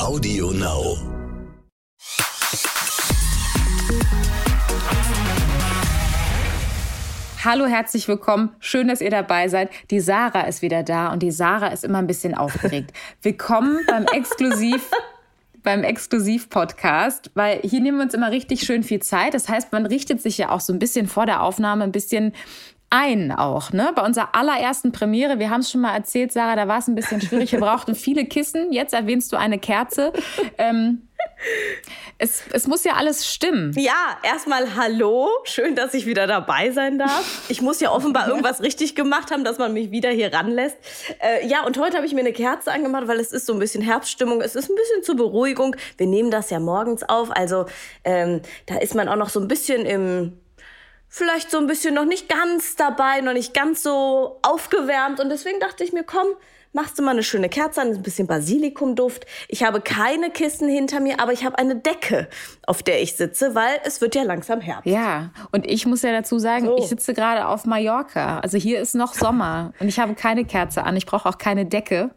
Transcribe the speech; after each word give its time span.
Audio 0.00 0.50
Now. 0.52 0.96
Hallo, 7.44 7.66
herzlich 7.66 8.08
willkommen. 8.08 8.56
Schön, 8.60 8.88
dass 8.88 9.02
ihr 9.02 9.10
dabei 9.10 9.48
seid. 9.48 9.68
Die 9.90 10.00
Sarah 10.00 10.46
ist 10.46 10.62
wieder 10.62 10.82
da 10.82 11.12
und 11.12 11.22
die 11.22 11.30
Sarah 11.30 11.68
ist 11.68 11.84
immer 11.84 11.98
ein 11.98 12.06
bisschen 12.06 12.34
aufgeregt. 12.34 12.94
Willkommen 13.22 13.78
beim 13.86 14.06
Exklusiv 14.06 14.90
beim 15.62 15.84
Exklusiv-Podcast, 15.84 17.32
weil 17.34 17.60
hier 17.60 17.82
nehmen 17.82 17.98
wir 17.98 18.04
uns 18.04 18.14
immer 18.14 18.30
richtig 18.30 18.62
schön 18.62 18.82
viel 18.82 19.02
Zeit. 19.02 19.34
Das 19.34 19.50
heißt, 19.50 19.70
man 19.70 19.84
richtet 19.84 20.22
sich 20.22 20.38
ja 20.38 20.48
auch 20.48 20.60
so 20.60 20.72
ein 20.72 20.78
bisschen 20.78 21.08
vor 21.08 21.26
der 21.26 21.42
Aufnahme 21.42 21.84
ein 21.84 21.92
bisschen 21.92 22.32
ein 22.90 23.30
auch, 23.30 23.72
ne? 23.72 23.92
Bei 23.94 24.02
unserer 24.04 24.34
allerersten 24.34 24.90
Premiere, 24.92 25.38
wir 25.38 25.48
haben 25.48 25.60
es 25.60 25.70
schon 25.70 25.80
mal 25.80 25.94
erzählt, 25.94 26.32
Sarah, 26.32 26.56
da 26.56 26.66
war 26.68 26.78
es 26.78 26.88
ein 26.88 26.96
bisschen 26.96 27.20
schwierig. 27.20 27.52
Wir 27.52 27.60
brauchten 27.60 27.94
viele 27.94 28.24
Kissen. 28.24 28.72
Jetzt 28.72 28.92
erwähnst 28.92 29.32
du 29.32 29.36
eine 29.36 29.58
Kerze. 29.58 30.12
Ähm, 30.58 31.02
es, 32.18 32.42
es 32.52 32.66
muss 32.66 32.84
ja 32.84 32.94
alles 32.94 33.32
stimmen. 33.32 33.72
Ja, 33.78 34.18
erstmal 34.22 34.74
hallo. 34.74 35.28
Schön, 35.44 35.74
dass 35.74 35.94
ich 35.94 36.04
wieder 36.04 36.26
dabei 36.26 36.70
sein 36.70 36.98
darf. 36.98 37.48
Ich 37.48 37.62
muss 37.62 37.80
ja 37.80 37.92
offenbar 37.92 38.28
irgendwas 38.28 38.60
richtig 38.60 38.94
gemacht 38.94 39.30
haben, 39.30 39.44
dass 39.44 39.58
man 39.58 39.72
mich 39.72 39.90
wieder 39.90 40.10
hier 40.10 40.32
ranlässt. 40.32 40.76
Äh, 41.20 41.46
ja, 41.46 41.64
und 41.64 41.78
heute 41.78 41.96
habe 41.96 42.06
ich 42.06 42.12
mir 42.12 42.20
eine 42.20 42.32
Kerze 42.32 42.72
angemacht, 42.72 43.08
weil 43.08 43.20
es 43.20 43.32
ist 43.32 43.46
so 43.46 43.52
ein 43.52 43.58
bisschen 43.58 43.82
Herbststimmung. 43.82 44.42
Es 44.42 44.54
ist 44.54 44.68
ein 44.68 44.76
bisschen 44.76 45.02
zur 45.02 45.16
Beruhigung. 45.16 45.76
Wir 45.96 46.06
nehmen 46.06 46.30
das 46.30 46.50
ja 46.50 46.60
morgens 46.60 47.08
auf. 47.08 47.30
Also 47.30 47.66
ähm, 48.04 48.42
da 48.66 48.76
ist 48.78 48.94
man 48.94 49.08
auch 49.08 49.16
noch 49.16 49.30
so 49.30 49.40
ein 49.40 49.48
bisschen 49.48 49.86
im 49.86 50.40
vielleicht 51.10 51.50
so 51.50 51.58
ein 51.58 51.66
bisschen 51.66 51.94
noch 51.94 52.06
nicht 52.06 52.28
ganz 52.28 52.76
dabei, 52.76 53.20
noch 53.20 53.34
nicht 53.34 53.52
ganz 53.52 53.82
so 53.82 54.38
aufgewärmt. 54.42 55.20
Und 55.20 55.28
deswegen 55.28 55.58
dachte 55.60 55.84
ich 55.84 55.92
mir, 55.92 56.04
komm, 56.04 56.28
machst 56.72 56.96
du 56.96 57.02
mal 57.02 57.10
eine 57.10 57.24
schöne 57.24 57.48
Kerze 57.48 57.80
an, 57.80 57.88
ein 57.88 58.02
bisschen 58.02 58.28
Basilikumduft. 58.28 59.26
Ich 59.48 59.64
habe 59.64 59.80
keine 59.80 60.30
Kissen 60.30 60.68
hinter 60.68 61.00
mir, 61.00 61.18
aber 61.20 61.32
ich 61.32 61.44
habe 61.44 61.58
eine 61.58 61.74
Decke, 61.74 62.28
auf 62.64 62.84
der 62.84 63.02
ich 63.02 63.16
sitze, 63.16 63.56
weil 63.56 63.80
es 63.84 64.00
wird 64.00 64.14
ja 64.14 64.22
langsam 64.22 64.60
Herbst. 64.60 64.86
Ja, 64.86 65.30
und 65.50 65.66
ich 65.66 65.84
muss 65.84 66.02
ja 66.02 66.12
dazu 66.12 66.38
sagen, 66.38 66.66
so. 66.66 66.78
ich 66.78 66.86
sitze 66.86 67.12
gerade 67.12 67.48
auf 67.48 67.66
Mallorca. 67.66 68.38
Also 68.38 68.56
hier 68.56 68.80
ist 68.80 68.94
noch 68.94 69.14
Sommer 69.14 69.72
und 69.80 69.88
ich 69.88 69.98
habe 69.98 70.14
keine 70.14 70.44
Kerze 70.44 70.84
an. 70.84 70.96
Ich 70.96 71.06
brauche 71.06 71.28
auch 71.28 71.38
keine 71.38 71.66
Decke. 71.66 72.10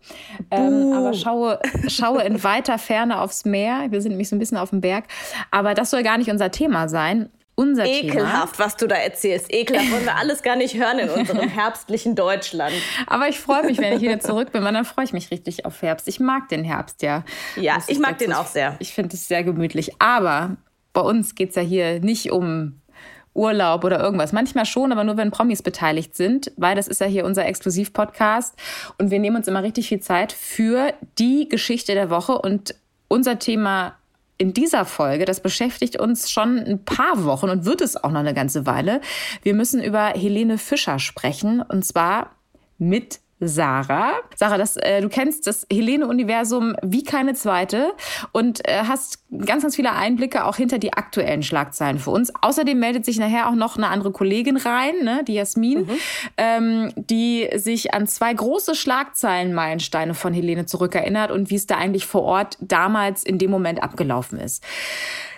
Ähm, 0.52 0.94
aber 0.94 1.14
schaue, 1.14 1.60
schaue 1.88 2.22
in 2.22 2.44
weiter 2.44 2.78
Ferne 2.78 3.22
aufs 3.22 3.44
Meer. 3.46 3.88
Wir 3.90 4.02
sind 4.02 4.12
nämlich 4.12 4.30
so 4.30 4.36
ein 4.36 4.40
bisschen 4.40 4.58
auf 4.58 4.70
dem 4.70 4.82
Berg. 4.82 5.06
Aber 5.50 5.74
das 5.74 5.90
soll 5.90 6.04
gar 6.04 6.20
nicht 6.20 6.30
unser 6.30 6.52
Thema 6.52 6.88
sein 6.88 7.32
unser 7.56 7.86
Ekelhaft, 7.86 8.56
Thema. 8.56 8.66
was 8.66 8.78
du 8.78 8.88
da 8.88 8.96
erzählst. 8.96 9.54
Ekelhaft 9.54 9.92
wollen 9.92 10.06
wir 10.06 10.16
alles 10.16 10.42
gar 10.42 10.56
nicht 10.56 10.76
hören 10.76 11.00
in 11.00 11.10
unserem 11.18 11.48
herbstlichen 11.48 12.16
Deutschland. 12.16 12.74
Aber 13.08 13.28
ich 13.28 13.40
freue 13.40 13.64
mich, 13.66 13.78
wenn 13.78 13.94
ich 13.94 14.02
wieder 14.02 14.20
zurück 14.20 14.52
bin, 14.52 14.64
weil 14.64 14.74
dann 14.74 14.86
freue 14.86 15.06
ich 15.06 15.14
mich 15.14 15.32
richtig 15.32 15.66
auf 15.66 15.82
Herbst. 15.82 16.08
Ich 16.08 16.20
mag 16.20 16.50
den 16.50 16.64
Herbst 16.64 17.02
ja. 17.02 17.24
Ja, 17.56 17.78
ich, 17.88 17.96
ich 17.96 18.00
mag 18.00 18.18
den 18.18 18.34
auch 18.34 18.48
sehr. 18.48 18.76
Ich 18.80 18.94
finde 18.94 19.16
es 19.16 19.28
sehr 19.28 19.44
gemütlich. 19.44 19.92
Aber 20.00 20.58
bei 20.94 21.02
uns 21.02 21.36
geht 21.36 21.50
es 21.50 21.56
ja 21.56 21.62
hier 21.62 22.00
nicht 22.00 22.32
um 22.32 22.80
Urlaub 23.36 23.84
oder 23.84 24.00
irgendwas. 24.00 24.32
Manchmal 24.32 24.66
schon, 24.66 24.92
aber 24.92 25.04
nur 25.04 25.18
wenn 25.18 25.32
Promis 25.32 25.62
beteiligt 25.62 26.16
sind, 26.16 26.52
weil 26.56 26.76
das 26.76 26.88
ist 26.88 27.02
ja 27.02 27.08
hier 27.08 27.26
unser 27.26 27.46
Exklusiv-Podcast. 27.46 28.56
Und 28.98 29.12
wir 29.12 29.20
nehmen 29.20 29.36
uns 29.36 29.48
immer 29.48 29.64
richtig 29.64 29.90
viel 29.90 30.00
Zeit 30.00 30.32
für 30.32 30.94
die 31.18 31.50
Geschichte 31.50 31.94
der 31.94 32.10
Woche. 32.10 32.38
Und 32.38 32.76
unser 33.08 33.40
Thema 33.40 33.96
in 34.44 34.54
dieser 34.54 34.84
Folge, 34.84 35.24
das 35.24 35.40
beschäftigt 35.40 35.98
uns 35.98 36.30
schon 36.30 36.60
ein 36.60 36.84
paar 36.84 37.24
Wochen 37.24 37.48
und 37.50 37.64
wird 37.64 37.80
es 37.80 37.96
auch 37.96 38.12
noch 38.12 38.20
eine 38.20 38.34
ganze 38.34 38.66
Weile. 38.66 39.00
Wir 39.42 39.54
müssen 39.54 39.82
über 39.82 40.08
Helene 40.08 40.58
Fischer 40.58 41.00
sprechen 41.00 41.62
und 41.62 41.86
zwar 41.86 42.36
mit 42.78 43.22
Sarah. 43.48 44.14
Sarah, 44.36 44.58
das, 44.58 44.78
äh, 44.78 45.02
du 45.02 45.10
kennst 45.10 45.48
das 45.48 45.66
Helene-Universum 45.72 46.76
wie 46.82 47.04
keine 47.04 47.34
zweite 47.34 47.94
und 48.32 48.68
äh, 48.68 48.84
hast 48.88 49.24
ganz, 49.46 49.64
ganz 49.64 49.76
viele 49.76 49.92
Einblicke 49.94 50.46
auch 50.46 50.56
hinter 50.56 50.78
die 50.78 50.94
aktuellen 50.94 51.44
Schlagzeilen 51.44 52.00
für 52.00 52.12
uns. 52.12 52.32
Außerdem 52.42 52.80
meldet 52.80 53.06
sich 53.06 53.18
nachher 53.20 53.50
auch 53.50 53.56
noch 53.56 53.78
eine 53.78 53.88
andere 53.88 54.12
Kollegin 54.12 54.58
rein, 54.58 55.04
ne, 55.04 55.24
die 55.28 55.34
Jasmin, 55.34 55.80
mhm. 55.80 55.90
ähm, 56.38 56.94
die 56.96 57.50
sich 57.56 57.94
an 57.94 58.08
zwei 58.08 58.34
große 58.34 58.76
Schlagzeilen-Meilensteine 58.76 60.14
von 60.14 60.34
Helene 60.34 60.66
zurückerinnert 60.66 61.32
und 61.32 61.50
wie 61.50 61.56
es 61.56 61.68
da 61.68 61.78
eigentlich 61.78 62.06
vor 62.06 62.24
Ort 62.24 62.58
damals 62.60 63.24
in 63.24 63.38
dem 63.38 63.52
Moment 63.52 63.82
abgelaufen 63.82 64.40
ist. 64.40 64.64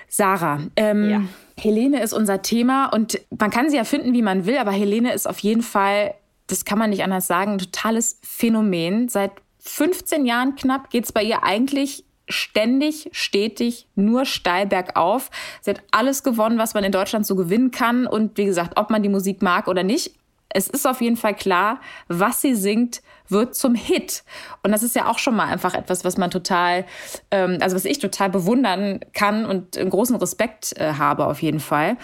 Sarah, 0.07 0.61
ähm, 0.75 1.09
ja. 1.09 1.21
Helene 1.59 2.01
ist 2.01 2.13
unser 2.13 2.41
Thema 2.41 2.87
und 2.87 3.19
man 3.37 3.49
kann 3.49 3.69
sie 3.69 3.77
ja 3.77 3.83
finden, 3.83 4.13
wie 4.13 4.21
man 4.21 4.45
will, 4.45 4.57
aber 4.57 4.71
Helene 4.71 5.13
ist 5.13 5.27
auf 5.27 5.39
jeden 5.39 5.61
Fall 5.61 6.13
das 6.47 6.65
kann 6.65 6.79
man 6.79 6.89
nicht 6.89 7.03
anders 7.03 7.27
sagen, 7.27 7.53
ein 7.53 7.59
totales 7.59 8.19
Phänomen. 8.21 9.09
Seit 9.09 9.31
15 9.59 10.25
Jahren 10.25 10.55
knapp 10.55 10.89
geht 10.89 11.05
es 11.05 11.11
bei 11.11 11.23
ihr 11.23 11.43
eigentlich 11.43 12.05
ständig, 12.27 13.09
stetig, 13.11 13.87
nur 13.95 14.25
steil 14.25 14.67
bergauf. 14.67 15.29
Sie 15.61 15.71
hat 15.71 15.83
alles 15.91 16.23
gewonnen, 16.23 16.57
was 16.57 16.73
man 16.73 16.83
in 16.83 16.91
Deutschland 16.91 17.25
so 17.25 17.35
gewinnen 17.35 17.71
kann. 17.71 18.07
Und 18.07 18.37
wie 18.37 18.45
gesagt, 18.45 18.77
ob 18.77 18.89
man 18.89 19.03
die 19.03 19.09
Musik 19.09 19.41
mag 19.41 19.67
oder 19.67 19.83
nicht, 19.83 20.15
es 20.49 20.67
ist 20.67 20.87
auf 20.87 21.01
jeden 21.01 21.17
Fall 21.17 21.35
klar, 21.35 21.81
was 22.07 22.41
sie 22.41 22.55
singt, 22.55 23.01
wird 23.29 23.55
zum 23.55 23.75
Hit. 23.75 24.23
Und 24.63 24.71
das 24.71 24.83
ist 24.83 24.95
ja 24.95 25.09
auch 25.09 25.19
schon 25.19 25.35
mal 25.35 25.47
einfach 25.47 25.73
etwas, 25.73 26.03
was 26.03 26.17
man 26.17 26.31
total, 26.31 26.85
ähm, 27.31 27.57
also 27.61 27.75
was 27.75 27.85
ich 27.85 27.99
total 27.99 28.29
bewundern 28.29 28.99
kann 29.13 29.45
und 29.45 29.77
einen 29.77 29.89
großen 29.89 30.15
Respekt 30.15 30.77
äh, 30.77 30.93
habe 30.93 31.25
auf 31.25 31.41
jeden 31.41 31.59
Fall. 31.59 31.97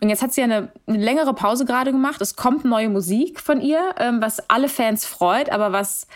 Und 0.00 0.08
jetzt 0.08 0.22
hat 0.22 0.32
sie 0.32 0.42
eine, 0.42 0.72
eine 0.86 0.98
längere 0.98 1.34
Pause 1.34 1.64
gerade 1.64 1.92
gemacht. 1.92 2.20
Es 2.20 2.36
kommt 2.36 2.64
neue 2.64 2.88
Musik 2.88 3.40
von 3.40 3.60
ihr, 3.60 3.94
ähm, 3.98 4.20
was 4.20 4.48
alle 4.50 4.68
Fans 4.68 5.04
freut, 5.04 5.50
aber 5.50 5.72
was 5.72 6.06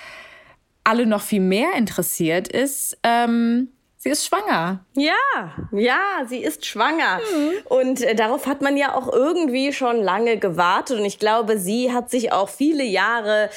alle 0.84 1.06
noch 1.06 1.20
viel 1.20 1.40
mehr 1.40 1.74
interessiert 1.76 2.48
ist, 2.48 2.96
ähm, 3.02 3.68
Sie 4.00 4.10
ist 4.10 4.26
schwanger. 4.26 4.84
Ja, 4.94 5.56
ja, 5.72 6.24
sie 6.24 6.38
ist 6.38 6.64
schwanger. 6.64 7.18
Mhm. 7.18 7.50
Und 7.64 8.00
äh, 8.00 8.14
darauf 8.14 8.46
hat 8.46 8.62
man 8.62 8.76
ja 8.76 8.94
auch 8.94 9.12
irgendwie 9.12 9.72
schon 9.72 10.00
lange 10.00 10.38
gewartet. 10.38 11.00
Und 11.00 11.04
ich 11.04 11.18
glaube, 11.18 11.58
sie 11.58 11.92
hat 11.92 12.08
sich 12.08 12.30
auch 12.30 12.48
viele 12.48 12.84
Jahre 12.84 13.50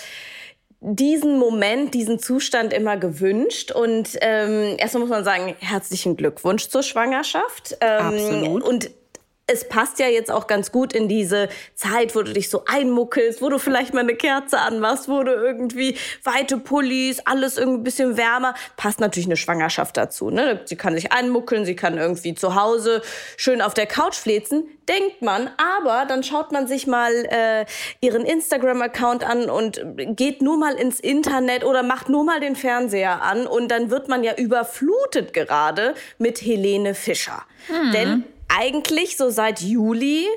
diesen 0.82 1.38
Moment, 1.38 1.94
diesen 1.94 2.18
Zustand 2.18 2.74
immer 2.74 2.98
gewünscht. 2.98 3.72
Und 3.72 4.18
ähm, 4.22 4.76
erstmal 4.78 5.02
muss 5.02 5.10
man 5.10 5.24
sagen, 5.24 5.56
herzlichen 5.60 6.18
Glückwunsch 6.18 6.68
zur 6.70 6.82
Schwangerschaft. 6.82 7.78
Ähm, 7.82 8.08
Absolut. 8.08 8.64
Und 8.64 8.92
es 9.52 9.68
passt 9.68 10.00
ja 10.00 10.08
jetzt 10.08 10.32
auch 10.32 10.48
ganz 10.48 10.72
gut 10.72 10.94
in 10.94 11.08
diese 11.08 11.50
Zeit, 11.76 12.16
wo 12.16 12.22
du 12.22 12.34
dich 12.34 12.50
so 12.50 12.64
einmuckelst, 12.66 13.42
wo 13.42 13.50
du 13.50 13.60
vielleicht 13.60 13.94
mal 13.94 14.02
eine 14.02 14.16
Kerze 14.16 14.60
anmachst, 14.60 15.08
wo 15.08 15.24
du 15.24 15.32
irgendwie 15.32 15.98
weite 16.24 16.58
Pullis, 16.58 17.20
alles 17.26 17.58
irgendwie 17.58 17.80
ein 17.80 17.84
bisschen 17.84 18.18
wärmer. 18.18 18.54
Passt 18.78 19.00
natürlich 19.00 19.28
eine 19.28 19.38
Schwangerschaft 19.38 19.98
dazu. 19.98 20.30
Ne? 20.30 20.62
Sie 20.66 20.76
kann 20.76 20.96
sich 20.96 21.12
einmuckeln, 21.12 21.66
sie 21.66 21.76
kann 21.76 21.98
irgendwie 21.98 22.34
zu 22.34 22.56
Hause 22.56 23.02
schön 23.38 23.62
auf 23.62 23.74
der 23.74 23.88
Couch 23.88 24.16
flezen, 24.16 24.66
denkt 24.88 25.22
man. 25.22 25.50
Aber 25.58 26.06
dann 26.06 26.24
schaut 26.24 26.52
man 26.52 26.68
sich 26.68 26.88
mal 26.88 27.12
äh, 27.30 27.66
ihren 28.00 28.26
Instagram-Account 28.26 29.24
an 29.24 29.50
und 29.50 29.82
geht 30.16 30.42
nur 30.42 30.58
mal 30.58 30.74
ins 30.76 31.00
Internet 31.00 31.64
oder 31.64 31.84
macht 31.84 32.10
nur 32.10 32.24
mal 32.24 32.40
den 32.40 32.56
Fernseher 32.56 33.22
an 33.22 33.48
und 33.48 33.70
dann 33.70 33.90
wird 33.92 34.08
man 34.08 34.24
ja 34.24 34.36
überflutet 34.36 35.34
gerade 35.34 35.94
mit 36.18 36.42
Helene 36.42 36.94
Fischer. 36.94 37.44
Hm. 37.68 37.92
Denn 37.92 38.24
eigentlich 38.56 39.18
so 39.18 39.30
seit 39.30 39.62
Juli 39.62 40.28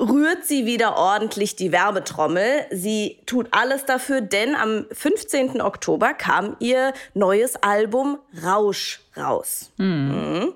rührt 0.00 0.44
sie 0.44 0.66
wieder 0.66 0.96
ordentlich 0.96 1.56
die 1.56 1.72
Werbetrommel. 1.72 2.66
Sie 2.70 3.18
tut 3.26 3.48
alles 3.52 3.84
dafür, 3.84 4.20
denn 4.20 4.54
am 4.54 4.86
15. 4.90 5.60
Oktober 5.60 6.14
kam 6.14 6.56
ihr 6.58 6.92
neues 7.14 7.56
Album 7.56 8.18
Rausch 8.44 9.00
raus. 9.16 9.70
Mhm. 9.76 10.54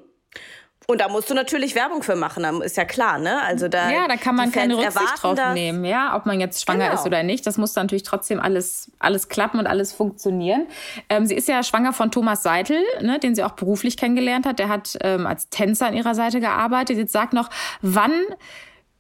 Und 0.89 1.01
da 1.01 1.09
musst 1.09 1.29
du 1.29 1.35
natürlich 1.35 1.75
Werbung 1.75 2.03
für 2.03 2.15
machen, 2.15 2.63
ist 2.63 2.77
ja 2.77 2.85
klar, 2.85 3.19
ne? 3.19 3.43
Also 3.43 3.67
da 3.67 3.91
Ja, 3.91 4.07
da 4.07 4.17
kann 4.17 4.37
man 4.37 4.53
keine 4.53 4.77
Rücksicht 4.77 5.23
drauf 5.23 5.35
das. 5.35 5.55
nehmen, 5.55 5.85
ja, 5.85 6.15
ob 6.17 6.27
man 6.27 6.39
jetzt 6.39 6.63
schwanger 6.63 6.87
genau. 6.87 7.01
ist 7.01 7.07
oder 7.07 7.25
nicht. 7.25 7.45
Das 7.47 7.59
muss 7.59 7.75
natürlich 7.75 8.05
trotzdem 8.05 8.39
alles, 8.39 8.91
alles 9.01 9.29
klappen 9.29 9.59
und 9.59 9.67
alles 9.67 9.93
funktionieren. 9.93 10.67
Ähm, 11.09 11.27
sie 11.27 11.35
ist 11.35 11.49
ja 11.49 11.63
schwanger 11.65 11.93
von 11.93 12.13
Thomas 12.13 12.45
Seitel, 12.45 12.79
ne, 13.01 13.19
den 13.19 13.35
sie 13.35 13.43
auch 13.43 13.53
beruflich 13.53 13.97
kennengelernt 13.97 14.47
hat. 14.47 14.61
Der 14.61 14.69
hat 14.69 14.97
ähm, 15.01 15.27
als 15.27 15.49
Tänzer 15.49 15.87
an 15.87 15.95
ihrer 15.95 16.15
Seite 16.15 16.39
gearbeitet. 16.39 16.99
Jetzt 16.99 17.13
sag 17.13 17.33
noch, 17.33 17.51
wann 17.83 18.13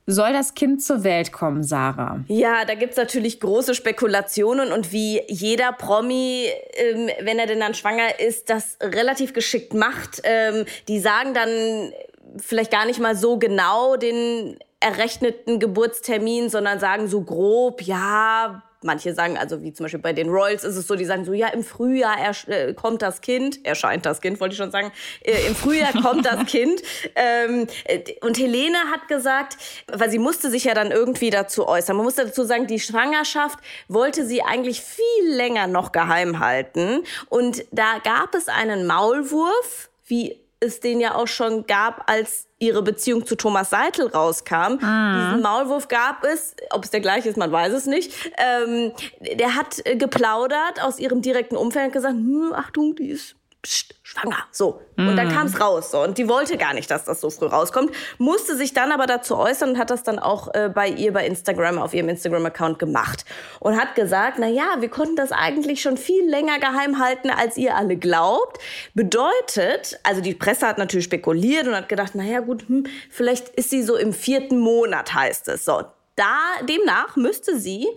soll 0.06 0.32
das 0.32 0.54
Kind 0.54 0.82
zur 0.82 1.04
Welt 1.04 1.32
kommen, 1.32 1.62
Sarah? 1.62 2.20
Ja, 2.28 2.64
da 2.64 2.74
gibt's 2.74 2.96
natürlich 2.96 3.40
große 3.40 3.74
Spekulationen 3.74 4.72
und 4.72 4.92
wie 4.92 5.20
jeder 5.28 5.72
Promi, 5.72 6.46
ähm, 6.74 7.10
wenn 7.20 7.38
er 7.38 7.46
denn 7.46 7.60
dann 7.60 7.74
schwanger 7.74 8.20
ist, 8.20 8.48
das 8.48 8.78
relativ 8.80 9.32
geschickt 9.32 9.74
macht. 9.74 10.20
Ähm, 10.22 10.64
die 10.88 11.00
sagen 11.00 11.34
dann 11.34 11.92
vielleicht 12.38 12.70
gar 12.70 12.86
nicht 12.86 13.00
mal 13.00 13.16
so 13.16 13.38
genau 13.38 13.96
den 13.96 14.58
errechneten 14.80 15.58
Geburtstermin, 15.58 16.48
sondern 16.50 16.78
sagen 16.78 17.08
so 17.08 17.22
grob, 17.22 17.82
ja, 17.82 18.62
Manche 18.86 19.12
sagen, 19.12 19.36
also 19.36 19.62
wie 19.62 19.72
zum 19.72 19.84
Beispiel 19.84 20.00
bei 20.00 20.12
den 20.12 20.28
Royals 20.30 20.64
ist 20.64 20.76
es 20.76 20.86
so, 20.86 20.94
die 20.94 21.04
sagen 21.04 21.24
so, 21.24 21.32
ja, 21.32 21.48
im 21.48 21.64
Frühjahr 21.64 22.16
äh, 22.46 22.72
kommt 22.72 23.02
das 23.02 23.20
Kind, 23.20 23.64
erscheint 23.66 24.06
das 24.06 24.20
Kind, 24.20 24.40
wollte 24.40 24.54
ich 24.54 24.58
schon 24.58 24.70
sagen, 24.70 24.92
äh, 25.22 25.46
im 25.46 25.54
Frühjahr 25.54 25.92
kommt 25.92 26.24
das 26.24 26.46
Kind. 26.46 26.80
Ähm, 27.14 27.66
äh, 27.84 28.00
und 28.22 28.38
Helene 28.38 28.78
hat 28.92 29.08
gesagt, 29.08 29.56
weil 29.92 30.10
sie 30.10 30.18
musste 30.18 30.50
sich 30.50 30.64
ja 30.64 30.74
dann 30.74 30.90
irgendwie 30.90 31.30
dazu 31.30 31.66
äußern. 31.68 31.96
Man 31.96 32.04
muss 32.04 32.14
dazu 32.14 32.44
sagen, 32.44 32.66
die 32.66 32.80
Schwangerschaft 32.80 33.58
wollte 33.88 34.24
sie 34.24 34.42
eigentlich 34.42 34.80
viel 34.80 35.34
länger 35.34 35.66
noch 35.66 35.92
geheim 35.92 36.38
halten. 36.38 37.02
Und 37.28 37.64
da 37.72 37.98
gab 38.02 38.34
es 38.34 38.48
einen 38.48 38.86
Maulwurf, 38.86 39.90
wie 40.06 40.38
es 40.66 40.80
den 40.80 41.00
ja 41.00 41.14
auch 41.14 41.28
schon 41.28 41.66
gab, 41.66 42.10
als 42.10 42.48
ihre 42.58 42.82
Beziehung 42.82 43.26
zu 43.26 43.36
Thomas 43.36 43.70
Seitel 43.70 44.08
rauskam. 44.08 44.78
Ah. 44.82 45.28
Diesen 45.28 45.42
Maulwurf 45.42 45.88
gab 45.88 46.24
es, 46.24 46.54
ob 46.70 46.84
es 46.84 46.90
der 46.90 47.00
gleiche 47.00 47.28
ist, 47.28 47.36
man 47.36 47.52
weiß 47.52 47.72
es 47.72 47.86
nicht. 47.86 48.12
Ähm, 48.38 48.92
der 49.38 49.54
hat 49.54 49.82
geplaudert 49.84 50.82
aus 50.82 50.98
ihrem 50.98 51.22
direkten 51.22 51.56
Umfeld 51.56 51.86
und 51.86 51.92
gesagt, 51.92 52.14
hm, 52.14 52.52
Achtung, 52.54 52.96
die 52.96 53.10
ist 53.10 53.36
pst, 53.66 53.94
schwanger. 54.02 54.44
So. 54.52 54.80
Mhm. 54.96 55.08
Und 55.08 55.16
dann 55.16 55.28
mhm. 55.28 55.32
kam 55.32 55.46
es 55.46 55.60
raus. 55.60 55.90
So. 55.90 56.00
Und 56.02 56.18
die 56.18 56.28
wollte 56.28 56.56
gar 56.56 56.74
nicht, 56.74 56.90
dass 56.90 57.04
das 57.04 57.20
so 57.20 57.30
früh 57.30 57.46
rauskommt. 57.46 57.92
Musste 58.18 58.56
sich 58.56 58.72
dann 58.72 58.92
aber 58.92 59.06
dazu 59.06 59.36
äußern 59.36 59.70
und 59.70 59.78
hat 59.78 59.90
das 59.90 60.02
dann 60.02 60.18
auch 60.18 60.54
äh, 60.54 60.70
bei 60.72 60.88
ihr 60.88 61.12
bei 61.12 61.26
Instagram, 61.26 61.78
auf 61.78 61.92
ihrem 61.92 62.08
Instagram-Account 62.08 62.78
gemacht. 62.78 63.24
Und 63.60 63.78
hat 63.78 63.94
gesagt, 63.94 64.38
na 64.38 64.46
ja, 64.46 64.76
wir 64.80 64.88
konnten 64.88 65.16
das 65.16 65.32
eigentlich 65.32 65.82
schon 65.82 65.96
viel 65.96 66.28
länger 66.28 66.58
geheim 66.58 67.00
halten, 67.00 67.30
als 67.30 67.56
ihr 67.56 67.74
alle 67.74 67.96
glaubt. 67.96 68.58
Bedeutet, 68.94 69.98
also 70.04 70.20
die 70.20 70.34
Presse 70.34 70.66
hat 70.66 70.78
natürlich 70.78 71.06
spekuliert 71.06 71.66
und 71.66 71.74
hat 71.74 71.88
gedacht, 71.88 72.12
na 72.14 72.24
ja, 72.24 72.40
gut, 72.40 72.68
hm, 72.68 72.86
vielleicht 73.10 73.48
ist 73.50 73.70
sie 73.70 73.82
so 73.82 73.96
im 73.96 74.12
vierten 74.12 74.60
Monat, 74.60 75.14
heißt 75.14 75.48
es. 75.48 75.64
So. 75.64 75.82
Da, 76.14 76.38
demnach 76.62 77.16
müsste 77.16 77.58
sie 77.58 77.88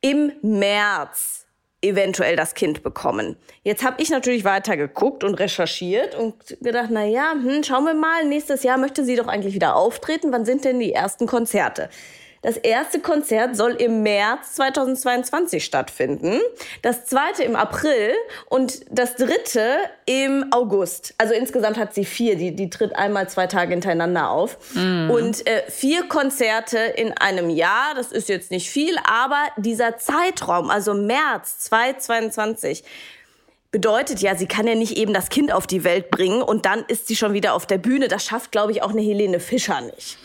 im 0.00 0.32
März 0.42 1.43
eventuell 1.84 2.36
das 2.36 2.54
Kind 2.54 2.82
bekommen. 2.82 3.36
Jetzt 3.62 3.84
habe 3.84 4.02
ich 4.02 4.10
natürlich 4.10 4.44
weiter 4.44 4.76
geguckt 4.76 5.22
und 5.24 5.34
recherchiert 5.34 6.14
und 6.14 6.34
gedacht, 6.60 6.88
na 6.90 7.04
ja, 7.04 7.32
hm, 7.32 7.62
schauen 7.62 7.84
wir 7.84 7.94
mal, 7.94 8.24
nächstes 8.24 8.62
Jahr 8.62 8.78
möchte 8.78 9.04
sie 9.04 9.16
doch 9.16 9.28
eigentlich 9.28 9.54
wieder 9.54 9.76
auftreten. 9.76 10.32
Wann 10.32 10.44
sind 10.44 10.64
denn 10.64 10.80
die 10.80 10.92
ersten 10.92 11.26
Konzerte? 11.26 11.88
Das 12.44 12.58
erste 12.58 13.00
Konzert 13.00 13.56
soll 13.56 13.72
im 13.72 14.02
März 14.02 14.52
2022 14.56 15.64
stattfinden, 15.64 16.40
das 16.82 17.06
zweite 17.06 17.42
im 17.42 17.56
April 17.56 18.12
und 18.50 18.80
das 18.90 19.16
dritte 19.16 19.78
im 20.04 20.52
August. 20.52 21.14
Also 21.16 21.32
insgesamt 21.32 21.78
hat 21.78 21.94
sie 21.94 22.04
vier. 22.04 22.36
Die, 22.36 22.54
die 22.54 22.68
tritt 22.68 22.94
einmal 22.94 23.30
zwei 23.30 23.46
Tage 23.46 23.70
hintereinander 23.70 24.28
auf. 24.28 24.58
Mm. 24.74 25.10
Und 25.10 25.46
äh, 25.46 25.62
vier 25.70 26.06
Konzerte 26.06 26.76
in 26.76 27.12
einem 27.16 27.48
Jahr, 27.48 27.94
das 27.96 28.12
ist 28.12 28.28
jetzt 28.28 28.50
nicht 28.50 28.68
viel, 28.68 28.94
aber 29.08 29.40
dieser 29.56 29.96
Zeitraum, 29.96 30.68
also 30.68 30.92
März 30.92 31.60
2022, 31.60 32.84
bedeutet 33.74 34.20
ja, 34.20 34.36
sie 34.36 34.46
kann 34.46 34.68
ja 34.68 34.76
nicht 34.76 34.96
eben 34.96 35.12
das 35.12 35.30
Kind 35.30 35.52
auf 35.52 35.66
die 35.66 35.82
Welt 35.82 36.12
bringen 36.12 36.42
und 36.42 36.64
dann 36.64 36.84
ist 36.86 37.08
sie 37.08 37.16
schon 37.16 37.32
wieder 37.32 37.54
auf 37.54 37.66
der 37.66 37.78
Bühne. 37.78 38.06
Das 38.06 38.24
schafft, 38.24 38.52
glaube 38.52 38.70
ich, 38.70 38.84
auch 38.84 38.92
eine 38.92 39.00
Helene 39.00 39.40
Fischer 39.40 39.80
nicht. 39.80 40.16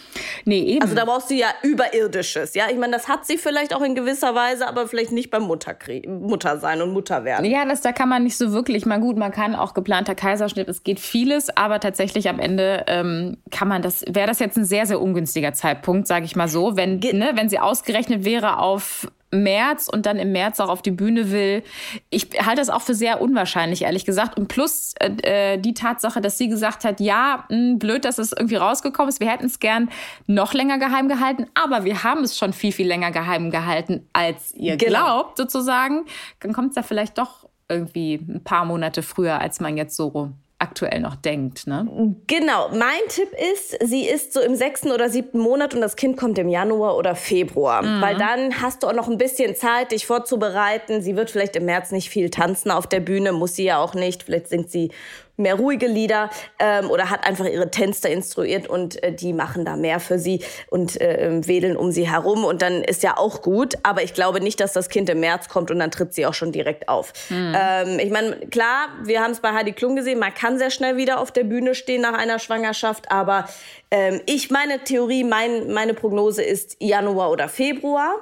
Nee, 0.46 0.62
eben. 0.62 0.84
Also 0.84 0.94
da 0.94 1.04
brauchst 1.04 1.32
du 1.32 1.34
ja 1.34 1.48
Überirdisches. 1.64 2.54
Ja, 2.54 2.66
ich 2.70 2.78
meine, 2.78 2.94
das 2.94 3.08
hat 3.08 3.26
sie 3.26 3.40
vielleicht 3.40 3.74
auch 3.74 3.82
in 3.82 3.96
gewisser 3.96 4.36
Weise, 4.36 4.68
aber 4.68 4.88
vielleicht 4.88 5.12
nicht 5.12 5.32
beim 5.32 5.42
Mutterkrie 5.42 6.08
Mutter 6.08 6.60
sein 6.60 6.80
und 6.84 6.94
Mutter 6.94 7.24
werden. 7.24 7.44
Ja, 7.44 7.66
das, 7.66 7.82
da 7.82 7.92
kann 7.92 8.08
man 8.08 8.24
nicht 8.24 8.38
so 8.38 8.52
wirklich. 8.52 8.86
Mal 8.86 9.00
gut, 9.00 9.18
man 9.18 9.32
kann 9.32 9.56
auch 9.56 9.74
geplanter 9.74 10.14
Kaiserschnitt, 10.14 10.70
es 10.70 10.84
geht 10.84 11.00
vieles, 11.00 11.50
aber 11.58 11.80
tatsächlich 11.80 12.30
am 12.30 12.38
Ende 12.38 12.84
ähm, 12.86 13.38
kann 13.50 13.68
man 13.68 13.82
das, 13.82 14.06
wäre 14.08 14.28
das 14.28 14.38
jetzt 14.38 14.58
ein 14.60 14.66
sehr, 14.66 14.86
sehr 14.86 15.02
ungünstiger 15.02 15.54
Zeitpunkt, 15.54 16.06
sage 16.06 16.26
ich 16.26 16.36
mal 16.36 16.48
so. 16.48 16.78
Wenn, 16.78 17.00
ne, 17.00 17.32
wenn 17.34 17.50
sie 17.50 17.58
ausgerechnet 17.58 18.26
wäre 18.26 18.60
auf 18.60 19.08
März 19.32 19.88
und 19.88 20.06
dann 20.06 20.18
im 20.18 20.32
März 20.32 20.60
auch 20.60 20.70
auf 20.70 20.82
die 20.82 20.92
Bühne 20.92 21.32
will. 21.32 21.64
Ich 22.10 22.30
halte 22.46 22.62
das 22.62 22.70
auch 22.70 22.82
für 22.82 22.96
sehr 22.96 23.22
unwahrscheinlich, 23.22 23.84
ehrlich 23.84 24.06
gesagt. 24.06 24.38
Und 24.38 24.48
plus 24.48 24.94
äh, 25.00 25.54
äh 25.54 25.58
die 25.58 25.74
Tatsache, 25.74 26.22
dass 26.22 26.38
sie 26.38 26.48
gesagt 26.48 26.84
hat, 26.84 27.00
ja, 27.00 27.46
mh, 27.50 27.58
hm, 27.58 27.80
blöd, 27.80 28.06
dass 28.06 28.18
es 28.18 28.32
irgendwie 28.32 28.56
rausgekommen 28.56 29.10
ist. 29.10 29.20
Wir 29.20 29.30
hätten 29.30 29.46
es 29.46 29.60
gern 29.60 29.90
noch 30.28 30.54
länger 30.54 30.80
geheim 30.80 31.08
gehalten, 31.08 31.48
aber 31.54 31.84
wir 31.84 32.04
haben 32.04 32.24
es 32.24 32.38
schon 32.38 32.54
viel, 32.54 32.72
viel 32.72 32.88
länger 32.88 33.12
geheim 33.12 33.52
gehalten, 33.52 34.08
als 34.14 34.54
ihr 34.54 34.78
genau. 34.78 35.06
glaubt, 35.06 35.38
sozusagen. 35.38 36.06
Dann 36.40 36.54
kommt 36.54 36.72
es 36.72 36.76
ja 36.76 36.84
vielleicht 36.84 37.18
doch 37.18 37.48
irgendwie 37.68 38.16
ein 38.16 38.44
paar 38.44 38.66
Monate 38.66 39.04
früher, 39.04 39.40
als 39.40 39.60
man 39.60 39.78
jetzt 39.78 39.96
so 39.96 40.32
aktuell 40.80 41.02
noch 41.02 41.16
denkt. 41.16 41.68
Ne? 41.68 42.16
Genau. 42.28 42.70
Mein 42.70 43.02
Tipp 43.10 43.30
ist, 43.54 43.78
sie 43.88 44.08
ist 44.08 44.34
so 44.34 44.40
im 44.40 44.56
sechsten 44.56 44.92
oder 44.92 45.10
siebten 45.10 45.40
Monat 45.40 45.74
und 45.74 45.82
das 45.82 45.96
Kind 45.96 46.18
kommt 46.18 46.38
im 46.40 46.48
Januar 46.48 46.96
oder 46.96 47.16
Februar. 47.16 47.82
Mhm. 47.82 48.02
Weil 48.02 48.18
dann 48.18 48.62
hast 48.62 48.84
du 48.84 48.88
auch 48.88 48.94
noch 48.94 49.10
ein 49.10 49.18
bisschen 49.18 49.56
Zeit, 49.56 49.92
dich 49.92 50.06
vorzubereiten. 50.06 51.02
Sie 51.02 51.16
wird 51.16 51.32
vielleicht 51.32 51.56
im 51.56 51.66
März 51.66 51.92
nicht 51.92 52.10
viel 52.10 52.30
tanzen 52.30 52.72
auf 52.72 52.88
der 52.88 53.02
Bühne, 53.02 53.34
muss 53.34 53.56
sie 53.56 53.66
ja 53.66 53.80
auch 53.80 53.94
nicht. 53.94 54.24
Vielleicht 54.24 54.48
singt 54.48 54.72
sie 54.72 54.92
mehr 55.40 55.56
ruhige 55.56 55.88
Lieder 55.88 56.30
ähm, 56.60 56.90
oder 56.92 57.10
hat 57.10 57.26
einfach 57.26 57.46
ihre 57.46 57.72
Tänzer 57.72 58.10
instruiert 58.10 58.68
und 58.68 59.02
äh, 59.02 59.14
die 59.14 59.34
machen 59.34 59.66
da 59.66 59.76
mehr 59.76 60.00
für 60.00 60.20
sie 60.20 60.44
und 60.70 61.00
äh, 61.02 61.48
wedeln 61.48 61.78
um 61.78 61.92
sie 61.92 62.10
herum 62.10 62.44
und 62.44 62.62
dann 62.62 62.84
ist 62.84 63.04
ja 63.04 63.18
auch 63.18 63.42
gut. 63.42 63.76
Aber 63.84 64.04
ich 64.04 64.14
glaube 64.14 64.42
nicht, 64.42 64.60
dass 64.60 64.74
das 64.74 64.90
Kind 64.90 65.10
im 65.10 65.22
März 65.22 65.50
kommt 65.50 65.72
und 65.72 65.80
dann 65.80 65.92
tritt 65.92 66.14
sie 66.14 66.26
auch 66.26 66.34
schon 66.34 66.52
direkt 66.52 66.90
auf. 66.90 67.14
Mhm. 67.30 67.56
Ähm, 67.56 68.00
ich 68.00 68.12
meine, 68.12 68.36
klar, 68.48 68.90
wir 69.04 69.22
haben 69.22 69.32
es 69.32 69.40
bei 69.40 69.54
Heidi 69.54 69.72
Klum 69.72 69.96
gesehen, 69.96 70.20
man 70.20 70.34
kann 70.34 70.58
sehr 70.58 70.72
schnell 70.72 70.98
wieder 70.98 71.20
auf 71.20 71.32
der 71.32 71.44
Bühne 71.44 71.76
stehen 71.76 72.02
nach 72.02 72.14
einer 72.14 72.40
Schwangerschaft, 72.40 73.12
aber 73.12 73.48
ähm, 73.92 74.22
ich, 74.26 74.52
meine 74.52 74.84
Theorie, 74.84 75.24
mein, 75.24 75.72
meine 75.72 75.94
Prognose 75.94 76.44
ist 76.44 76.78
Januar 76.80 77.32
oder 77.32 77.50
Februar. 77.50 78.16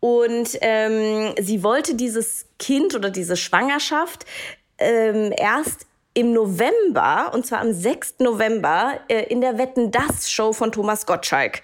Und 0.00 0.58
ähm, 0.62 1.32
sie 1.40 1.62
wollte 1.62 1.94
dieses 1.94 2.46
Kind 2.58 2.96
oder 2.96 3.08
diese 3.08 3.36
Schwangerschaft 3.36 4.26
ähm, 4.78 5.32
erst 5.36 5.86
im 6.14 6.32
November, 6.32 7.30
und 7.32 7.46
zwar 7.46 7.60
am 7.60 7.72
6. 7.72 8.16
November, 8.20 9.00
äh, 9.08 9.24
in 9.24 9.40
der 9.40 9.58
Wetten 9.58 9.90
das 9.90 10.30
Show 10.30 10.52
von 10.52 10.72
Thomas 10.72 11.06
Gottschalk 11.06 11.62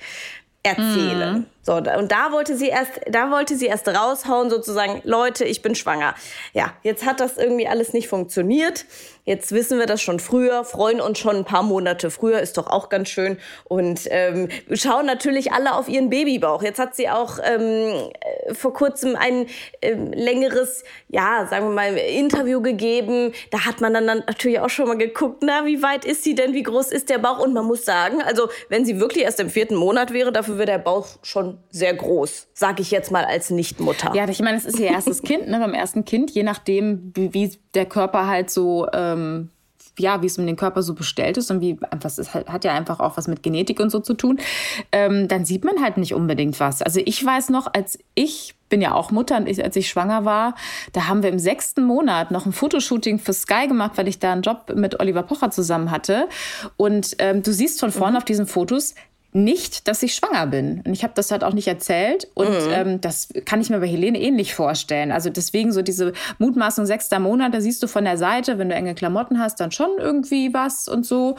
erzählen. 0.62 1.38
Mhm. 1.38 1.46
So, 1.68 1.74
und 1.74 2.12
da 2.12 2.32
wollte 2.32 2.56
sie 2.56 2.68
erst, 2.68 2.92
da 3.10 3.30
wollte 3.30 3.54
sie 3.54 3.66
erst 3.66 3.86
raushauen, 3.88 4.48
sozusagen, 4.48 5.02
Leute, 5.04 5.44
ich 5.44 5.60
bin 5.60 5.74
schwanger. 5.74 6.14
Ja, 6.54 6.72
jetzt 6.82 7.04
hat 7.04 7.20
das 7.20 7.36
irgendwie 7.36 7.68
alles 7.68 7.92
nicht 7.92 8.08
funktioniert. 8.08 8.86
Jetzt 9.26 9.52
wissen 9.52 9.78
wir 9.78 9.84
das 9.84 10.00
schon 10.00 10.18
früher, 10.18 10.64
freuen 10.64 11.02
uns 11.02 11.18
schon 11.18 11.36
ein 11.36 11.44
paar 11.44 11.62
Monate 11.62 12.10
früher, 12.10 12.40
ist 12.40 12.56
doch 12.56 12.68
auch 12.68 12.88
ganz 12.88 13.10
schön. 13.10 13.36
Und 13.64 14.00
ähm, 14.06 14.48
schauen 14.72 15.04
natürlich 15.04 15.52
alle 15.52 15.74
auf 15.74 15.90
ihren 15.90 16.08
Babybauch. 16.08 16.62
Jetzt 16.62 16.78
hat 16.78 16.96
sie 16.96 17.10
auch 17.10 17.38
ähm, 17.44 17.60
äh, 17.60 18.54
vor 18.54 18.72
kurzem 18.72 19.14
ein 19.14 19.44
ähm, 19.82 20.10
längeres, 20.12 20.82
ja, 21.10 21.46
sagen 21.50 21.66
wir 21.66 21.74
mal, 21.74 21.94
Interview 21.98 22.62
gegeben. 22.62 23.34
Da 23.50 23.66
hat 23.66 23.82
man 23.82 23.92
dann, 23.92 24.06
dann 24.06 24.22
natürlich 24.26 24.60
auch 24.60 24.70
schon 24.70 24.88
mal 24.88 24.96
geguckt, 24.96 25.42
na, 25.42 25.66
wie 25.66 25.82
weit 25.82 26.06
ist 26.06 26.24
sie 26.24 26.34
denn, 26.34 26.54
wie 26.54 26.62
groß 26.62 26.90
ist 26.92 27.10
der 27.10 27.18
Bauch? 27.18 27.40
Und 27.40 27.52
man 27.52 27.66
muss 27.66 27.84
sagen, 27.84 28.22
also 28.22 28.48
wenn 28.70 28.86
sie 28.86 28.98
wirklich 28.98 29.24
erst 29.24 29.40
im 29.40 29.50
vierten 29.50 29.74
Monat 29.74 30.14
wäre, 30.14 30.32
dafür 30.32 30.56
wäre 30.56 30.64
der 30.64 30.78
Bauch 30.78 31.06
schon 31.22 31.57
sehr 31.70 31.94
groß, 31.94 32.48
sage 32.54 32.82
ich 32.82 32.90
jetzt 32.90 33.10
mal 33.10 33.24
als 33.24 33.50
Nichtmutter. 33.50 34.12
Ja, 34.14 34.28
ich 34.28 34.40
meine, 34.40 34.56
es 34.56 34.64
ist 34.64 34.78
ihr 34.78 34.88
erstes 34.88 35.22
Kind, 35.22 35.48
ne? 35.48 35.58
Beim 35.58 35.74
ersten 35.74 36.04
Kind, 36.04 36.30
je 36.30 36.42
nachdem, 36.42 37.12
wie, 37.14 37.34
wie 37.34 37.52
der 37.74 37.86
Körper 37.86 38.26
halt 38.26 38.50
so 38.50 38.86
ähm, 38.92 39.50
ja, 39.98 40.22
wie 40.22 40.26
es 40.26 40.38
um 40.38 40.46
den 40.46 40.56
Körper 40.56 40.82
so 40.82 40.94
bestellt 40.94 41.36
ist 41.36 41.50
und 41.50 41.60
wie, 41.60 41.78
was 42.00 42.18
ist, 42.18 42.34
hat 42.34 42.64
ja 42.64 42.72
einfach 42.74 43.00
auch 43.00 43.16
was 43.16 43.28
mit 43.28 43.42
Genetik 43.42 43.80
und 43.80 43.90
so 43.90 44.00
zu 44.00 44.14
tun, 44.14 44.38
ähm, 44.92 45.28
dann 45.28 45.44
sieht 45.44 45.64
man 45.64 45.82
halt 45.82 45.96
nicht 45.96 46.14
unbedingt 46.14 46.60
was. 46.60 46.82
Also 46.82 47.00
ich 47.04 47.24
weiß 47.24 47.50
noch, 47.50 47.72
als 47.72 47.98
ich 48.14 48.54
bin 48.68 48.80
ja 48.80 48.94
auch 48.94 49.10
Mutter 49.10 49.36
und 49.38 49.48
ich, 49.48 49.62
als 49.64 49.76
ich 49.76 49.88
schwanger 49.88 50.24
war, 50.24 50.54
da 50.92 51.08
haben 51.08 51.22
wir 51.22 51.30
im 51.30 51.38
sechsten 51.38 51.84
Monat 51.84 52.30
noch 52.30 52.46
ein 52.46 52.52
Fotoshooting 52.52 53.18
für 53.18 53.32
Sky 53.32 53.66
gemacht, 53.66 53.92
weil 53.96 54.08
ich 54.08 54.18
da 54.18 54.32
einen 54.32 54.42
Job 54.42 54.72
mit 54.74 55.00
Oliver 55.00 55.22
Pocher 55.22 55.50
zusammen 55.50 55.90
hatte. 55.90 56.28
Und 56.76 57.16
ähm, 57.18 57.42
du 57.42 57.52
siehst 57.52 57.80
von 57.80 57.90
vorne 57.90 58.12
mhm. 58.12 58.16
auf 58.18 58.24
diesen 58.24 58.46
Fotos, 58.46 58.94
nicht, 59.44 59.88
dass 59.88 60.02
ich 60.02 60.14
schwanger 60.14 60.46
bin. 60.46 60.82
Und 60.84 60.92
ich 60.92 61.02
habe 61.02 61.12
das 61.14 61.30
halt 61.30 61.44
auch 61.44 61.54
nicht 61.54 61.68
erzählt. 61.68 62.28
Und 62.34 62.48
mhm. 62.48 62.72
ähm, 62.72 63.00
das 63.00 63.28
kann 63.44 63.60
ich 63.60 63.70
mir 63.70 63.80
bei 63.80 63.86
Helene 63.86 64.20
ähnlich 64.20 64.54
vorstellen. 64.54 65.12
Also 65.12 65.30
deswegen 65.30 65.72
so 65.72 65.82
diese 65.82 66.12
Mutmaßung 66.38 66.86
sechster 66.86 67.18
Monat, 67.18 67.54
da 67.54 67.60
siehst 67.60 67.82
du 67.82 67.86
von 67.86 68.04
der 68.04 68.18
Seite, 68.18 68.58
wenn 68.58 68.68
du 68.68 68.74
enge 68.74 68.94
Klamotten 68.94 69.38
hast, 69.38 69.60
dann 69.60 69.70
schon 69.70 69.90
irgendwie 69.98 70.52
was 70.52 70.88
und 70.88 71.06
so. 71.06 71.36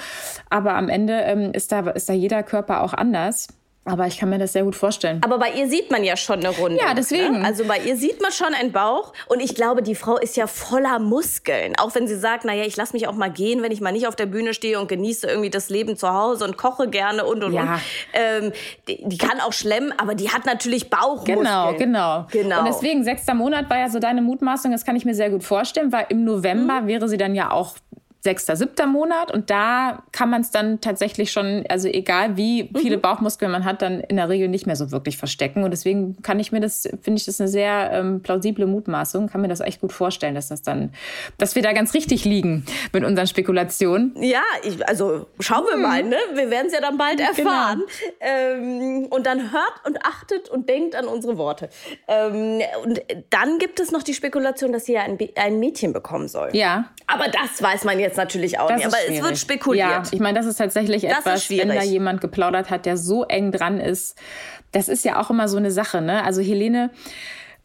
Aber 0.49 0.73
am 0.75 0.89
Ende 0.89 1.13
ähm, 1.21 1.51
ist, 1.53 1.71
da, 1.71 1.89
ist 1.91 2.09
da 2.09 2.13
jeder 2.13 2.43
Körper 2.43 2.81
auch 2.81 2.93
anders. 2.93 3.47
Aber 3.89 4.07
ich 4.07 4.17
kann 4.17 4.29
mir 4.29 4.37
das 4.37 4.53
sehr 4.53 4.63
gut 4.63 4.75
vorstellen. 4.75 5.21
Aber 5.23 5.39
bei 5.39 5.51
ihr 5.51 5.67
sieht 5.67 5.91
man 5.91 6.03
ja 6.03 6.15
schon 6.15 6.39
eine 6.39 6.49
Runde. 6.49 6.79
Ja, 6.79 6.93
deswegen. 6.93 7.39
Ne? 7.39 7.45
Also 7.45 7.65
bei 7.65 7.79
ihr 7.79 7.95
sieht 7.95 8.21
man 8.21 8.31
schon 8.31 8.53
einen 8.53 8.71
Bauch. 8.71 9.13
Und 9.27 9.39
ich 9.39 9.55
glaube, 9.55 9.81
die 9.81 9.95
Frau 9.95 10.17
ist 10.17 10.37
ja 10.37 10.47
voller 10.47 10.99
Muskeln. 10.99 11.73
Auch 11.77 11.95
wenn 11.95 12.07
sie 12.07 12.17
sagt, 12.17 12.45
naja, 12.45 12.63
ich 12.65 12.77
lasse 12.77 12.93
mich 12.93 13.07
auch 13.07 13.15
mal 13.15 13.31
gehen, 13.31 13.61
wenn 13.63 13.71
ich 13.71 13.81
mal 13.81 13.91
nicht 13.91 14.07
auf 14.07 14.15
der 14.15 14.25
Bühne 14.25 14.53
stehe 14.53 14.79
und 14.79 14.87
genieße 14.87 15.27
irgendwie 15.27 15.49
das 15.49 15.69
Leben 15.69 15.97
zu 15.97 16.13
Hause 16.13 16.45
und 16.45 16.57
koche 16.57 16.87
gerne 16.87 17.25
und 17.25 17.43
und 17.43 17.53
ja. 17.53 17.61
und. 17.61 17.79
Ähm, 18.13 18.51
die, 18.87 19.03
die, 19.05 19.17
kann 19.17 19.39
auch 19.39 19.53
schlemmen, 19.53 19.93
aber 19.97 20.15
die 20.15 20.29
hat 20.29 20.45
natürlich 20.45 20.89
Bauchmuskeln. 20.89 21.39
Genau, 21.39 21.73
genau. 21.73 22.27
genau. 22.31 22.59
Und 22.59 22.65
deswegen, 22.67 23.03
sechster 23.03 23.33
Monat 23.33 23.69
war 23.69 23.79
ja 23.79 23.89
so 23.89 23.99
deine 23.99 24.21
Mutmaßung, 24.21 24.71
das 24.71 24.85
kann 24.85 24.95
ich 24.95 25.05
mir 25.05 25.15
sehr 25.15 25.29
gut 25.29 25.43
vorstellen, 25.43 25.91
weil 25.91 26.05
im 26.09 26.23
November 26.23 26.81
mhm. 26.81 26.87
wäre 26.87 27.09
sie 27.09 27.17
dann 27.17 27.35
ja 27.35 27.51
auch 27.51 27.75
sechster, 28.21 28.57
siebter 28.57 28.85
Monat 28.85 29.31
und 29.31 29.49
da 29.49 30.03
kann 30.11 30.29
man 30.29 30.41
es 30.41 30.51
dann 30.51 30.81
tatsächlich 30.81 31.31
schon, 31.31 31.63
also 31.69 31.87
egal 31.87 32.35
wie 32.35 32.69
viele 32.75 32.97
mhm. 32.97 33.01
Bauchmuskeln 33.01 33.49
man 33.49 33.63
hat, 33.63 33.81
dann 33.81 34.01
in 34.01 34.17
der 34.17 34.27
Regel 34.27 34.49
nicht 34.49 34.67
mehr 34.67 34.75
so 34.75 34.91
wirklich 34.91 35.17
verstecken. 35.17 35.63
Und 35.63 35.71
deswegen 35.71 36.21
kann 36.21 36.37
ich 36.39 36.51
mir 36.51 36.59
das, 36.59 36.89
finde 37.01 37.17
ich 37.17 37.25
das 37.25 37.39
eine 37.39 37.47
sehr 37.47 37.91
ähm, 37.93 38.21
plausible 38.21 38.65
Mutmaßung, 38.65 39.29
kann 39.29 39.39
mir 39.39 39.47
das 39.47 39.61
echt 39.61 39.79
gut 39.79 39.93
vorstellen, 39.93 40.35
dass 40.35 40.49
das 40.49 40.61
dann, 40.61 40.91
dass 41.37 41.55
wir 41.55 41.61
da 41.61 41.71
ganz 41.71 41.93
richtig 41.93 42.25
liegen 42.25 42.65
mit 42.91 43.05
unseren 43.05 43.27
Spekulationen. 43.27 44.13
Ja, 44.21 44.43
ich, 44.63 44.85
also 44.85 45.27
schauen 45.39 45.63
wir 45.69 45.77
mal, 45.77 46.03
ne? 46.03 46.17
Wir 46.33 46.49
werden 46.49 46.67
es 46.67 46.73
ja 46.73 46.81
dann 46.81 46.97
bald 46.97 47.19
genau. 47.19 47.29
erfahren. 47.29 47.83
Genau. 48.19 48.31
Ähm, 48.31 49.05
und 49.09 49.25
dann 49.25 49.53
hört 49.53 49.85
und 49.85 50.05
achtet 50.05 50.49
und 50.49 50.67
denkt 50.67 50.95
an 50.95 51.07
unsere 51.07 51.37
Worte. 51.37 51.69
Ähm, 52.09 52.61
und 52.83 53.01
dann 53.29 53.59
gibt 53.59 53.79
es 53.79 53.91
noch 53.91 54.03
die 54.03 54.13
Spekulation, 54.13 54.73
dass 54.73 54.85
sie 54.85 54.93
ja 54.93 55.03
ein, 55.03 55.17
ein 55.35 55.59
Mädchen 55.59 55.93
bekommen 55.93 56.27
soll. 56.27 56.49
Ja. 56.51 56.89
Aber 57.07 57.25
das 57.27 57.61
weiß 57.61 57.85
man 57.85 57.99
jetzt 57.99 58.08
natürlich 58.17 58.59
auch 58.59 58.67
das 58.67 58.77
nicht. 58.77 58.87
Aber 58.87 58.97
schwierig. 58.97 59.17
es 59.17 59.23
wird 59.23 59.37
spekuliert. 59.37 59.87
Ja, 59.87 60.03
ich 60.11 60.19
meine, 60.19 60.37
das 60.37 60.45
ist 60.45 60.57
tatsächlich 60.57 61.03
das 61.03 61.19
etwas, 61.19 61.49
ist 61.49 61.57
wenn 61.57 61.69
da 61.69 61.83
jemand 61.83 62.21
geplaudert 62.21 62.69
hat, 62.69 62.85
der 62.85 62.97
so 62.97 63.23
eng 63.25 63.51
dran 63.51 63.79
ist. 63.79 64.17
Das 64.71 64.87
ist 64.87 65.03
ja 65.03 65.19
auch 65.19 65.29
immer 65.29 65.47
so 65.47 65.57
eine 65.57 65.71
Sache, 65.71 66.01
ne? 66.01 66.23
Also 66.23 66.41
Helene 66.41 66.91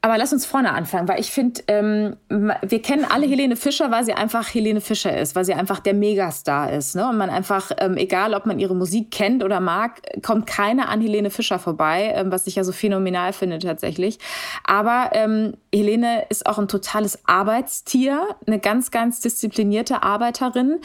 aber 0.04 0.18
lass 0.18 0.34
uns 0.34 0.44
vorne 0.44 0.74
anfangen, 0.74 1.08
weil 1.08 1.18
ich 1.18 1.30
finde, 1.30 1.62
ähm, 1.66 2.16
wir 2.28 2.82
kennen 2.82 3.06
alle 3.08 3.26
Helene 3.26 3.56
Fischer, 3.56 3.90
weil 3.90 4.04
sie 4.04 4.12
einfach 4.12 4.52
Helene 4.52 4.82
Fischer 4.82 5.18
ist, 5.18 5.34
weil 5.34 5.46
sie 5.46 5.54
einfach 5.54 5.80
der 5.80 5.94
Megastar 5.94 6.74
ist. 6.74 6.94
Ne? 6.94 7.08
Und 7.08 7.16
man 7.16 7.30
einfach, 7.30 7.70
ähm, 7.78 7.96
egal 7.96 8.34
ob 8.34 8.44
man 8.44 8.58
ihre 8.58 8.76
Musik 8.76 9.10
kennt 9.10 9.42
oder 9.42 9.60
mag, 9.60 10.02
kommt 10.22 10.46
keiner 10.46 10.90
an 10.90 11.00
Helene 11.00 11.30
Fischer 11.30 11.58
vorbei, 11.58 12.12
ähm, 12.14 12.30
was 12.30 12.46
ich 12.46 12.56
ja 12.56 12.64
so 12.64 12.72
phänomenal 12.72 13.32
finde 13.32 13.58
tatsächlich. 13.60 14.18
Aber 14.66 15.08
ähm, 15.14 15.54
Helene 15.74 16.26
ist 16.28 16.44
auch 16.44 16.58
ein 16.58 16.68
totales 16.68 17.26
Arbeitstier, 17.26 18.20
eine 18.46 18.58
ganz, 18.58 18.90
ganz 18.90 19.20
disziplinierte 19.20 20.02
Arbeiterin 20.02 20.80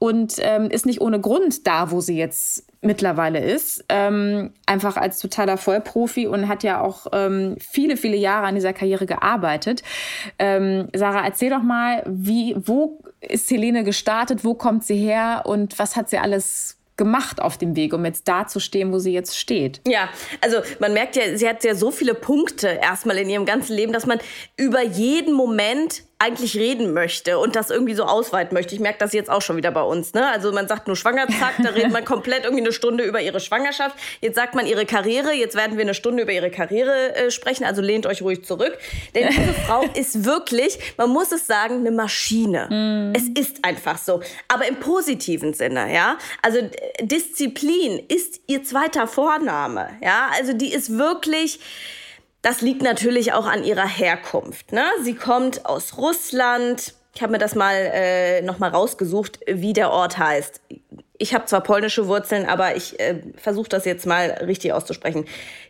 und 0.00 0.34
ähm, 0.40 0.68
ist 0.68 0.84
nicht 0.84 1.00
ohne 1.00 1.20
Grund 1.20 1.68
da, 1.68 1.92
wo 1.92 2.00
sie 2.00 2.18
jetzt 2.18 2.66
mittlerweile 2.84 3.40
ist. 3.40 3.84
Ähm, 3.88 4.52
einfach 4.66 4.96
als 4.96 5.18
totaler 5.18 5.56
Vollprofi 5.56 6.26
und 6.26 6.48
hat 6.48 6.62
ja 6.62 6.80
auch 6.80 7.06
ähm, 7.12 7.56
viele, 7.58 7.96
viele 7.96 8.16
Jahre 8.16 8.46
an 8.46 8.54
dieser 8.54 8.72
Karriere 8.72 9.06
gearbeitet. 9.06 9.82
Ähm, 10.38 10.88
Sarah, 10.94 11.24
erzähl 11.24 11.50
doch 11.50 11.62
mal, 11.62 12.02
wie, 12.06 12.54
wo 12.58 13.00
ist 13.20 13.50
Helene 13.50 13.84
gestartet, 13.84 14.44
wo 14.44 14.54
kommt 14.54 14.84
sie 14.84 14.96
her 14.96 15.42
und 15.44 15.78
was 15.78 15.96
hat 15.96 16.10
sie 16.10 16.18
alles 16.18 16.78
gemacht 16.96 17.42
auf 17.42 17.58
dem 17.58 17.74
Weg, 17.74 17.92
um 17.92 18.04
jetzt 18.04 18.28
da 18.28 18.46
zu 18.46 18.60
stehen, 18.60 18.92
wo 18.92 18.98
sie 18.98 19.12
jetzt 19.12 19.36
steht. 19.36 19.80
Ja, 19.86 20.08
also 20.40 20.58
man 20.78 20.92
merkt 20.92 21.16
ja, 21.16 21.36
sie 21.36 21.48
hat 21.48 21.64
ja 21.64 21.74
so 21.74 21.90
viele 21.90 22.14
Punkte 22.14 22.68
erstmal 22.68 23.18
in 23.18 23.28
ihrem 23.28 23.46
ganzen 23.46 23.74
Leben, 23.74 23.92
dass 23.92 24.06
man 24.06 24.20
über 24.56 24.82
jeden 24.82 25.34
Moment 25.34 26.04
eigentlich 26.18 26.56
reden 26.56 26.92
möchte 26.92 27.38
und 27.38 27.56
das 27.56 27.70
irgendwie 27.70 27.94
so 27.94 28.04
ausweiten 28.04 28.54
möchte. 28.54 28.74
Ich 28.74 28.80
merke 28.80 28.98
das 28.98 29.12
jetzt 29.12 29.28
auch 29.28 29.42
schon 29.42 29.56
wieder 29.56 29.70
bei 29.72 29.82
uns. 29.82 30.14
Ne? 30.14 30.26
Also 30.26 30.52
man 30.52 30.68
sagt 30.68 30.86
nur 30.86 30.96
schwanger, 30.96 31.26
zack, 31.28 31.54
da 31.62 31.70
redet 31.70 31.92
man 31.92 32.04
komplett 32.04 32.44
irgendwie 32.44 32.62
eine 32.62 32.72
Stunde 32.72 33.04
über 33.04 33.20
ihre 33.20 33.40
Schwangerschaft. 33.40 33.96
Jetzt 34.20 34.36
sagt 34.36 34.54
man 34.54 34.66
ihre 34.66 34.86
Karriere, 34.86 35.32
jetzt 35.32 35.56
werden 35.56 35.76
wir 35.76 35.82
eine 35.82 35.94
Stunde 35.94 36.22
über 36.22 36.32
ihre 36.32 36.50
Karriere 36.50 37.16
äh, 37.16 37.30
sprechen. 37.30 37.64
Also 37.64 37.82
lehnt 37.82 38.06
euch 38.06 38.22
ruhig 38.22 38.44
zurück. 38.44 38.78
Denn 39.14 39.28
diese 39.30 39.52
Frau 39.66 39.84
ist 39.94 40.24
wirklich, 40.24 40.78
man 40.96 41.10
muss 41.10 41.32
es 41.32 41.46
sagen, 41.46 41.78
eine 41.78 41.90
Maschine. 41.90 42.68
Mm. 42.70 43.12
Es 43.14 43.28
ist 43.40 43.64
einfach 43.64 43.98
so. 43.98 44.20
Aber 44.48 44.66
im 44.66 44.76
positiven 44.76 45.52
Sinne, 45.52 45.92
ja. 45.92 46.16
Also 46.42 46.58
Disziplin 47.00 48.02
ist 48.08 48.40
ihr 48.46 48.62
zweiter 48.62 49.06
Vorname, 49.06 49.90
ja. 50.00 50.30
Also 50.38 50.52
die 50.52 50.72
ist 50.72 50.96
wirklich 50.96 51.60
das 52.44 52.60
liegt 52.60 52.82
natürlich 52.82 53.32
auch 53.32 53.46
an 53.46 53.64
ihrer 53.64 53.88
Herkunft. 53.88 54.72
Ne? 54.72 54.84
Sie 55.02 55.14
kommt 55.14 55.64
aus 55.64 55.96
Russland. 55.96 56.94
Ich 57.14 57.22
habe 57.22 57.32
mir 57.32 57.38
das 57.38 57.54
mal 57.54 57.74
äh, 57.74 58.42
noch 58.42 58.58
mal 58.58 58.68
rausgesucht, 58.68 59.40
wie 59.46 59.72
der 59.72 59.90
Ort 59.90 60.18
heißt. 60.18 60.60
Ich 61.16 61.32
habe 61.32 61.46
zwar 61.46 61.62
polnische 61.62 62.06
Wurzeln, 62.06 62.44
aber 62.44 62.76
ich 62.76 63.00
äh, 63.00 63.22
versuche 63.36 63.68
das 63.70 63.86
jetzt 63.86 64.04
mal 64.04 64.30
richtig 64.46 64.74
auszusprechen. 64.74 65.24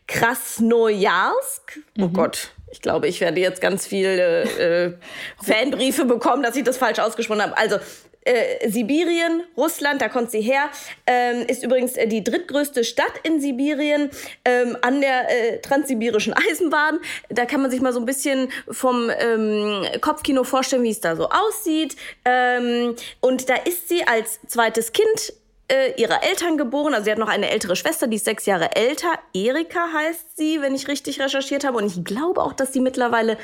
Krasnojarsk. 0.08 1.80
Oh 1.98 2.08
mhm. 2.08 2.12
Gott, 2.12 2.50
ich 2.74 2.82
glaube, 2.82 3.06
ich 3.06 3.20
werde 3.20 3.40
jetzt 3.40 3.60
ganz 3.60 3.86
viele 3.86 4.42
äh, 4.42 4.92
Fanbriefe 5.42 6.04
bekommen, 6.04 6.42
dass 6.42 6.56
ich 6.56 6.64
das 6.64 6.76
falsch 6.76 6.98
ausgesprochen 6.98 7.40
habe. 7.40 7.56
Also 7.56 7.76
äh, 8.24 8.68
Sibirien, 8.68 9.44
Russland, 9.56 10.02
da 10.02 10.08
kommt 10.08 10.32
sie 10.32 10.40
her, 10.40 10.70
ähm, 11.06 11.46
ist 11.46 11.62
übrigens 11.62 11.96
äh, 11.96 12.08
die 12.08 12.24
drittgrößte 12.24 12.82
Stadt 12.82 13.12
in 13.22 13.40
Sibirien 13.40 14.10
ähm, 14.44 14.76
an 14.82 15.00
der 15.00 15.30
äh, 15.30 15.60
transsibirischen 15.60 16.32
Eisenbahn. 16.32 16.98
Da 17.28 17.44
kann 17.46 17.62
man 17.62 17.70
sich 17.70 17.80
mal 17.80 17.92
so 17.92 18.00
ein 18.00 18.06
bisschen 18.06 18.48
vom 18.68 19.08
ähm, 19.20 19.84
Kopfkino 20.00 20.42
vorstellen, 20.42 20.82
wie 20.82 20.90
es 20.90 21.00
da 21.00 21.14
so 21.14 21.28
aussieht. 21.28 21.94
Ähm, 22.24 22.96
und 23.20 23.48
da 23.48 23.54
ist 23.54 23.88
sie 23.88 24.04
als 24.04 24.40
zweites 24.48 24.92
Kind 24.92 25.32
äh, 25.68 26.00
ihrer 26.00 26.22
Eltern 26.22 26.56
geboren. 26.58 26.94
Also 26.94 27.04
sie 27.04 27.12
hat 27.12 27.18
noch 27.18 27.28
eine 27.28 27.50
ältere 27.50 27.76
Schwester, 27.76 28.06
die 28.06 28.16
ist 28.16 28.24
sechs 28.24 28.46
Jahre 28.46 28.76
älter. 28.76 29.12
Erika 29.32 29.92
heißt 29.92 30.36
sie, 30.36 30.60
wenn 30.60 30.74
ich 30.74 30.88
richtig 30.88 31.20
recherchiert 31.20 31.64
habe. 31.64 31.78
Und 31.78 31.86
ich 31.86 32.04
glaube 32.04 32.42
auch, 32.42 32.52
dass 32.52 32.72
sie 32.72 32.80
mittlerweile 32.80 33.38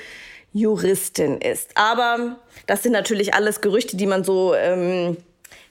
Juristin 0.53 1.41
ist. 1.41 1.71
Aber 1.77 2.41
das 2.67 2.83
sind 2.83 2.93
natürlich 2.93 3.35
alles 3.35 3.61
Gerüchte, 3.61 3.97
die 3.97 4.07
man 4.07 4.25
so 4.25 4.55
ähm, 4.55 5.17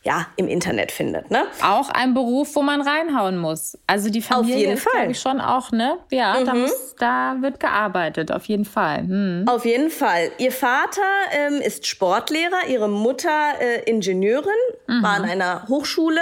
ja, 0.03 0.27
im 0.37 0.47
Internet 0.47 0.91
findet. 0.91 1.29
Ne? 1.29 1.43
Auch 1.61 1.89
ein 1.89 2.13
Beruf, 2.13 2.55
wo 2.55 2.61
man 2.61 2.81
reinhauen 2.81 3.37
muss. 3.37 3.77
Also 3.85 4.09
die 4.09 4.21
Familie 4.21 4.55
auf 4.55 4.59
jeden 4.61 4.73
ist, 4.73 4.85
glaube 4.85 5.11
ich, 5.11 5.19
schon 5.19 5.41
auch, 5.41 5.71
ne? 5.71 5.97
Ja, 6.09 6.39
mhm. 6.39 6.45
da, 6.45 6.53
muss, 6.53 6.95
da 6.97 7.35
wird 7.41 7.59
gearbeitet, 7.59 8.31
auf 8.31 8.45
jeden 8.45 8.65
Fall. 8.65 9.03
Mhm. 9.03 9.47
Auf 9.47 9.65
jeden 9.65 9.89
Fall. 9.89 10.31
Ihr 10.37 10.53
Vater 10.53 11.01
ähm, 11.31 11.55
ist 11.55 11.85
Sportlehrer, 11.85 12.67
ihre 12.69 12.87
Mutter 12.87 13.53
äh, 13.59 13.89
Ingenieurin, 13.89 14.51
mhm. 14.87 15.03
war 15.03 15.15
an 15.15 15.25
einer 15.25 15.67
Hochschule. 15.67 16.21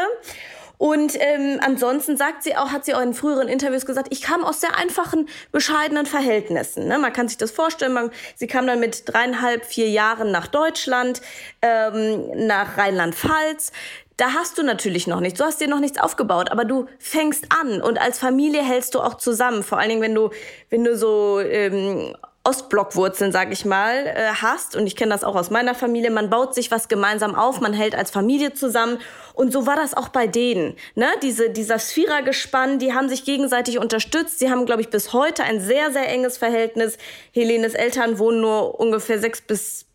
Und 0.78 1.14
ähm, 1.20 1.60
ansonsten 1.62 2.18
sagt 2.18 2.44
sie 2.44 2.56
auch, 2.56 2.70
hat 2.70 2.86
sie 2.86 2.94
auch 2.94 3.02
in 3.02 3.14
früheren 3.14 3.48
Interviews 3.48 3.86
gesagt, 3.86 4.10
ich 4.12 4.22
kam 4.22 4.44
aus 4.44 4.62
sehr 4.62 4.78
einfachen, 4.78 5.28
bescheidenen 5.52 6.06
Verhältnissen. 6.06 6.88
Ne? 6.88 7.00
Man 7.00 7.14
kann 7.14 7.28
sich 7.28 7.38
das 7.38 7.52
vorstellen. 7.52 7.94
Man, 7.94 8.12
sie 8.36 8.48
kam 8.48 8.68
dann 8.68 8.80
mit 8.80 9.04
dreieinhalb, 9.06 9.66
vier 9.66 9.90
Jahren 9.90 10.32
nach 10.32 10.48
Deutschland, 10.48 11.22
ähm, 11.62 12.48
nach 12.48 12.78
Rheinland-Pfalz. 12.78 13.72
Da 14.18 14.34
hast 14.34 14.58
du 14.58 14.64
natürlich 14.64 15.06
noch 15.08 15.20
nichts. 15.20 15.40
Du 15.40 15.46
hast 15.46 15.62
dir 15.62 15.68
noch 15.68 15.80
nichts 15.80 16.00
aufgebaut, 16.00 16.52
aber 16.52 16.66
du 16.66 16.88
fängst 16.98 17.46
an 17.50 17.82
und 17.82 18.00
als 18.00 18.18
Familie 18.18 18.64
hältst 18.64 18.96
du 18.96 19.00
auch 19.00 19.16
zusammen. 19.16 19.62
Vor 19.62 19.78
allen 19.78 19.90
Dingen, 19.90 20.02
wenn 20.02 20.16
du, 20.16 20.32
wenn 20.70 20.84
du 20.84 20.98
so 20.98 21.40
ähm, 21.40 22.16
Ostblockwurzeln, 22.48 23.34
sag 23.34 23.52
ich 23.52 23.66
mal, 23.66 24.08
äh, 24.08 24.30
hast. 24.42 24.76
Und 24.78 24.88
ich 24.88 24.96
kenne 24.96 25.12
das 25.12 25.26
auch 25.26 25.36
aus 25.36 25.50
meiner 25.50 25.76
Familie. 25.76 26.10
Man 26.12 26.30
baut 26.30 26.56
sich 26.56 26.72
was 26.72 26.88
gemeinsam 26.88 27.36
auf, 27.36 27.60
man 27.60 27.74
hält 27.74 27.94
als 27.94 28.10
Familie 28.10 28.54
zusammen. 28.54 29.00
Und 29.34 29.52
so 29.52 29.68
war 29.68 29.76
das 29.76 29.94
auch 29.96 30.08
bei 30.08 30.28
denen. 30.28 30.78
Ne? 30.96 31.08
Diese, 31.22 31.50
dieser 31.50 31.78
Sphira-Gespann, 31.78 32.80
die 32.80 32.94
haben 32.94 33.10
sich 33.10 33.26
gegenseitig 33.26 33.80
unterstützt. 33.80 34.40
Sie 34.40 34.50
haben, 34.50 34.66
glaube 34.66 34.82
ich, 34.82 34.90
bis 34.90 35.12
heute 35.12 35.44
ein 35.44 35.60
sehr, 35.60 35.92
sehr 35.92 36.08
enges 36.08 36.38
Verhältnis. 36.38 36.98
Helenes 37.34 37.74
Eltern 37.74 38.18
wohnen 38.18 38.40
nur 38.40 38.80
ungefähr 38.80 39.20
sechs 39.20 39.42
bis 39.42 39.87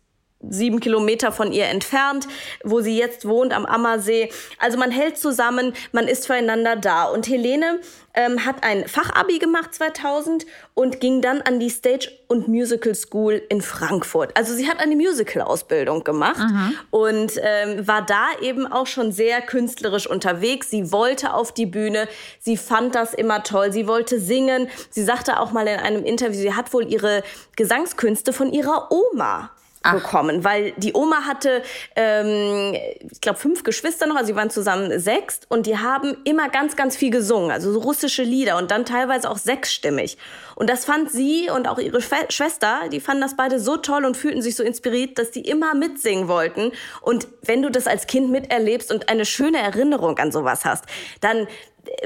sieben 0.49 0.79
Kilometer 0.79 1.31
von 1.31 1.51
ihr 1.51 1.65
entfernt, 1.65 2.27
wo 2.63 2.81
sie 2.81 2.97
jetzt 2.97 3.27
wohnt 3.27 3.53
am 3.53 3.65
Ammersee. 3.65 4.29
Also 4.59 4.77
man 4.77 4.91
hält 4.91 5.17
zusammen, 5.17 5.73
man 5.91 6.07
ist 6.07 6.27
füreinander 6.27 6.75
da. 6.75 7.05
Und 7.05 7.27
Helene 7.27 7.79
ähm, 8.13 8.45
hat 8.45 8.63
ein 8.63 8.87
Fachabi 8.87 9.39
gemacht 9.39 9.73
2000 9.73 10.45
und 10.73 10.99
ging 10.99 11.21
dann 11.21 11.41
an 11.41 11.59
die 11.59 11.69
Stage 11.69 12.11
und 12.27 12.47
Musical 12.47 12.93
School 12.95 13.41
in 13.49 13.61
Frankfurt. 13.61 14.35
Also 14.37 14.53
sie 14.53 14.67
hat 14.67 14.79
eine 14.79 14.95
Musical-Ausbildung 14.95 16.03
gemacht 16.03 16.39
mhm. 16.39 16.73
und 16.91 17.33
ähm, 17.41 17.87
war 17.87 18.05
da 18.05 18.27
eben 18.41 18.71
auch 18.71 18.87
schon 18.87 19.11
sehr 19.11 19.41
künstlerisch 19.41 20.07
unterwegs. 20.07 20.69
Sie 20.69 20.91
wollte 20.91 21.33
auf 21.33 21.51
die 21.51 21.65
Bühne, 21.65 22.07
sie 22.39 22.57
fand 22.57 22.95
das 22.95 23.13
immer 23.13 23.43
toll, 23.43 23.71
sie 23.71 23.87
wollte 23.87 24.19
singen. 24.19 24.69
Sie 24.89 25.03
sagte 25.03 25.39
auch 25.39 25.51
mal 25.51 25.67
in 25.67 25.79
einem 25.79 26.03
Interview, 26.03 26.39
sie 26.39 26.53
hat 26.53 26.73
wohl 26.73 26.91
ihre 26.91 27.23
Gesangskünste 27.55 28.33
von 28.33 28.51
ihrer 28.51 28.91
Oma 28.91 29.51
Ach. 29.83 29.93
bekommen, 29.93 30.43
weil 30.43 30.71
die 30.77 30.93
Oma 30.93 31.25
hatte, 31.25 31.61
ähm, 31.95 32.73
ich 33.11 33.21
glaube, 33.21 33.37
fünf 33.37 33.63
Geschwister 33.63 34.07
noch, 34.07 34.15
also 34.15 34.27
sie 34.27 34.35
waren 34.35 34.49
zusammen 34.49 34.97
sechs 34.99 35.41
und 35.49 35.65
die 35.65 35.77
haben 35.77 36.17
immer 36.23 36.49
ganz, 36.49 36.75
ganz 36.75 36.95
viel 36.95 37.11
gesungen, 37.11 37.51
also 37.51 37.71
so 37.71 37.79
russische 37.79 38.23
Lieder 38.23 38.57
und 38.57 38.71
dann 38.71 38.85
teilweise 38.85 39.29
auch 39.29 39.37
sechsstimmig. 39.37 40.17
Und 40.55 40.69
das 40.69 40.85
fand 40.85 41.11
sie 41.11 41.49
und 41.49 41.67
auch 41.67 41.79
ihre 41.79 42.01
Schwester, 42.01 42.81
die 42.91 42.99
fanden 42.99 43.21
das 43.21 43.35
beide 43.35 43.59
so 43.59 43.77
toll 43.77 44.05
und 44.05 44.15
fühlten 44.15 44.41
sich 44.41 44.55
so 44.55 44.63
inspiriert, 44.63 45.19
dass 45.19 45.31
die 45.31 45.41
immer 45.41 45.73
mitsingen 45.75 46.27
wollten. 46.27 46.71
Und 47.01 47.27
wenn 47.41 47.61
du 47.61 47.69
das 47.69 47.87
als 47.87 48.07
Kind 48.07 48.31
miterlebst 48.31 48.91
und 48.91 49.09
eine 49.09 49.25
schöne 49.25 49.57
Erinnerung 49.57 50.17
an 50.17 50.31
sowas 50.31 50.63
hast, 50.63 50.85
dann 51.21 51.47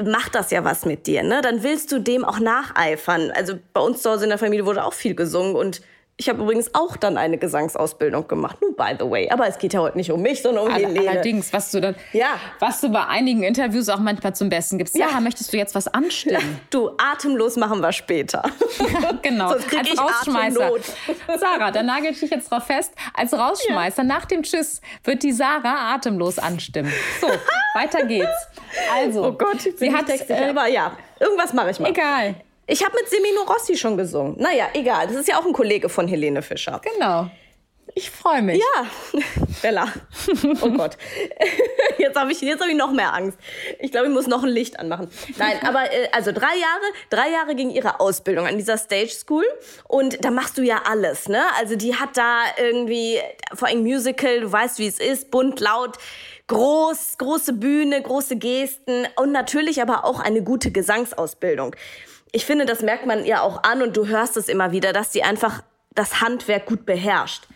macht 0.03 0.35
das 0.35 0.49
ja 0.51 0.63
was 0.63 0.85
mit 0.85 1.05
dir, 1.05 1.23
ne? 1.23 1.41
Dann 1.41 1.61
willst 1.61 1.91
du 1.91 1.99
dem 1.99 2.25
auch 2.25 2.39
nacheifern. 2.39 3.31
Also 3.31 3.53
bei 3.73 3.81
uns 3.81 4.01
zu 4.01 4.09
Hause 4.09 4.23
in 4.23 4.29
der 4.29 4.39
Familie 4.39 4.65
wurde 4.65 4.83
auch 4.83 4.93
viel 4.93 5.13
gesungen 5.13 5.55
und 5.55 5.81
Ich 6.19 6.27
habe 6.29 6.41
übrigens 6.41 6.73
auch 6.73 6.97
dann 6.97 7.15
eine 7.15 7.37
Gesangsausbildung 7.37 8.27
gemacht. 8.27 8.57
Nur 8.59 8.75
by 8.75 8.95
the 8.99 9.07
way. 9.07 9.29
Aber 9.29 9.47
es 9.47 9.59
geht 9.59 9.73
ja 9.73 9.81
heute 9.81 9.97
nicht 9.97 10.11
um 10.11 10.19
mich, 10.19 10.41
sondern 10.41 10.65
um 10.67 10.73
All, 10.73 10.81
Helene. 10.81 11.07
Allerdings, 11.11 11.53
was 11.53 11.69
du 11.69 11.79
dann, 11.79 11.95
Ja. 12.11 12.39
was 12.59 12.81
du 12.81 12.89
bei 12.89 13.05
einigen 13.05 13.43
Interviews 13.43 13.87
auch 13.89 13.99
manchmal 13.99 14.33
zum 14.35 14.49
Besten 14.49 14.79
gibst. 14.79 14.97
Ja. 14.97 15.09
Sarah, 15.09 15.21
möchtest 15.21 15.53
du 15.53 15.57
jetzt 15.57 15.75
was 15.75 15.87
anstimmen? 15.87 16.59
Du, 16.71 16.89
atemlos 16.97 17.55
machen 17.55 17.81
wir 17.81 17.91
später. 17.91 18.41
genau. 19.21 19.49
Sonst 19.51 19.67
krieg 19.67 19.79
als 19.79 19.89
ich 19.89 19.99
Rausschmeißer. 19.99 20.65
Atemnot. 20.65 20.81
Sarah, 21.39 21.69
da 21.71 21.83
nagel 21.83 22.11
ich 22.11 22.19
dich 22.19 22.31
jetzt 22.31 22.49
drauf 22.51 22.63
fest. 22.63 22.93
Als 23.13 23.33
Rausschmeißer 23.33 24.03
nach 24.03 24.25
dem 24.25 24.41
Tschüss 24.41 24.81
wird 25.03 25.21
die 25.21 25.31
Sarah 25.31 25.93
atemlos 25.93 26.39
anstimmen. 26.39 26.91
So, 27.21 27.27
weiter 27.75 28.03
geht's. 28.05 28.27
Also, 28.95 29.23
Oh 29.27 29.31
Gott, 29.33 29.61
sie 29.61 29.93
hat 29.93 30.07
textsicher. 30.07 30.47
äh, 30.47 30.49
aber 30.49 30.65
ja, 30.67 30.93
irgendwas 31.19 31.53
mache 31.53 31.69
ich 31.69 31.79
mal. 31.79 31.89
egal. 31.91 32.35
Ich 32.67 32.83
habe 32.83 32.95
mit 32.99 33.09
Semino 33.09 33.41
Rossi 33.43 33.77
schon 33.77 33.97
gesungen. 33.97 34.35
Naja, 34.37 34.67
egal. 34.73 35.07
Das 35.07 35.15
ist 35.15 35.27
ja 35.27 35.39
auch 35.39 35.45
ein 35.45 35.53
Kollege 35.53 35.87
von 35.87 36.07
Helene 36.07 36.41
Fischer. 36.41 36.81
Genau. 36.83 37.29
Ich 37.95 38.11
freue 38.11 38.41
mich. 38.41 38.59
Ja, 38.59 38.85
Bella. 39.61 39.87
Oh 40.61 40.69
Gott. 40.71 40.97
Jetzt 41.97 42.15
habe 42.15 42.31
ich, 42.31 42.41
jetzt 42.41 42.61
hab 42.61 42.69
ich 42.69 42.75
noch 42.75 42.91
mehr 42.91 43.13
Angst. 43.13 43.39
Ich 43.79 43.91
glaube, 43.91 44.07
ich 44.07 44.13
muss 44.13 44.27
noch 44.27 44.43
ein 44.43 44.49
Licht 44.49 44.79
anmachen. 44.79 45.09
Nein, 45.37 45.57
aber 45.63 45.91
äh, 45.91 46.09
also 46.11 46.31
drei 46.31 46.55
Jahre, 46.55 46.83
drei 47.09 47.31
Jahre 47.31 47.55
ging 47.55 47.71
ihre 47.71 47.99
Ausbildung 47.99 48.45
an 48.45 48.57
dieser 48.57 48.77
Stage 48.77 49.09
School. 49.09 49.45
Und 49.87 50.23
da 50.23 50.29
machst 50.29 50.59
du 50.59 50.61
ja 50.61 50.83
alles, 50.85 51.27
ne? 51.27 51.41
Also 51.57 51.75
die 51.75 51.95
hat 51.95 52.17
da 52.17 52.43
irgendwie, 52.57 53.19
vor 53.55 53.67
allem 53.67 53.81
Musical, 53.81 54.41
du 54.41 54.51
weißt, 54.51 54.77
wie 54.77 54.87
es 54.87 54.99
ist, 54.99 55.31
bunt, 55.31 55.59
laut, 55.59 55.97
groß, 56.47 57.17
große 57.17 57.53
Bühne, 57.53 57.99
große 58.01 58.35
Gesten 58.35 59.07
und 59.15 59.31
natürlich 59.31 59.81
aber 59.81 60.05
auch 60.05 60.19
eine 60.19 60.43
gute 60.43 60.71
Gesangsausbildung. 60.71 61.75
Ich 62.31 62.45
finde, 62.45 62.65
das 62.65 62.81
merkt 62.81 63.05
man 63.05 63.25
ihr 63.25 63.41
auch 63.41 63.63
an 63.63 63.81
und 63.81 63.95
du 63.95 64.07
hörst 64.07 64.37
es 64.37 64.47
immer 64.49 64.71
wieder, 64.71 64.93
dass 64.93 65.13
sie 65.13 65.23
einfach 65.23 65.63
das 65.95 66.21
Handwerk 66.21 66.67
gut 66.67 66.85
beherrscht. 66.85 67.47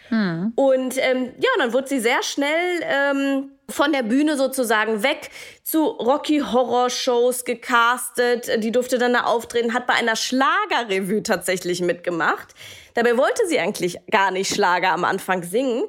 Und 0.56 0.98
ähm, 0.98 1.32
ja, 1.38 1.50
und 1.56 1.60
dann 1.60 1.74
wurde 1.74 1.88
sie 1.88 2.00
sehr 2.00 2.24
schnell 2.24 2.82
ähm, 2.84 3.52
von 3.70 3.94
der 3.94 4.04
Bühne 4.04 4.36
sozusagen 4.36 5.04
weg 5.04 5.30
zu 5.64 5.86
Rocky 5.86 6.40
Horror 6.40 6.90
Shows 6.90 7.46
gecastet. 7.46 8.64
Die 8.64 8.72
durfte 8.72 8.98
dann 8.98 9.14
da 9.14 9.22
auftreten, 9.24 9.74
hat 9.74 9.86
bei 9.88 9.94
einer 9.94 10.16
Schlagerrevue 10.16 11.24
tatsächlich 11.24 11.82
mitgemacht. 11.82 12.56
Dabei 12.96 13.16
wollte 13.16 13.46
sie 13.48 13.60
eigentlich 13.60 14.00
gar 14.10 14.32
nicht 14.32 14.54
Schlager 14.54 14.92
am 14.92 15.06
Anfang 15.06 15.44
singen. 15.44 15.84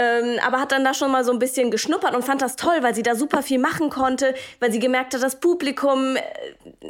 Ähm, 0.00 0.38
aber 0.46 0.60
hat 0.60 0.70
dann 0.70 0.84
da 0.84 0.94
schon 0.94 1.10
mal 1.10 1.24
so 1.24 1.32
ein 1.32 1.40
bisschen 1.40 1.72
geschnuppert 1.72 2.14
und 2.14 2.24
fand 2.24 2.40
das 2.40 2.54
toll, 2.54 2.76
weil 2.82 2.94
sie 2.94 3.02
da 3.02 3.16
super 3.16 3.42
viel 3.42 3.58
machen 3.58 3.90
konnte, 3.90 4.32
weil 4.60 4.70
sie 4.70 4.78
gemerkt 4.78 5.12
hat, 5.12 5.24
das 5.24 5.40
Publikum, 5.40 6.14
äh, 6.14 6.22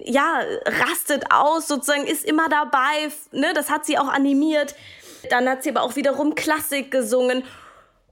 ja, 0.04 0.42
rastet 0.66 1.32
aus, 1.32 1.66
sozusagen, 1.68 2.06
ist 2.06 2.26
immer 2.26 2.50
dabei, 2.50 3.08
ne, 3.32 3.54
das 3.54 3.70
hat 3.70 3.86
sie 3.86 3.98
auch 3.98 4.08
animiert. 4.08 4.74
Dann 5.30 5.48
hat 5.48 5.62
sie 5.62 5.70
aber 5.70 5.82
auch 5.82 5.96
wiederum 5.96 6.34
Klassik 6.34 6.90
gesungen. 6.90 7.44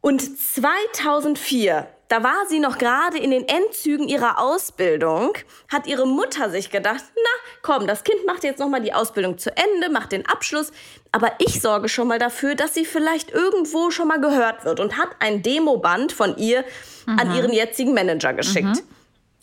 Und 0.00 0.38
2004, 0.38 1.86
da 2.08 2.22
war 2.22 2.46
sie 2.48 2.60
noch 2.60 2.78
gerade 2.78 3.18
in 3.18 3.30
den 3.30 3.46
Endzügen 3.48 4.08
ihrer 4.08 4.40
Ausbildung, 4.40 5.32
hat 5.68 5.86
ihre 5.86 6.06
Mutter 6.06 6.50
sich 6.50 6.70
gedacht, 6.70 7.02
na 7.14 7.52
komm, 7.62 7.86
das 7.86 8.04
Kind 8.04 8.24
macht 8.26 8.44
jetzt 8.44 8.60
noch 8.60 8.68
mal 8.68 8.80
die 8.80 8.92
Ausbildung 8.92 9.38
zu 9.38 9.50
Ende, 9.56 9.90
macht 9.90 10.12
den 10.12 10.26
Abschluss, 10.26 10.72
aber 11.12 11.32
ich 11.38 11.60
sorge 11.60 11.88
schon 11.88 12.08
mal 12.08 12.18
dafür, 12.18 12.54
dass 12.54 12.74
sie 12.74 12.84
vielleicht 12.84 13.30
irgendwo 13.32 13.90
schon 13.90 14.08
mal 14.08 14.20
gehört 14.20 14.64
wird 14.64 14.80
und 14.80 14.96
hat 14.96 15.08
ein 15.18 15.42
Demoband 15.42 16.12
von 16.12 16.36
ihr 16.36 16.64
an 17.06 17.34
ihren 17.34 17.52
jetzigen 17.52 17.94
Manager 17.94 18.32
geschickt. 18.34 18.82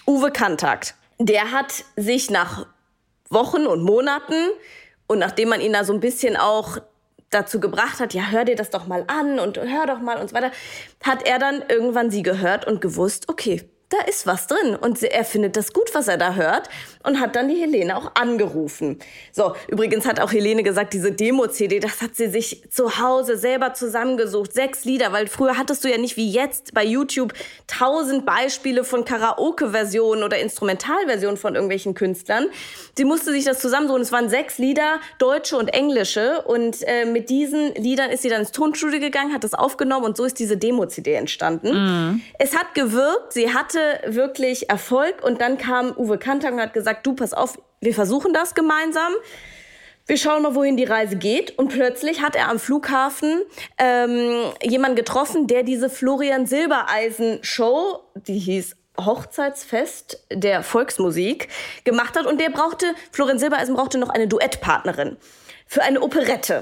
Uwe 0.08 0.32
Kantakt. 0.32 0.96
Der 1.20 1.52
hat 1.52 1.86
sich 1.96 2.30
nach 2.30 2.66
Wochen 3.30 3.68
und 3.68 3.84
Monaten 3.84 4.50
und 5.08 5.20
nachdem 5.20 5.50
man 5.50 5.62
ihn 5.62 5.74
da 5.74 5.84
so 5.84 5.94
ein 5.94 6.00
bisschen 6.00 6.38
auch 6.38 6.78
dazu 7.34 7.60
gebracht 7.60 8.00
hat, 8.00 8.14
ja, 8.14 8.24
hör 8.30 8.46
dir 8.46 8.56
das 8.56 8.70
doch 8.70 8.88
mal 8.88 9.04
an 9.08 9.40
und 9.40 9.58
hör 9.58 9.86
doch 9.88 10.00
mal 10.00 10.18
und 10.20 10.30
so 10.30 10.36
weiter, 10.36 10.52
hat 11.04 11.26
er 11.28 11.40
dann 11.40 11.64
irgendwann 11.68 12.12
sie 12.12 12.24
gehört 12.24 12.66
und 12.66 12.82
gewusst, 12.82 13.30
okay, 13.30 13.70
da 13.90 14.00
ist 14.08 14.26
was 14.26 14.48
drin 14.48 14.76
und 14.76 15.02
er 15.04 15.24
findet 15.24 15.56
das 15.56 15.72
gut, 15.72 15.94
was 15.94 16.08
er 16.08 16.18
da 16.18 16.34
hört 16.34 16.68
und 17.04 17.20
hat 17.20 17.36
dann 17.36 17.48
die 17.48 17.56
Helene 17.56 17.96
auch 17.96 18.16
angerufen. 18.16 18.98
So, 19.32 19.56
übrigens 19.68 20.06
hat 20.06 20.20
auch 20.20 20.32
Helene 20.32 20.64
gesagt, 20.64 20.94
diese 20.94 21.12
Demo-CD, 21.12 21.80
das 21.80 22.02
hat 22.02 22.16
sie 22.16 22.28
sich 22.28 22.64
zu 22.72 22.98
Hause 23.00 23.38
selber 23.38 23.74
zusammengesucht, 23.74 24.54
sechs 24.54 24.86
Lieder, 24.86 25.12
weil 25.12 25.28
früher 25.28 25.58
hattest 25.58 25.84
du 25.84 25.92
ja 25.92 25.98
nicht 25.98 26.18
wie 26.18 26.32
jetzt 26.32 26.74
bei 26.74 26.84
YouTube 26.84 27.34
tausend 27.68 28.26
Beispiele 28.26 28.84
von 28.84 29.06
Karaoke-Versionen 29.06 30.24
oder 30.24 30.40
Instrumentalversionen 30.40 31.38
von 31.38 31.54
irgendwelchen 31.54 31.94
Künstlern. 31.94 32.48
Sie 32.98 33.06
musste 33.06 33.32
sich 33.32 33.46
das 33.46 33.60
zusammensuchen. 33.60 34.02
Es 34.02 34.12
waren 34.12 34.30
sechs 34.30 34.58
Lieder, 34.58 35.00
deutsche 35.20 35.58
und 35.58 35.68
englische. 35.68 36.42
Und 36.44 36.82
äh, 36.84 37.06
mit 37.06 37.30
diesen 37.30 37.74
Liedern 37.76 38.10
ist 38.10 38.22
sie 38.24 38.30
dann 38.30 38.42
ins 38.42 38.52
Tonstudio 38.52 39.00
gegangen, 39.00 39.34
hat 39.34 39.44
das 39.44 39.54
aufgenommen 39.54 40.06
und 40.06 40.18
so 40.18 40.24
ist 40.24 40.40
diese 40.40 40.58
Demo-CD 40.58 41.14
entstanden. 41.14 42.24
Es 42.40 42.56
hat 42.56 42.74
gewirkt, 42.74 43.34
sie 43.34 43.54
hatte 43.54 43.83
wirklich 44.06 44.70
Erfolg 44.70 45.24
und 45.24 45.42
dann 45.42 45.58
kam 45.58 45.96
Uwe 45.98 46.18
Kantak 46.18 46.54
und 46.54 46.62
hat 46.62 46.74
gesagt, 46.74 47.06
du, 47.06 47.14
pass 47.14 47.34
auf, 47.34 47.58
wir 47.82 47.94
versuchen 47.94 48.34
das 48.34 48.56
gemeinsam. 48.56 49.14
Wir 50.06 50.18
schauen 50.18 50.44
mal, 50.44 50.54
wohin 50.54 50.76
die 50.76 50.84
Reise 50.84 51.16
geht. 51.16 51.58
Und 51.58 51.70
plötzlich 51.70 52.22
hat 52.22 52.36
er 52.36 52.50
am 52.50 52.60
Flughafen 52.60 53.42
ähm, 53.78 54.52
jemanden 54.62 54.98
getroffen, 54.98 55.48
der 55.48 55.64
diese 55.64 55.90
Florian 55.90 56.46
Silbereisen 56.46 57.40
Show, 57.42 58.02
die 58.16 58.38
hieß 58.38 58.76
Hochzeitsfest 59.00 60.26
der 60.32 60.62
Volksmusik, 60.62 61.48
gemacht 61.86 62.18
hat. 62.18 62.26
Und 62.26 62.42
der 62.42 62.50
brauchte, 62.50 62.94
Florian 63.12 63.40
Silbereisen 63.40 63.76
brauchte 63.76 63.98
noch 63.98 64.10
eine 64.10 64.28
Duettpartnerin 64.28 65.18
für 65.74 65.82
eine 65.82 66.02
Operette. 66.02 66.62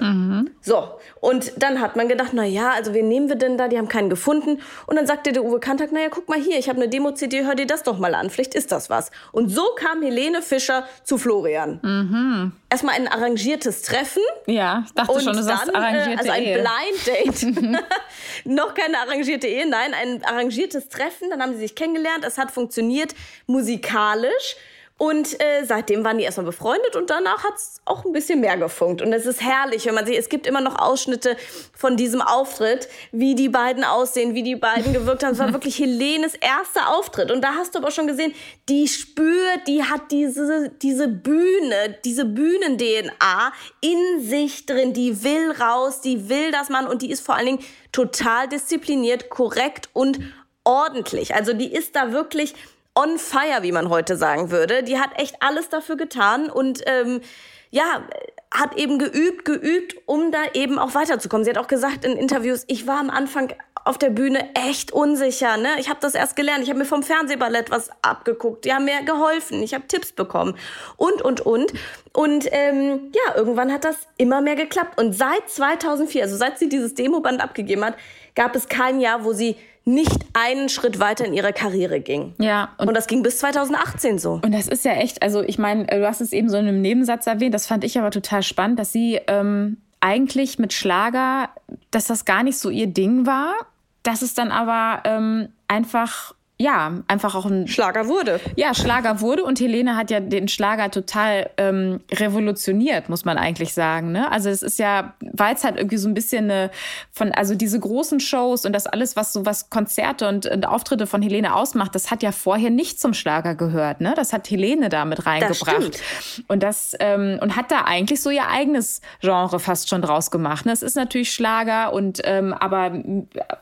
So, 0.61 0.87
und 1.19 1.51
dann 1.61 1.81
hat 1.81 1.97
man 1.97 2.07
gedacht, 2.07 2.29
na 2.31 2.45
ja, 2.45 2.71
also 2.71 2.93
wen 2.93 3.09
nehmen 3.09 3.27
wir 3.27 3.35
denn 3.35 3.57
da? 3.57 3.67
Die 3.67 3.77
haben 3.77 3.89
keinen 3.89 4.09
gefunden. 4.09 4.61
Und 4.87 4.95
dann 4.95 5.05
sagte 5.05 5.33
der 5.33 5.43
Uwe 5.43 5.59
Kantak, 5.59 5.89
na 5.91 5.99
ja, 5.99 6.07
guck 6.09 6.29
mal 6.29 6.39
hier, 6.39 6.57
ich 6.57 6.69
habe 6.69 6.79
eine 6.79 6.87
Demo-CD, 6.87 7.43
hör 7.43 7.55
dir 7.55 7.67
das 7.67 7.83
doch 7.83 7.99
mal 7.99 8.15
an, 8.15 8.29
vielleicht 8.29 8.55
ist 8.55 8.71
das 8.71 8.89
was. 8.89 9.11
Und 9.33 9.49
so 9.49 9.63
kam 9.75 10.01
Helene 10.01 10.41
Fischer 10.41 10.87
zu 11.03 11.17
Florian. 11.17 12.53
Erstmal 12.69 12.95
ein 12.95 13.09
arrangiertes 13.09 13.81
Treffen. 13.81 14.23
Ja, 14.45 14.83
ich 14.85 14.93
dachte 14.93 15.11
Und 15.11 15.23
schon, 15.23 15.35
du 15.35 15.43
sagst 15.43 15.67
dann, 15.67 15.75
äh, 15.75 15.77
arrangierte 15.77 16.19
also 16.19 16.31
ein 16.31 16.43
Ehe. 16.43 16.63
Blind 16.63 17.51
Date. 17.65 17.83
Noch 18.45 18.73
keine 18.73 18.97
arrangierte 18.99 19.47
Ehe, 19.47 19.67
nein, 19.67 19.93
ein 19.93 20.23
arrangiertes 20.23 20.87
Treffen. 20.87 21.29
Dann 21.29 21.41
haben 21.41 21.51
sie 21.51 21.59
sich 21.59 21.75
kennengelernt. 21.75 22.23
Es 22.25 22.37
hat 22.37 22.49
funktioniert 22.49 23.13
musikalisch. 23.45 24.55
Und 25.01 25.41
äh, 25.41 25.65
seitdem 25.65 26.03
waren 26.03 26.19
die 26.19 26.25
erstmal 26.25 26.45
befreundet 26.45 26.95
und 26.95 27.09
danach 27.09 27.43
hat 27.43 27.55
es 27.55 27.81
auch 27.85 28.05
ein 28.05 28.11
bisschen 28.11 28.39
mehr 28.39 28.55
gefunkt. 28.55 29.01
Und 29.01 29.11
es 29.13 29.25
ist 29.25 29.41
herrlich, 29.41 29.87
wenn 29.87 29.95
man 29.95 30.05
sieht, 30.05 30.15
es 30.15 30.29
gibt 30.29 30.45
immer 30.45 30.61
noch 30.61 30.77
Ausschnitte 30.77 31.37
von 31.75 31.97
diesem 31.97 32.21
Auftritt, 32.21 32.87
wie 33.11 33.33
die 33.33 33.49
beiden 33.49 33.83
aussehen, 33.83 34.35
wie 34.35 34.43
die 34.43 34.55
beiden 34.55 34.93
gewirkt 34.93 35.23
haben. 35.23 35.31
Es 35.31 35.39
war 35.39 35.53
wirklich 35.53 35.79
Helenes 35.79 36.35
erster 36.35 36.95
Auftritt. 36.95 37.31
Und 37.31 37.41
da 37.41 37.55
hast 37.55 37.73
du 37.73 37.79
aber 37.79 37.89
schon 37.89 38.05
gesehen, 38.05 38.31
die 38.69 38.87
spürt, 38.87 39.67
die 39.67 39.83
hat 39.83 40.11
diese, 40.11 40.69
diese 40.83 41.07
Bühne, 41.07 41.97
diese 42.05 42.25
Bühnen-DNA 42.25 43.53
in 43.81 44.21
sich 44.21 44.67
drin. 44.67 44.93
Die 44.93 45.23
will 45.23 45.51
raus, 45.53 46.01
die 46.01 46.29
will 46.29 46.51
das 46.51 46.69
Mann 46.69 46.85
und 46.85 47.01
die 47.01 47.09
ist 47.09 47.25
vor 47.25 47.33
allen 47.33 47.47
Dingen 47.47 47.65
total 47.91 48.47
diszipliniert, 48.47 49.31
korrekt 49.31 49.89
und 49.93 50.19
ordentlich. 50.63 51.33
Also 51.33 51.53
die 51.53 51.73
ist 51.73 51.95
da 51.95 52.11
wirklich 52.11 52.53
on 52.95 53.17
fire, 53.17 53.61
wie 53.63 53.71
man 53.71 53.89
heute 53.89 54.15
sagen 54.15 54.51
würde. 54.51 54.83
Die 54.83 54.99
hat 54.99 55.11
echt 55.19 55.35
alles 55.39 55.69
dafür 55.69 55.97
getan 55.97 56.49
und 56.49 56.81
ähm, 56.85 57.21
ja, 57.69 58.03
hat 58.51 58.77
eben 58.77 58.99
geübt, 58.99 59.45
geübt, 59.45 59.95
um 60.05 60.31
da 60.31 60.39
eben 60.53 60.77
auch 60.77 60.93
weiterzukommen. 60.93 61.45
Sie 61.45 61.51
hat 61.51 61.57
auch 61.57 61.67
gesagt 61.67 62.03
in 62.03 62.17
Interviews, 62.17 62.65
ich 62.67 62.85
war 62.85 62.99
am 62.99 63.09
Anfang 63.09 63.53
auf 63.85 63.97
der 63.97 64.09
Bühne 64.09 64.49
echt 64.55 64.91
unsicher. 64.91 65.57
Ne? 65.57 65.69
Ich 65.79 65.89
habe 65.89 65.99
das 66.01 66.15
erst 66.15 66.35
gelernt. 66.35 66.63
Ich 66.63 66.69
habe 66.69 66.79
mir 66.79 66.85
vom 66.85 67.03
Fernsehballett 67.03 67.71
was 67.71 67.89
abgeguckt. 68.01 68.65
Die 68.65 68.73
haben 68.73 68.85
mir 68.85 69.03
geholfen. 69.03 69.61
Ich 69.63 69.73
habe 69.73 69.87
Tipps 69.87 70.11
bekommen. 70.11 70.55
Und, 70.97 71.21
und, 71.21 71.41
und. 71.41 71.73
Und 72.13 72.45
ähm, 72.51 73.11
ja, 73.13 73.35
irgendwann 73.35 73.71
hat 73.71 73.83
das 73.83 73.95
immer 74.17 74.41
mehr 74.41 74.55
geklappt. 74.55 74.99
Und 74.99 75.13
seit 75.13 75.49
2004, 75.49 76.23
also 76.23 76.37
seit 76.37 76.59
sie 76.59 76.69
dieses 76.69 76.93
Demoband 76.93 77.41
abgegeben 77.41 77.83
hat, 77.83 77.95
gab 78.35 78.55
es 78.55 78.67
kein 78.67 78.99
Jahr, 78.99 79.23
wo 79.23 79.33
sie 79.33 79.55
nicht 79.83 80.19
einen 80.33 80.69
Schritt 80.69 80.99
weiter 80.99 81.25
in 81.25 81.33
ihrer 81.33 81.53
Karriere 81.53 81.99
ging. 82.01 82.35
Ja, 82.37 82.69
Und, 82.77 82.93
das 82.93 83.07
ging 83.07 83.23
bis 83.23 83.39
2018 83.39 84.19
so. 84.19 84.39
Und 84.43 84.53
das 84.53 84.67
ist 84.67 84.85
ja 84.85 84.93
echt, 84.93 85.23
also 85.23 85.41
ich 85.41 85.57
meine, 85.57 85.85
du 85.85 86.07
hast 86.07 86.21
es 86.21 86.33
eben 86.33 86.49
so 86.49 86.57
in 86.57 86.67
einem 86.67 86.81
Nebensatz 86.81 87.25
erwähnt, 87.25 87.53
das 87.53 87.65
fand 87.65 87.83
ich 87.83 87.97
aber 87.97 88.11
total 88.11 88.43
spannend, 88.43 88.79
dass 88.79 88.91
sie 88.91 89.19
ähm, 89.27 89.77
eigentlich 89.99 90.59
mit 90.59 90.73
Schlager, 90.73 91.49
dass 91.89 92.07
das 92.07 92.25
gar 92.25 92.43
nicht 92.43 92.59
so 92.59 92.69
ihr 92.69 92.87
Ding 92.87 93.25
war, 93.25 93.55
dass 94.03 94.21
es 94.21 94.33
dann 94.33 94.51
aber 94.51 95.03
ähm, 95.05 95.49
einfach 95.67 96.33
ja, 96.61 96.91
einfach 97.07 97.33
auch 97.33 97.45
ein 97.45 97.67
Schlager 97.67 98.07
wurde. 98.07 98.39
Ja, 98.55 98.75
Schlager 98.75 99.19
wurde 99.19 99.43
und 99.43 99.59
Helene 99.59 99.97
hat 99.97 100.11
ja 100.11 100.19
den 100.19 100.47
Schlager 100.47 100.91
total 100.91 101.49
ähm, 101.57 102.01
revolutioniert, 102.11 103.09
muss 103.09 103.25
man 103.25 103.37
eigentlich 103.37 103.73
sagen. 103.73 104.11
Ne? 104.11 104.31
Also 104.31 104.49
es 104.49 104.61
ist 104.61 104.77
ja, 104.77 105.15
weil 105.21 105.55
es 105.55 105.63
halt 105.63 105.77
irgendwie 105.77 105.97
so 105.97 106.07
ein 106.07 106.13
bisschen 106.13 106.51
eine 106.51 106.69
von, 107.11 107.31
also 107.31 107.55
diese 107.55 107.79
großen 107.79 108.19
Shows 108.19 108.65
und 108.65 108.73
das 108.73 108.85
alles, 108.85 109.15
was 109.15 109.33
so 109.33 109.43
was 109.45 109.71
Konzerte 109.71 110.27
und, 110.29 110.45
und 110.45 110.67
Auftritte 110.67 111.07
von 111.07 111.23
Helene 111.23 111.55
ausmacht, 111.55 111.95
das 111.95 112.11
hat 112.11 112.21
ja 112.21 112.31
vorher 112.31 112.69
nicht 112.69 112.99
zum 112.99 113.15
Schlager 113.15 113.55
gehört. 113.55 113.99
Ne? 113.99 114.13
Das 114.15 114.31
hat 114.31 114.49
Helene 114.49 114.89
da 114.89 115.03
mit 115.05 115.25
reingebracht. 115.25 115.95
Das 115.95 116.43
und 116.47 116.61
das 116.61 116.95
ähm, 116.99 117.39
und 117.41 117.55
hat 117.55 117.71
da 117.71 117.85
eigentlich 117.85 118.21
so 118.21 118.29
ihr 118.29 118.47
eigenes 118.47 119.01
Genre 119.21 119.59
fast 119.59 119.89
schon 119.89 120.03
draus 120.03 120.29
gemacht. 120.29 120.67
Ne? 120.67 120.73
Es 120.73 120.83
ist 120.83 120.95
natürlich 120.95 121.33
Schlager 121.33 121.91
und 121.91 122.21
ähm, 122.23 122.53
aber 122.53 122.91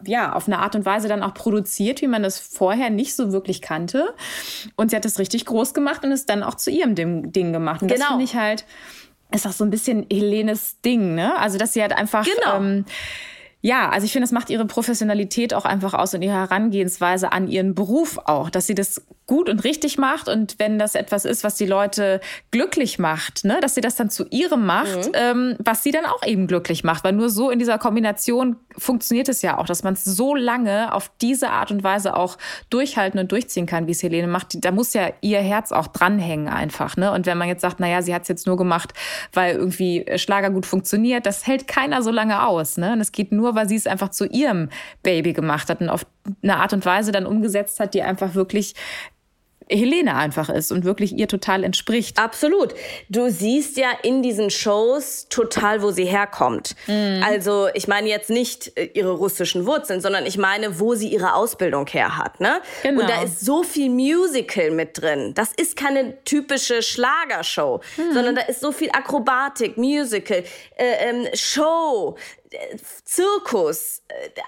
ja, 0.06 0.34
auf 0.34 0.48
eine 0.48 0.60
Art 0.60 0.76
und 0.76 0.86
Weise 0.86 1.08
dann 1.08 1.24
auch 1.24 1.34
produziert, 1.34 2.02
wie 2.02 2.08
man 2.08 2.24
das 2.24 2.40
vorher 2.40 2.89
vorher 2.90 2.96
nicht 2.96 3.16
so 3.16 3.32
wirklich 3.32 3.62
kannte. 3.62 4.14
Und 4.76 4.90
sie 4.90 4.96
hat 4.96 5.06
das 5.06 5.20
richtig 5.20 5.46
groß 5.46 5.74
gemacht 5.74 6.04
und 6.04 6.12
es 6.12 6.26
dann 6.26 6.44
auch 6.44 6.56
zu 6.56 6.72
ihrem 6.72 6.96
Ding 6.96 7.54
gemacht. 7.54 7.82
Und 7.82 7.88
genau. 7.88 8.00
das 8.00 8.08
finde 8.10 8.24
ich 8.26 8.36
halt, 8.36 8.66
ist 9.34 9.48
auch 9.48 9.52
so 9.52 9.64
ein 9.64 9.70
bisschen 9.70 10.06
Helenes 10.12 10.82
Ding, 10.82 11.16
ne? 11.16 11.38
Also, 11.38 11.58
dass 11.58 11.74
sie 11.74 11.82
halt 11.82 11.94
einfach. 11.94 12.26
Genau. 12.26 12.58
Ähm, 12.58 12.86
ja, 13.62 13.90
also 13.90 14.06
ich 14.06 14.14
finde, 14.14 14.24
das 14.24 14.32
macht 14.32 14.50
ihre 14.50 14.66
Professionalität 14.66 15.54
auch 15.54 15.66
einfach 15.66 15.94
aus 15.94 16.14
und 16.14 16.22
ihre 16.22 16.34
Herangehensweise 16.34 17.32
an 17.34 17.48
ihren 17.48 17.76
Beruf 17.76 18.18
auch, 18.24 18.50
dass 18.50 18.68
sie 18.68 18.76
das 18.76 19.02
gut 19.30 19.48
und 19.48 19.64
richtig 19.64 20.00
macht 20.00 20.28
und 20.28 20.56
wenn 20.58 20.80
das 20.80 20.96
etwas 20.96 21.24
ist, 21.24 21.44
was 21.44 21.54
die 21.54 21.68
Leute 21.68 22.20
glücklich 22.50 22.98
macht, 22.98 23.46
ne, 23.46 23.60
dass 23.62 23.76
sie 23.76 23.82
das 23.82 23.96
dann 23.96 24.10
zu 24.10 24.26
ihrem 24.32 24.66
macht, 24.66 25.06
mhm. 25.06 25.12
ähm, 25.14 25.56
was 25.60 25.84
sie 25.84 25.92
dann 25.92 26.06
auch 26.06 26.26
eben 26.26 26.48
glücklich 26.48 26.84
macht, 26.84 27.04
weil 27.04 27.14
nur 27.14 27.30
so 27.30 27.52
in 27.52 27.60
dieser 27.60 27.78
Kombination 27.78 28.56
funktioniert 28.76 29.30
es 29.30 29.44
ja 29.44 29.60
auch, 29.60 29.68
dass 29.68 29.84
man 29.84 29.94
es 29.94 30.04
so 30.04 30.34
lange 30.34 30.94
auf 30.94 31.12
diese 31.22 31.52
Art 31.52 31.70
und 31.70 31.84
Weise 31.84 32.16
auch 32.16 32.38
durchhalten 32.72 33.20
und 33.20 33.32
durchziehen 33.32 33.68
kann, 33.68 33.86
wie 33.86 33.92
es 33.92 34.02
Helene 34.02 34.28
macht. 34.28 34.66
Da 34.66 34.72
muss 34.72 34.94
ja 34.94 35.10
ihr 35.22 35.42
Herz 35.42 35.72
auch 35.72 35.88
dranhängen 35.88 36.48
einfach, 36.48 36.98
ne? 36.98 37.12
Und 37.12 37.28
wenn 37.28 37.38
man 37.38 37.48
jetzt 37.48 37.62
sagt, 37.62 37.80
naja, 37.80 38.02
sie 38.02 38.16
hat 38.16 38.24
es 38.24 38.30
jetzt 38.30 38.48
nur 38.48 38.58
gemacht, 38.58 38.94
weil 39.34 39.56
irgendwie 39.56 40.06
Schlager 40.16 40.50
gut 40.50 40.66
funktioniert, 40.66 41.28
das 41.28 41.46
hält 41.46 41.68
keiner 41.68 42.02
so 42.02 42.10
lange 42.10 42.48
aus, 42.48 42.78
ne? 42.78 42.94
Und 42.94 43.02
es 43.02 43.12
geht 43.12 43.32
nur, 43.32 43.49
weil 43.56 43.68
sie 43.68 43.76
es 43.76 43.88
einfach 43.88 44.10
zu 44.10 44.26
ihrem 44.26 44.70
Baby 45.04 45.34
gemacht 45.34 45.70
hat 45.70 45.82
und 45.82 45.90
auf 45.90 46.06
eine 46.42 46.58
Art 46.58 46.74
und 46.74 46.86
Weise 46.86 47.12
dann 47.12 47.26
umgesetzt 47.26 47.80
hat, 47.80 47.94
die 47.94 48.02
einfach 48.02 48.36
wirklich 48.36 48.76
Helene 49.70 50.16
einfach 50.16 50.50
ist 50.50 50.72
und 50.72 50.84
wirklich 50.84 51.16
ihr 51.16 51.28
total 51.28 51.64
entspricht. 51.64 52.18
Absolut. 52.18 52.74
Du 53.10 53.30
siehst 53.30 53.78
ja 53.78 53.90
in 54.02 54.24
diesen 54.24 54.50
Shows 54.50 55.28
total, 55.30 55.84
wo 55.84 55.92
sie 55.92 56.06
herkommt. 56.06 56.76
Mhm. 56.88 57.24
Also 57.24 57.68
ich 57.76 57.88
meine 57.88 58.10
jetzt 58.10 58.32
nicht 58.32 58.76
äh, 58.76 58.90
ihre 58.94 59.12
russischen 59.12 59.68
Wurzeln, 59.68 60.02
sondern 60.02 60.26
ich 60.26 60.38
meine, 60.38 60.80
wo 60.80 60.96
sie 60.96 61.10
ihre 61.10 61.36
Ausbildung 61.36 61.86
her 61.88 62.18
hat. 62.18 62.40
Ne? 62.40 62.62
Genau. 62.82 63.02
Und 63.02 63.10
da 63.10 63.22
ist 63.22 63.42
so 63.42 63.62
viel 63.62 63.90
Musical 63.92 64.72
mit 64.72 65.00
drin. 65.00 65.34
Das 65.36 65.52
ist 65.56 65.76
keine 65.76 66.24
typische 66.24 66.82
Schlagershow, 66.82 67.82
mhm. 67.98 68.14
sondern 68.14 68.36
da 68.36 68.42
ist 68.42 68.62
so 68.62 68.72
viel 68.72 68.90
Akrobatik, 68.92 69.78
Musical, 69.78 70.44
äh, 70.78 71.10
ähm, 71.10 71.28
Show, 71.36 72.18
Zirkus, 73.06 74.02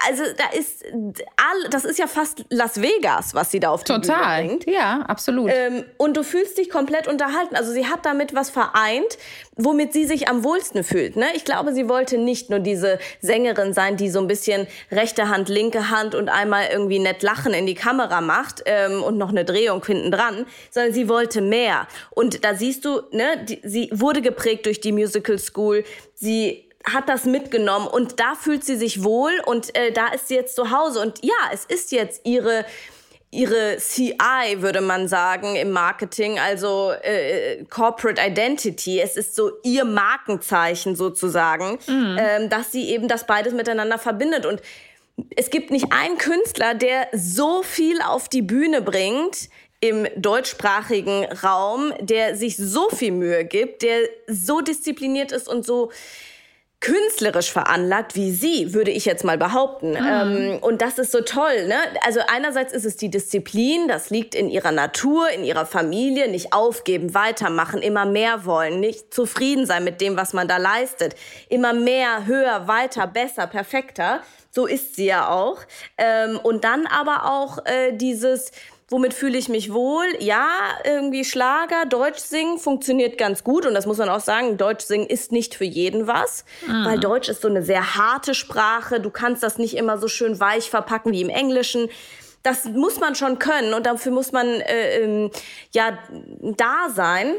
also 0.08 0.24
da 0.36 0.58
ist 0.58 0.84
all, 0.86 1.70
das 1.70 1.84
ist 1.84 1.98
ja 1.98 2.08
fast 2.08 2.44
Las 2.50 2.80
Vegas, 2.80 3.32
was 3.34 3.52
sie 3.52 3.60
da 3.60 3.70
auf 3.70 3.84
die 3.84 3.92
Total. 3.92 4.42
Bühne 4.42 4.48
bringt. 4.48 4.66
Ja, 4.66 5.02
absolut. 5.02 5.50
Ähm, 5.52 5.84
und 5.98 6.16
du 6.16 6.24
fühlst 6.24 6.58
dich 6.58 6.68
komplett 6.68 7.06
unterhalten. 7.06 7.54
Also 7.54 7.72
sie 7.72 7.86
hat 7.86 8.04
damit 8.04 8.34
was 8.34 8.50
vereint, 8.50 9.18
womit 9.56 9.92
sie 9.92 10.04
sich 10.04 10.28
am 10.28 10.42
wohlsten 10.42 10.82
fühlt. 10.82 11.14
Ne? 11.14 11.26
Ich 11.34 11.44
glaube, 11.44 11.72
sie 11.72 11.88
wollte 11.88 12.18
nicht 12.18 12.50
nur 12.50 12.58
diese 12.58 12.98
Sängerin 13.20 13.72
sein, 13.72 13.96
die 13.96 14.10
so 14.10 14.18
ein 14.18 14.26
bisschen 14.26 14.66
rechte 14.90 15.28
Hand, 15.28 15.48
linke 15.48 15.90
Hand 15.90 16.16
und 16.16 16.28
einmal 16.28 16.68
irgendwie 16.72 16.98
nett 16.98 17.22
lachen 17.22 17.54
in 17.54 17.66
die 17.66 17.74
Kamera 17.74 18.20
macht 18.20 18.62
ähm, 18.66 19.02
und 19.02 19.16
noch 19.16 19.30
eine 19.30 19.44
Drehung 19.44 19.84
hinten 19.84 20.10
dran, 20.10 20.46
sondern 20.70 20.92
sie 20.92 21.08
wollte 21.08 21.40
mehr. 21.40 21.86
Und 22.10 22.44
da 22.44 22.54
siehst 22.54 22.84
du, 22.84 23.02
ne, 23.12 23.44
die, 23.44 23.60
sie 23.62 23.90
wurde 23.92 24.22
geprägt 24.22 24.66
durch 24.66 24.80
die 24.80 24.90
Musical 24.90 25.38
School. 25.38 25.84
Sie 26.14 26.68
hat 26.84 27.08
das 27.08 27.24
mitgenommen 27.24 27.86
und 27.86 28.20
da 28.20 28.34
fühlt 28.34 28.64
sie 28.64 28.76
sich 28.76 29.04
wohl 29.04 29.32
und 29.46 29.74
äh, 29.76 29.92
da 29.92 30.08
ist 30.08 30.28
sie 30.28 30.34
jetzt 30.34 30.56
zu 30.56 30.70
Hause. 30.70 31.00
Und 31.00 31.24
ja, 31.24 31.50
es 31.52 31.64
ist 31.64 31.92
jetzt 31.92 32.22
ihre 32.24 32.64
ihre 33.34 33.78
CI, 33.78 34.58
würde 34.58 34.82
man 34.82 35.08
sagen, 35.08 35.56
im 35.56 35.70
Marketing, 35.70 36.38
also 36.38 36.92
äh, 37.02 37.64
Corporate 37.64 38.20
Identity. 38.20 39.00
Es 39.00 39.16
ist 39.16 39.34
so 39.34 39.52
ihr 39.62 39.86
Markenzeichen 39.86 40.96
sozusagen, 40.96 41.78
mhm. 41.86 42.18
ähm, 42.20 42.50
dass 42.50 42.72
sie 42.72 42.90
eben 42.90 43.08
das 43.08 43.26
beides 43.26 43.54
miteinander 43.54 43.96
verbindet. 43.96 44.44
Und 44.44 44.60
es 45.34 45.48
gibt 45.48 45.70
nicht 45.70 45.86
einen 45.92 46.18
Künstler, 46.18 46.74
der 46.74 47.08
so 47.14 47.62
viel 47.62 48.02
auf 48.02 48.28
die 48.28 48.42
Bühne 48.42 48.82
bringt 48.82 49.48
im 49.80 50.06
deutschsprachigen 50.16 51.24
Raum, 51.24 51.92
der 52.00 52.36
sich 52.36 52.58
so 52.58 52.90
viel 52.90 53.12
Mühe 53.12 53.46
gibt, 53.46 53.82
der 53.82 54.08
so 54.28 54.60
diszipliniert 54.60 55.32
ist 55.32 55.48
und 55.48 55.64
so 55.64 55.90
künstlerisch 56.82 57.52
veranlagt 57.52 58.16
wie 58.16 58.32
sie, 58.32 58.74
würde 58.74 58.90
ich 58.90 59.04
jetzt 59.04 59.24
mal 59.24 59.38
behaupten. 59.38 59.92
Mhm. 59.92 59.96
Ähm, 59.96 60.58
und 60.60 60.82
das 60.82 60.98
ist 60.98 61.12
so 61.12 61.20
toll. 61.20 61.68
Ne? 61.68 61.76
Also 62.04 62.20
einerseits 62.26 62.72
ist 62.72 62.84
es 62.84 62.96
die 62.96 63.08
Disziplin, 63.08 63.86
das 63.86 64.10
liegt 64.10 64.34
in 64.34 64.50
ihrer 64.50 64.72
Natur, 64.72 65.30
in 65.30 65.44
ihrer 65.44 65.64
Familie, 65.64 66.28
nicht 66.28 66.52
aufgeben, 66.52 67.14
weitermachen, 67.14 67.80
immer 67.80 68.04
mehr 68.04 68.44
wollen, 68.44 68.80
nicht 68.80 69.14
zufrieden 69.14 69.64
sein 69.64 69.84
mit 69.84 70.00
dem, 70.00 70.16
was 70.16 70.32
man 70.32 70.48
da 70.48 70.56
leistet, 70.56 71.14
immer 71.48 71.72
mehr, 71.72 72.26
höher, 72.26 72.66
weiter, 72.66 73.06
besser, 73.06 73.46
perfekter. 73.46 74.20
So 74.50 74.66
ist 74.66 74.96
sie 74.96 75.06
ja 75.06 75.30
auch. 75.30 75.60
Ähm, 75.96 76.38
und 76.42 76.64
dann 76.64 76.86
aber 76.86 77.30
auch 77.30 77.64
äh, 77.64 77.92
dieses 77.92 78.50
Womit 78.88 79.14
fühle 79.14 79.38
ich 79.38 79.48
mich 79.48 79.72
wohl? 79.72 80.04
Ja, 80.18 80.50
irgendwie 80.84 81.24
Schlager, 81.24 81.86
Deutsch 81.86 82.18
singen 82.18 82.58
funktioniert 82.58 83.16
ganz 83.16 83.42
gut. 83.42 83.64
Und 83.64 83.74
das 83.74 83.86
muss 83.86 83.98
man 83.98 84.08
auch 84.08 84.20
sagen, 84.20 84.58
Deutsch 84.58 84.84
singen 84.84 85.06
ist 85.06 85.32
nicht 85.32 85.54
für 85.54 85.64
jeden 85.64 86.06
was. 86.06 86.44
Mhm. 86.66 86.84
Weil 86.84 87.00
Deutsch 87.00 87.28
ist 87.28 87.42
so 87.42 87.48
eine 87.48 87.62
sehr 87.62 87.96
harte 87.96 88.34
Sprache. 88.34 89.00
Du 89.00 89.10
kannst 89.10 89.42
das 89.42 89.58
nicht 89.58 89.76
immer 89.76 89.98
so 89.98 90.08
schön 90.08 90.40
weich 90.40 90.68
verpacken 90.68 91.12
wie 91.12 91.22
im 91.22 91.30
Englischen. 91.30 91.88
Das 92.42 92.64
muss 92.64 92.98
man 92.98 93.14
schon 93.14 93.38
können 93.38 93.72
und 93.72 93.86
dafür 93.86 94.10
muss 94.10 94.32
man 94.32 94.46
äh, 94.46 94.98
ähm, 94.98 95.30
ja 95.72 95.96
da 96.40 96.88
sein 96.90 97.34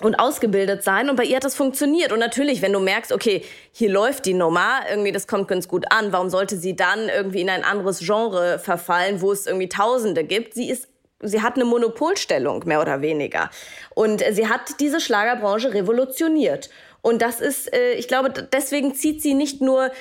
und 0.00 0.16
ausgebildet 0.16 0.82
sein. 0.82 1.10
Und 1.10 1.16
bei 1.16 1.24
ihr 1.24 1.36
hat 1.36 1.44
das 1.44 1.54
funktioniert. 1.54 2.12
Und 2.12 2.18
natürlich, 2.18 2.62
wenn 2.62 2.72
du 2.72 2.80
merkst, 2.80 3.12
okay, 3.12 3.44
hier 3.72 3.90
läuft 3.90 4.26
die 4.26 4.34
Nummer, 4.34 4.80
irgendwie 4.90 5.12
das 5.12 5.26
kommt 5.26 5.48
ganz 5.48 5.68
gut 5.68 5.86
an, 5.90 6.12
warum 6.12 6.30
sollte 6.30 6.56
sie 6.56 6.74
dann 6.74 7.08
irgendwie 7.08 7.42
in 7.42 7.50
ein 7.50 7.64
anderes 7.64 8.00
Genre 8.00 8.58
verfallen, 8.58 9.20
wo 9.20 9.32
es 9.32 9.46
irgendwie 9.46 9.68
Tausende 9.68 10.24
gibt? 10.24 10.54
Sie 10.54 10.68
ist 10.70 10.88
Sie 11.24 11.40
hat 11.40 11.54
eine 11.54 11.64
Monopolstellung, 11.64 12.64
mehr 12.66 12.80
oder 12.80 13.00
weniger. 13.00 13.48
Und 13.94 14.24
sie 14.32 14.48
hat 14.48 14.80
diese 14.80 15.00
Schlagerbranche 15.00 15.72
revolutioniert. 15.72 16.68
Und 17.00 17.22
das 17.22 17.40
ist, 17.40 17.72
äh, 17.72 17.92
ich 17.92 18.08
glaube, 18.08 18.30
deswegen 18.30 18.94
zieht 18.96 19.22
sie 19.22 19.34
nicht 19.34 19.60
nur 19.60 19.92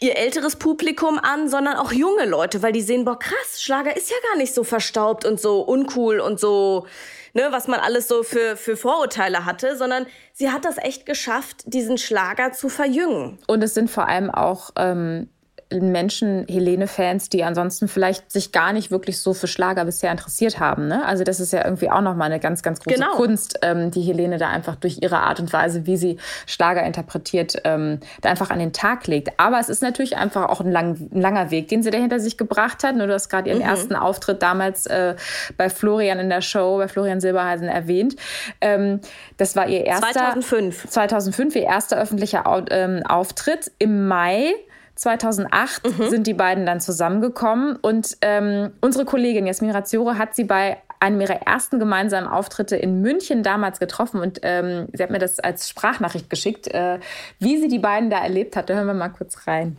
ihr 0.00 0.16
älteres 0.16 0.56
Publikum 0.56 1.18
an, 1.18 1.48
sondern 1.48 1.76
auch 1.76 1.92
junge 1.92 2.24
Leute, 2.24 2.62
weil 2.62 2.72
die 2.72 2.80
sehen, 2.80 3.04
boah, 3.04 3.18
krass, 3.18 3.60
Schlager 3.60 3.96
ist 3.96 4.10
ja 4.10 4.16
gar 4.30 4.38
nicht 4.38 4.54
so 4.54 4.64
verstaubt 4.64 5.24
und 5.24 5.40
so 5.40 5.60
uncool 5.60 6.20
und 6.20 6.40
so 6.40 6.86
ne, 7.34 7.48
was 7.50 7.68
man 7.68 7.80
alles 7.80 8.08
so 8.08 8.22
für, 8.22 8.56
für 8.56 8.76
Vorurteile 8.76 9.44
hatte, 9.44 9.76
sondern 9.76 10.06
sie 10.32 10.50
hat 10.50 10.64
das 10.64 10.78
echt 10.78 11.06
geschafft, 11.06 11.62
diesen 11.66 11.98
Schlager 11.98 12.52
zu 12.52 12.68
verjüngen. 12.68 13.38
Und 13.46 13.62
es 13.62 13.74
sind 13.74 13.90
vor 13.90 14.08
allem 14.08 14.30
auch 14.30 14.70
ähm, 14.76 15.28
Menschen, 15.72 16.46
Helene-Fans, 16.48 17.28
die 17.28 17.44
ansonsten 17.44 17.86
vielleicht 17.86 18.32
sich 18.32 18.50
gar 18.50 18.72
nicht 18.72 18.90
wirklich 18.90 19.20
so 19.20 19.34
für 19.34 19.46
Schlager 19.46 19.84
bisher 19.84 20.10
interessiert 20.10 20.58
haben. 20.58 20.88
Ne? 20.88 21.04
Also 21.06 21.22
das 21.22 21.38
ist 21.38 21.52
ja 21.52 21.64
irgendwie 21.64 21.90
auch 21.90 22.00
nochmal 22.00 22.26
eine 22.26 22.40
ganz, 22.40 22.62
ganz 22.62 22.80
große 22.80 22.96
genau. 22.96 23.14
Kunst, 23.14 23.58
ähm, 23.62 23.90
die 23.90 24.02
Helene 24.02 24.38
da 24.38 24.48
einfach 24.48 24.74
durch 24.74 24.98
ihre 25.00 25.18
Art 25.18 25.38
und 25.38 25.52
Weise, 25.52 25.86
wie 25.86 25.96
sie 25.96 26.18
Schlager 26.46 26.82
interpretiert, 26.82 27.56
ähm, 27.64 28.00
da 28.20 28.30
einfach 28.30 28.50
an 28.50 28.58
den 28.58 28.72
Tag 28.72 29.06
legt. 29.06 29.38
Aber 29.38 29.60
es 29.60 29.68
ist 29.68 29.82
natürlich 29.82 30.16
einfach 30.16 30.48
auch 30.48 30.60
ein, 30.60 30.72
lang, 30.72 31.08
ein 31.12 31.20
langer 31.20 31.50
Weg, 31.50 31.68
den 31.68 31.82
sie 31.82 31.90
da 31.90 31.98
hinter 31.98 32.18
sich 32.18 32.36
gebracht 32.36 32.82
hat. 32.82 32.96
Du 32.96 33.12
hast 33.12 33.28
gerade 33.28 33.48
ihren 33.48 33.60
mhm. 33.60 33.68
ersten 33.68 33.94
Auftritt 33.94 34.42
damals 34.42 34.86
äh, 34.86 35.14
bei 35.56 35.70
Florian 35.70 36.18
in 36.18 36.30
der 36.30 36.42
Show, 36.42 36.78
bei 36.78 36.88
Florian 36.88 37.20
Silberheisen 37.20 37.68
erwähnt. 37.68 38.16
Ähm, 38.60 39.00
das 39.36 39.54
war 39.54 39.68
ihr 39.68 39.86
erster... 39.86 40.12
2005. 40.12 40.88
2005, 40.88 41.56
ihr 41.56 41.62
erster 41.62 41.96
öffentlicher 41.96 42.66
ähm, 42.70 43.02
Auftritt. 43.06 43.70
Im 43.78 44.08
Mai 44.08 44.54
2008 45.00 45.98
mhm. 45.98 46.10
sind 46.10 46.26
die 46.26 46.34
beiden 46.34 46.66
dann 46.66 46.78
zusammengekommen 46.78 47.76
und 47.76 48.18
ähm, 48.20 48.72
unsere 48.82 49.06
Kollegin 49.06 49.46
Jasmin 49.46 49.70
Razziore 49.70 50.18
hat 50.18 50.36
sie 50.36 50.44
bei 50.44 50.76
einem 51.00 51.22
ihrer 51.22 51.40
ersten 51.46 51.78
gemeinsamen 51.78 52.28
Auftritte 52.28 52.76
in 52.76 53.00
München 53.00 53.42
damals 53.42 53.80
getroffen 53.80 54.20
und 54.20 54.40
ähm, 54.42 54.88
sie 54.92 55.02
hat 55.02 55.10
mir 55.10 55.18
das 55.18 55.40
als 55.40 55.70
Sprachnachricht 55.70 56.28
geschickt, 56.28 56.68
äh, 56.68 56.98
wie 57.38 57.56
sie 57.56 57.68
die 57.68 57.78
beiden 57.78 58.10
da 58.10 58.22
erlebt 58.22 58.56
hat. 58.56 58.68
Da 58.68 58.74
hören 58.74 58.88
wir 58.88 58.94
mal 58.94 59.08
kurz 59.08 59.46
rein. 59.46 59.78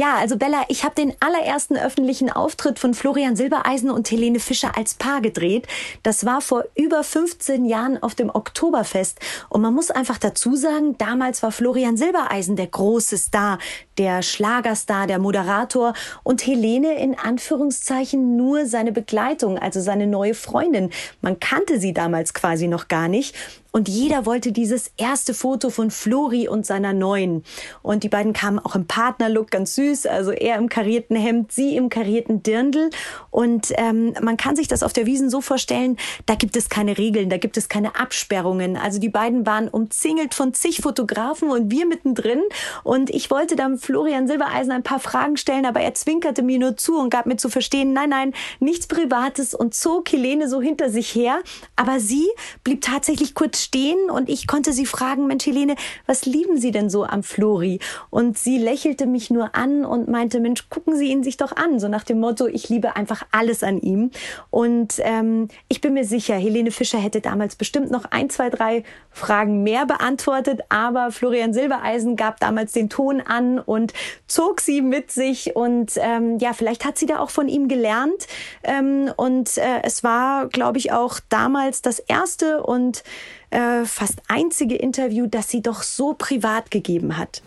Ja, 0.00 0.16
also 0.16 0.38
Bella, 0.38 0.64
ich 0.68 0.82
habe 0.82 0.94
den 0.94 1.12
allerersten 1.20 1.76
öffentlichen 1.76 2.30
Auftritt 2.30 2.78
von 2.78 2.94
Florian 2.94 3.36
Silbereisen 3.36 3.90
und 3.90 4.10
Helene 4.10 4.40
Fischer 4.40 4.74
als 4.74 4.94
Paar 4.94 5.20
gedreht. 5.20 5.66
Das 6.02 6.24
war 6.24 6.40
vor 6.40 6.64
über 6.74 7.04
15 7.04 7.66
Jahren 7.66 8.02
auf 8.02 8.14
dem 8.14 8.30
Oktoberfest. 8.30 9.18
Und 9.50 9.60
man 9.60 9.74
muss 9.74 9.90
einfach 9.90 10.16
dazu 10.16 10.56
sagen, 10.56 10.96
damals 10.96 11.42
war 11.42 11.52
Florian 11.52 11.98
Silbereisen 11.98 12.56
der 12.56 12.68
große 12.68 13.18
Star, 13.18 13.58
der 13.98 14.22
Schlagerstar, 14.22 15.06
der 15.06 15.18
Moderator 15.18 15.92
und 16.22 16.46
Helene 16.46 16.98
in 16.98 17.18
Anführungszeichen 17.18 18.38
nur 18.38 18.64
seine 18.64 18.92
Begleitung, 18.92 19.58
also 19.58 19.82
seine 19.82 20.06
neue 20.06 20.32
Freundin. 20.32 20.88
Man 21.20 21.40
kannte 21.40 21.78
sie 21.78 21.92
damals 21.92 22.32
quasi 22.32 22.68
noch 22.68 22.88
gar 22.88 23.08
nicht. 23.08 23.36
Und 23.72 23.88
jeder 23.88 24.26
wollte 24.26 24.52
dieses 24.52 24.90
erste 24.96 25.34
Foto 25.34 25.70
von 25.70 25.90
Flori 25.90 26.48
und 26.48 26.66
seiner 26.66 26.92
neuen. 26.92 27.44
Und 27.82 28.02
die 28.02 28.08
beiden 28.08 28.32
kamen 28.32 28.58
auch 28.58 28.74
im 28.74 28.86
Partnerlook 28.86 29.50
ganz 29.50 29.76
süß, 29.76 30.06
also 30.06 30.32
er 30.32 30.56
im 30.56 30.68
karierten 30.68 31.16
Hemd, 31.16 31.52
sie 31.52 31.76
im 31.76 31.88
karierten 31.88 32.42
Dirndl. 32.42 32.90
Und 33.30 33.68
ähm, 33.76 34.14
man 34.20 34.36
kann 34.36 34.56
sich 34.56 34.66
das 34.66 34.82
auf 34.82 34.92
der 34.92 35.06
Wiesen 35.06 35.30
so 35.30 35.40
vorstellen, 35.40 35.96
da 36.26 36.34
gibt 36.34 36.56
es 36.56 36.68
keine 36.68 36.98
Regeln, 36.98 37.30
da 37.30 37.36
gibt 37.36 37.56
es 37.56 37.68
keine 37.68 37.94
Absperrungen. 37.94 38.76
Also 38.76 38.98
die 38.98 39.08
beiden 39.08 39.46
waren 39.46 39.68
umzingelt 39.68 40.34
von 40.34 40.52
zig 40.52 40.80
Fotografen 40.80 41.50
und 41.50 41.70
wir 41.70 41.86
mittendrin. 41.86 42.40
Und 42.82 43.10
ich 43.10 43.30
wollte 43.30 43.54
dann 43.54 43.78
Florian 43.78 44.26
Silbereisen 44.26 44.72
ein 44.72 44.82
paar 44.82 45.00
Fragen 45.00 45.36
stellen, 45.36 45.64
aber 45.64 45.80
er 45.80 45.94
zwinkerte 45.94 46.42
mir 46.42 46.58
nur 46.58 46.76
zu 46.76 46.98
und 46.98 47.10
gab 47.10 47.26
mir 47.26 47.36
zu 47.36 47.48
verstehen, 47.48 47.92
nein, 47.92 48.10
nein, 48.10 48.34
nichts 48.58 48.88
Privates 48.88 49.54
und 49.54 49.74
zog 49.74 50.10
Helene 50.10 50.48
so 50.48 50.60
hinter 50.60 50.90
sich 50.90 51.14
her. 51.14 51.38
Aber 51.76 52.00
sie 52.00 52.26
blieb 52.64 52.82
tatsächlich 52.82 53.34
kurz 53.34 53.59
stehen 53.62 54.10
und 54.10 54.28
ich 54.28 54.46
konnte 54.46 54.72
sie 54.72 54.86
fragen, 54.86 55.26
Mensch 55.26 55.46
Helene, 55.46 55.76
was 56.06 56.26
lieben 56.26 56.58
Sie 56.58 56.70
denn 56.70 56.90
so 56.90 57.04
am 57.04 57.22
Flori? 57.22 57.80
Und 58.10 58.38
sie 58.38 58.58
lächelte 58.58 59.06
mich 59.06 59.30
nur 59.30 59.54
an 59.54 59.84
und 59.84 60.08
meinte, 60.08 60.40
Mensch, 60.40 60.68
gucken 60.68 60.96
Sie 60.96 61.10
ihn 61.10 61.22
sich 61.22 61.36
doch 61.36 61.54
an. 61.56 61.80
So 61.80 61.88
nach 61.88 62.04
dem 62.04 62.20
Motto, 62.20 62.46
ich 62.46 62.68
liebe 62.68 62.96
einfach 62.96 63.26
alles 63.32 63.62
an 63.62 63.80
ihm. 63.80 64.10
Und 64.50 64.94
ähm, 64.98 65.48
ich 65.68 65.80
bin 65.80 65.94
mir 65.94 66.04
sicher, 66.04 66.34
Helene 66.34 66.70
Fischer 66.70 66.98
hätte 66.98 67.20
damals 67.20 67.56
bestimmt 67.56 67.90
noch 67.90 68.04
ein, 68.10 68.30
zwei, 68.30 68.50
drei 68.50 68.84
Fragen 69.10 69.62
mehr 69.62 69.86
beantwortet, 69.86 70.60
aber 70.68 71.10
Florian 71.10 71.52
Silbereisen 71.52 72.16
gab 72.16 72.40
damals 72.40 72.72
den 72.72 72.88
Ton 72.88 73.20
an 73.20 73.58
und 73.58 73.92
zog 74.26 74.60
sie 74.60 74.82
mit 74.82 75.10
sich 75.10 75.56
und 75.56 75.92
ähm, 75.96 76.38
ja, 76.38 76.52
vielleicht 76.52 76.84
hat 76.84 76.98
sie 76.98 77.06
da 77.06 77.18
auch 77.18 77.30
von 77.30 77.48
ihm 77.48 77.68
gelernt. 77.68 78.26
Ähm, 78.62 79.12
und 79.16 79.58
äh, 79.58 79.82
es 79.82 80.04
war, 80.04 80.48
glaube 80.48 80.78
ich, 80.78 80.92
auch 80.92 81.20
damals 81.28 81.82
das 81.82 81.98
erste 81.98 82.62
und 82.62 83.02
äh, 83.50 83.84
fast 83.84 84.22
einzige 84.28 84.76
Interview, 84.76 85.26
das 85.26 85.48
sie 85.48 85.62
doch 85.62 85.82
so 85.82 86.14
privat 86.14 86.70
gegeben 86.70 87.16
hat. 87.16 87.42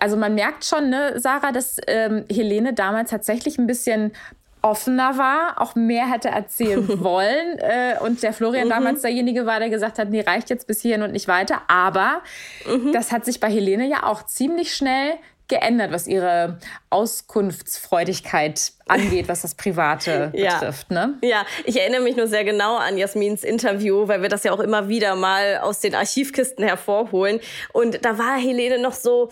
Also 0.00 0.16
man 0.16 0.34
merkt 0.34 0.64
schon, 0.64 0.90
ne, 0.90 1.18
Sarah, 1.18 1.52
dass 1.52 1.78
ähm, 1.86 2.24
Helene 2.30 2.74
damals 2.74 3.10
tatsächlich 3.10 3.58
ein 3.58 3.66
bisschen 3.66 4.12
offener 4.64 5.18
war, 5.18 5.60
auch 5.60 5.74
mehr 5.74 6.10
hätte 6.10 6.28
erzählen 6.28 6.88
wollen. 7.02 7.58
Äh, 7.58 7.96
und 8.00 8.22
der 8.22 8.32
Florian 8.32 8.66
mhm. 8.66 8.70
damals 8.70 9.02
derjenige 9.02 9.46
war, 9.46 9.60
der 9.60 9.68
gesagt 9.70 9.98
hat, 9.98 10.10
nee, 10.10 10.22
reicht 10.22 10.50
jetzt 10.50 10.66
bis 10.66 10.80
hierhin 10.80 11.02
und 11.02 11.12
nicht 11.12 11.28
weiter. 11.28 11.62
Aber 11.68 12.22
mhm. 12.66 12.92
das 12.92 13.12
hat 13.12 13.24
sich 13.24 13.40
bei 13.40 13.50
Helene 13.50 13.86
ja 13.86 14.04
auch 14.04 14.24
ziemlich 14.24 14.74
schnell 14.74 15.12
geändert, 15.48 15.92
was 15.92 16.06
ihre 16.06 16.58
Auskunftsfreudigkeit 16.90 18.72
angeht, 18.88 19.28
was 19.28 19.42
das 19.42 19.54
Private 19.54 20.30
ja. 20.34 20.58
betrifft. 20.58 20.90
Ne? 20.90 21.14
Ja, 21.22 21.44
ich 21.64 21.78
erinnere 21.78 22.00
mich 22.00 22.16
nur 22.16 22.26
sehr 22.26 22.44
genau 22.44 22.76
an 22.76 22.96
Jasmins 22.96 23.44
Interview, 23.44 24.08
weil 24.08 24.22
wir 24.22 24.28
das 24.28 24.44
ja 24.44 24.52
auch 24.52 24.60
immer 24.60 24.88
wieder 24.88 25.16
mal 25.16 25.58
aus 25.58 25.80
den 25.80 25.94
Archivkisten 25.94 26.64
hervorholen. 26.64 27.40
Und 27.72 28.04
da 28.04 28.18
war 28.18 28.38
Helene 28.38 28.78
noch 28.78 28.94
so, 28.94 29.30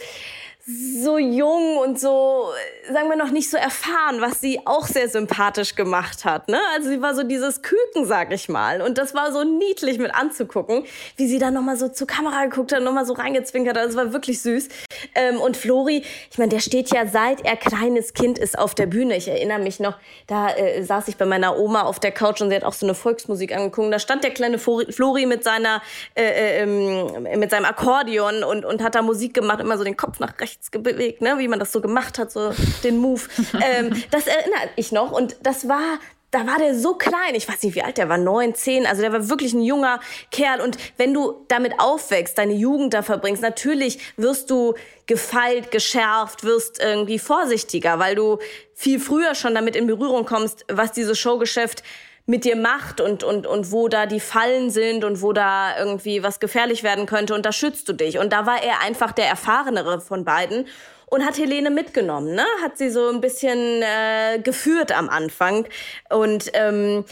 so 0.64 1.18
jung 1.18 1.77
und 1.79 1.98
so, 1.98 2.51
sagen 2.92 3.09
wir 3.09 3.16
noch 3.16 3.31
nicht 3.31 3.51
so 3.51 3.57
erfahren, 3.57 4.20
was 4.20 4.40
sie 4.40 4.61
auch 4.64 4.87
sehr 4.87 5.09
sympathisch 5.09 5.75
gemacht 5.75 6.25
hat. 6.25 6.48
Ne? 6.48 6.59
Also 6.75 6.88
sie 6.88 7.03
war 7.03 7.16
so 7.16 7.25
dieses 7.25 7.62
Küken, 7.62 8.07
sag 8.07 8.33
ich 8.33 8.48
mal. 8.48 8.81
Und 8.81 8.96
das 8.96 9.12
war 9.12 9.33
so 9.33 9.42
niedlich 9.42 9.98
mit 9.98 10.14
anzugucken, 10.14 10.85
wie 11.16 11.27
sie 11.27 11.40
dann 11.40 11.55
nochmal 11.55 11.77
so 11.77 11.88
zur 11.88 12.07
Kamera 12.07 12.44
geguckt 12.44 12.72
hat, 12.72 12.81
nochmal 12.83 13.05
so 13.07 13.14
reingezwinkert 13.14 13.77
hat. 13.77 13.87
Das 13.87 13.96
war 13.96 14.12
wirklich 14.12 14.40
süß. 14.40 14.68
Ähm, 15.16 15.40
und 15.40 15.57
Flori, 15.57 16.05
ich 16.31 16.38
meine, 16.38 16.51
der 16.51 16.61
steht 16.61 16.94
ja 16.94 17.07
seit 17.09 17.44
er 17.44 17.57
kleines 17.57 18.14
Kind 18.14 18.38
ist 18.38 18.57
auf 18.57 18.77
der 18.77 18.87
Bühne. 18.87 19.16
Ich 19.16 19.27
erinnere 19.27 19.59
mich 19.59 19.81
noch, 19.81 19.96
da 20.29 20.55
äh, 20.55 20.85
saß 20.85 21.09
ich 21.09 21.16
bei 21.16 21.27
meiner 21.27 21.59
Oma 21.59 21.83
auf 21.83 21.98
der 21.98 22.12
Couch 22.12 22.40
und 22.40 22.51
sie 22.51 22.57
hat 22.57 22.64
auch 22.64 22.72
so 22.72 22.87
eine 22.87 22.94
Volksmusik 22.94 23.53
angeguckt. 23.53 23.92
Da 23.92 23.98
stand 23.98 24.22
der 24.22 24.31
kleine 24.31 24.61
Flori 24.61 25.27
mit 25.27 25.42
seiner, 25.42 25.83
äh, 26.14 26.22
äh, 26.22 26.62
ähm, 26.62 27.40
mit 27.40 27.51
seinem 27.51 27.64
Akkordeon 27.64 28.44
und, 28.44 28.64
und 28.64 28.81
hat 28.81 28.94
da 28.94 29.03
Musik 29.03 29.35
gemacht, 29.35 29.59
immer 29.59 29.77
so 29.77 29.83
den 29.83 29.96
Kopf 29.96 30.20
nach 30.20 30.38
rechts 30.38 30.52
rechts 30.53 30.71
bewegt, 30.71 31.23
ne? 31.23 31.38
wie 31.38 31.49
man 31.49 31.59
das 31.59 31.73
so 31.73 31.81
gemacht 31.81 32.19
hat, 32.19 32.31
so 32.31 32.53
den 32.85 32.99
Move. 32.99 33.23
ähm, 33.62 34.03
das 34.11 34.27
erinnere 34.27 34.71
ich 34.77 34.93
noch. 34.93 35.12
Und 35.12 35.37
das 35.43 35.69
war 35.69 35.99
da 36.31 36.47
war 36.47 36.57
der 36.57 36.75
so 36.75 36.95
klein, 36.95 37.35
ich 37.35 37.47
weiß 37.47 37.62
nicht, 37.62 37.75
wie 37.75 37.83
alt 37.83 37.99
der 37.99 38.09
war, 38.09 38.17
neun, 38.17 38.55
zehn, 38.55 38.87
also 38.87 39.03
der 39.03 39.12
war 39.12 39.29
wirklich 39.29 39.53
ein 39.53 39.61
junger 39.61 40.01
Kerl. 40.31 40.62
Und 40.62 40.79
wenn 40.97 41.12
du 41.12 41.45
damit 41.49 41.75
aufwächst, 41.79 42.38
deine 42.38 42.55
Jugend 42.55 42.95
da 42.95 43.03
verbringst, 43.03 43.43
natürlich 43.43 43.99
wirst 44.17 44.49
du 44.49 44.73
gefeilt, 45.07 45.71
geschärft, 45.71 46.43
wirst 46.43 46.81
irgendwie 46.81 47.19
vorsichtiger, 47.19 47.99
weil 47.99 48.15
du 48.15 48.38
viel 48.73 48.99
früher 48.99 49.35
schon 49.35 49.55
damit 49.55 49.77
in 49.77 49.87
Berührung 49.87 50.25
kommst, 50.25 50.65
was 50.73 50.93
dieses 50.93 51.19
Showgeschäft 51.19 51.83
mit 52.27 52.45
dir 52.45 52.57
macht 52.57 53.01
und, 53.01 53.25
und, 53.25 53.47
und 53.47 53.73
wo 53.73 53.89
da 53.89 54.07
die 54.07 54.21
Fallen 54.21 54.71
sind 54.71 55.05
und 55.05 55.23
wo 55.23 55.33
da 55.33 55.77
irgendwie 55.79 56.23
was 56.23 56.41
gefährlich 56.41 56.83
werden 56.83 57.07
könnte 57.07 57.35
und 57.35 57.45
da 57.45 57.53
schützt 57.53 57.89
du 57.89 57.93
dich. 57.93 58.19
Und 58.19 58.33
da 58.33 58.47
war 58.47 58.63
er 58.63 58.81
einfach 58.81 59.13
der 59.13 59.27
erfahrenere 59.27 60.01
von 60.01 60.25
beiden 60.25 60.67
und 61.07 61.27
hat 61.27 61.37
Helene 61.37 61.71
mitgenommen, 61.71 62.35
ne? 62.35 62.45
Hat 62.63 62.79
sie 62.79 62.91
so 62.91 63.11
ein 63.11 63.21
bisschen 63.21 63.83
äh, 63.83 64.39
geführt 64.39 64.97
am 64.97 65.11
Anfang 65.11 65.67
und 66.09 66.51
ähm, 66.55 67.05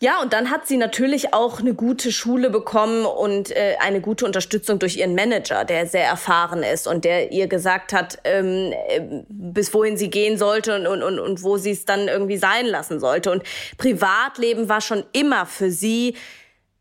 ja, 0.00 0.20
und 0.20 0.32
dann 0.32 0.50
hat 0.50 0.66
sie 0.66 0.76
natürlich 0.76 1.32
auch 1.32 1.60
eine 1.60 1.72
gute 1.72 2.12
Schule 2.12 2.50
bekommen 2.50 3.06
und 3.06 3.50
äh, 3.52 3.76
eine 3.80 4.00
gute 4.00 4.26
Unterstützung 4.26 4.78
durch 4.78 4.96
ihren 4.96 5.14
Manager, 5.14 5.64
der 5.64 5.86
sehr 5.86 6.04
erfahren 6.04 6.62
ist 6.62 6.86
und 6.86 7.04
der 7.04 7.32
ihr 7.32 7.46
gesagt 7.46 7.92
hat, 7.92 8.18
ähm, 8.24 8.72
äh, 8.88 9.00
bis 9.28 9.72
wohin 9.72 9.96
sie 9.96 10.10
gehen 10.10 10.36
sollte 10.36 10.74
und, 10.74 10.86
und, 10.86 11.02
und, 11.02 11.18
und 11.20 11.42
wo 11.42 11.56
sie 11.56 11.70
es 11.70 11.84
dann 11.84 12.08
irgendwie 12.08 12.36
sein 12.36 12.66
lassen 12.66 12.98
sollte. 12.98 13.30
Und 13.30 13.44
Privatleben 13.78 14.68
war 14.68 14.80
schon 14.80 15.04
immer 15.12 15.46
für 15.46 15.70
sie 15.70 16.16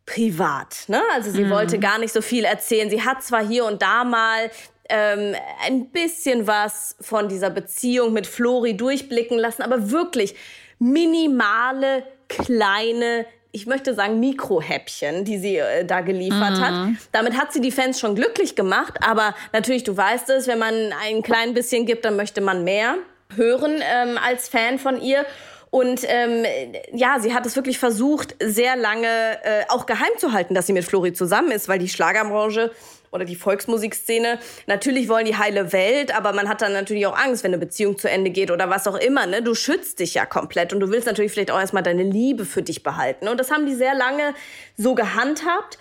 privat. 0.06 0.86
Ne? 0.88 1.02
Also 1.13 1.32
sie 1.32 1.45
mhm. 1.45 1.52
wollte 1.52 1.80
gar 1.80 1.99
nicht 1.99 2.13
so 2.13 2.21
viel 2.21 2.43
erzählen. 2.43 2.89
Sie 2.89 3.04
hat 3.04 3.23
zwar 3.23 3.45
hier 3.45 3.65
und 3.65 3.82
da 3.82 4.04
mal 4.04 4.52
ähm, 4.89 5.36
ein 5.65 5.91
bisschen 5.91 6.47
was 6.47 6.97
von 6.99 7.30
dieser 7.30 7.52
Beziehung 7.52 8.12
mit 8.12 8.28
Flori 8.28 8.76
durchblicken 8.76 9.38
lassen, 9.38 9.62
aber 9.62 9.91
wirklich 9.91 10.36
minimale 10.80 12.04
kleine 12.38 13.26
ich 13.56 13.67
möchte 13.67 13.93
sagen, 13.93 14.19
Mikrohäppchen, 14.19 15.26
die 15.26 15.38
sie 15.38 15.58
äh, 15.58 15.86
da 15.86 16.02
geliefert 16.02 16.58
mhm. 16.58 16.62
hat. 16.62 16.74
Damit 17.12 17.38
hat 17.38 17.54
sie 17.54 17.62
die 17.62 17.72
Fans 17.72 18.00
schon 18.00 18.15
glücklich 18.15 18.56
gemacht, 18.56 18.96
aber 19.08 19.36
natürlich, 19.54 19.84
du 19.84 19.96
weißt 19.96 20.32
es, 20.32 20.48
wenn 20.48 20.58
man 20.58 20.74
ein 21.06 21.22
klein 21.22 21.54
bisschen 21.54 21.86
gibt, 21.86 22.04
dann 22.04 22.15
möchte 22.15 22.41
man 22.41 22.63
mehr 22.63 22.96
hören 23.36 23.76
ähm, 23.82 24.17
als 24.17 24.50
Fan 24.50 24.80
von 24.80 25.00
ihr. 25.00 25.24
Und 25.69 26.02
ähm, 26.08 26.46
ja, 26.93 27.19
sie 27.19 27.34
hat 27.34 27.46
es 27.46 27.56
wirklich 27.56 27.78
versucht, 27.78 28.36
sehr 28.41 28.76
lange 28.76 29.08
äh, 29.08 29.63
auch 29.69 29.86
geheim 29.86 30.12
zu 30.17 30.32
halten, 30.32 30.56
dass 30.56 30.65
sie 30.65 30.74
mit 30.74 30.84
Flori 30.84 31.13
zusammen 31.13 31.52
ist, 31.52 31.69
weil 31.69 31.80
die 31.80 31.89
Schlagerbranche 31.89 32.72
oder 33.13 33.26
die 33.26 33.36
Volksmusikszene. 33.36 34.39
Natürlich 34.67 35.08
wollen 35.08 35.26
die 35.26 35.38
heile 35.38 35.71
Welt, 35.71 36.15
aber 36.15 36.34
man 36.34 36.49
hat 36.49 36.62
dann 36.62 36.73
natürlich 36.73 37.06
auch 37.06 37.17
Angst, 37.17 37.43
wenn 37.43 37.52
eine 37.52 37.60
Beziehung 37.60 37.97
zu 37.97 38.10
Ende 38.10 38.32
geht 38.32 38.52
oder 38.52 38.69
was 38.69 38.88
auch 38.88 38.97
immer. 38.97 39.26
Ne? 39.26 39.41
Du 39.41 39.56
schützt 39.56 39.99
dich 39.99 40.15
ja 40.15 40.26
komplett 40.26 40.73
und 40.73 40.80
du 40.80 40.89
willst 40.89 41.08
natürlich 41.08 41.32
vielleicht 41.32 41.52
auch 41.52 41.60
erstmal 41.60 41.84
deine 41.84 42.04
Liebe 42.04 42.45
für 42.45 42.63
dich 42.63 42.84
behalten. 42.84 43.28
Und 43.28 43.39
das 43.39 43.52
haben 43.52 43.65
die 43.65 43.76
sehr 43.76 43.93
lange 43.93 44.34
so 44.76 44.95
gehandhabt. 44.95 45.78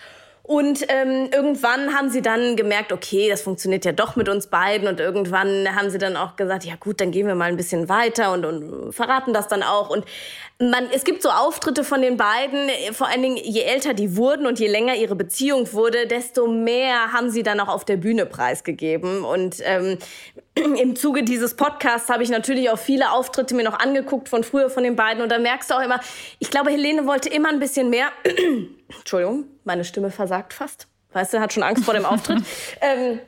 Und 0.53 0.85
ähm, 0.89 1.31
irgendwann 1.33 1.95
haben 1.97 2.11
sie 2.11 2.21
dann 2.21 2.57
gemerkt, 2.57 2.93
okay, 2.93 3.31
das 3.31 3.41
funktioniert 3.41 3.87
ja 3.87 3.93
doch 3.93 4.17
mit 4.17 4.29
uns 4.29 4.49
beiden. 4.49 4.87
Und 4.87 5.01
irgendwann 5.01 5.75
haben 5.75 5.89
sie 5.89 5.97
dann 5.97 6.15
auch 6.15 6.37
gesagt, 6.37 6.65
ja 6.65 6.75
gut, 6.79 7.01
dann 7.01 7.11
gehen 7.11 7.27
wir 7.27 7.35
mal 7.35 7.47
ein 7.47 7.57
bisschen 7.57 7.89
weiter 7.89 8.35
und, 8.35 8.45
und 8.45 8.93
verraten 8.93 9.33
das 9.33 9.49
dann 9.49 9.63
auch. 9.63 9.89
Und 9.89 10.05
man, 10.59 10.91
es 10.93 11.05
gibt 11.05 11.23
so 11.23 11.31
Auftritte 11.31 11.85
von 11.85 12.03
den 12.03 12.19
beiden, 12.19 12.69
vor 12.93 13.09
allen 13.09 13.23
Dingen, 13.23 13.39
je 13.39 13.63
älter 13.63 13.95
die 13.95 14.15
wurden 14.15 14.45
und 14.45 14.61
je 14.61 14.67
länger 14.67 14.95
ihre 14.95 15.17
Beziehung 15.17 15.73
wurde, 15.73 16.07
desto 16.07 16.47
mehr 16.47 17.15
haben 17.15 17.31
sie 17.31 17.43
dann 17.43 17.59
auch 17.59 17.69
auf 17.69 17.87
der 17.87 17.97
Bühne 17.97 18.27
preisgegeben. 18.27 19.25
Und 19.25 19.57
ähm, 19.63 19.97
im 20.55 20.97
Zuge 20.97 21.23
dieses 21.23 21.55
Podcasts 21.55 22.11
habe 22.11 22.25
ich 22.25 22.29
natürlich 22.29 22.69
auch 22.69 22.79
viele 22.79 23.13
Auftritte 23.13 23.55
mir 23.55 23.65
noch 23.65 23.79
angeguckt 23.79 24.29
von 24.29 24.45
früher 24.45 24.69
von 24.69 24.83
den 24.83 24.97
beiden. 24.97 25.23
Und 25.23 25.33
da 25.33 25.39
merkst 25.39 25.71
du 25.71 25.77
auch 25.77 25.83
immer, 25.83 26.01
ich 26.41 26.51
glaube, 26.51 26.71
Helene 26.71 27.07
wollte 27.07 27.31
immer 27.31 27.49
ein 27.49 27.59
bisschen 27.59 27.89
mehr. 27.89 28.09
Entschuldigung, 28.99 29.47
meine 29.65 29.85
Stimme 29.85 30.11
versagt 30.11 30.53
fast. 30.53 30.89
Weißt 31.13 31.35
du, 31.35 31.41
hat 31.41 31.53
schon 31.53 31.63
Angst 31.63 31.85
vor 31.85 31.95
dem 31.95 32.05
Auftritt. 32.05 32.43
ähm, 32.81 33.21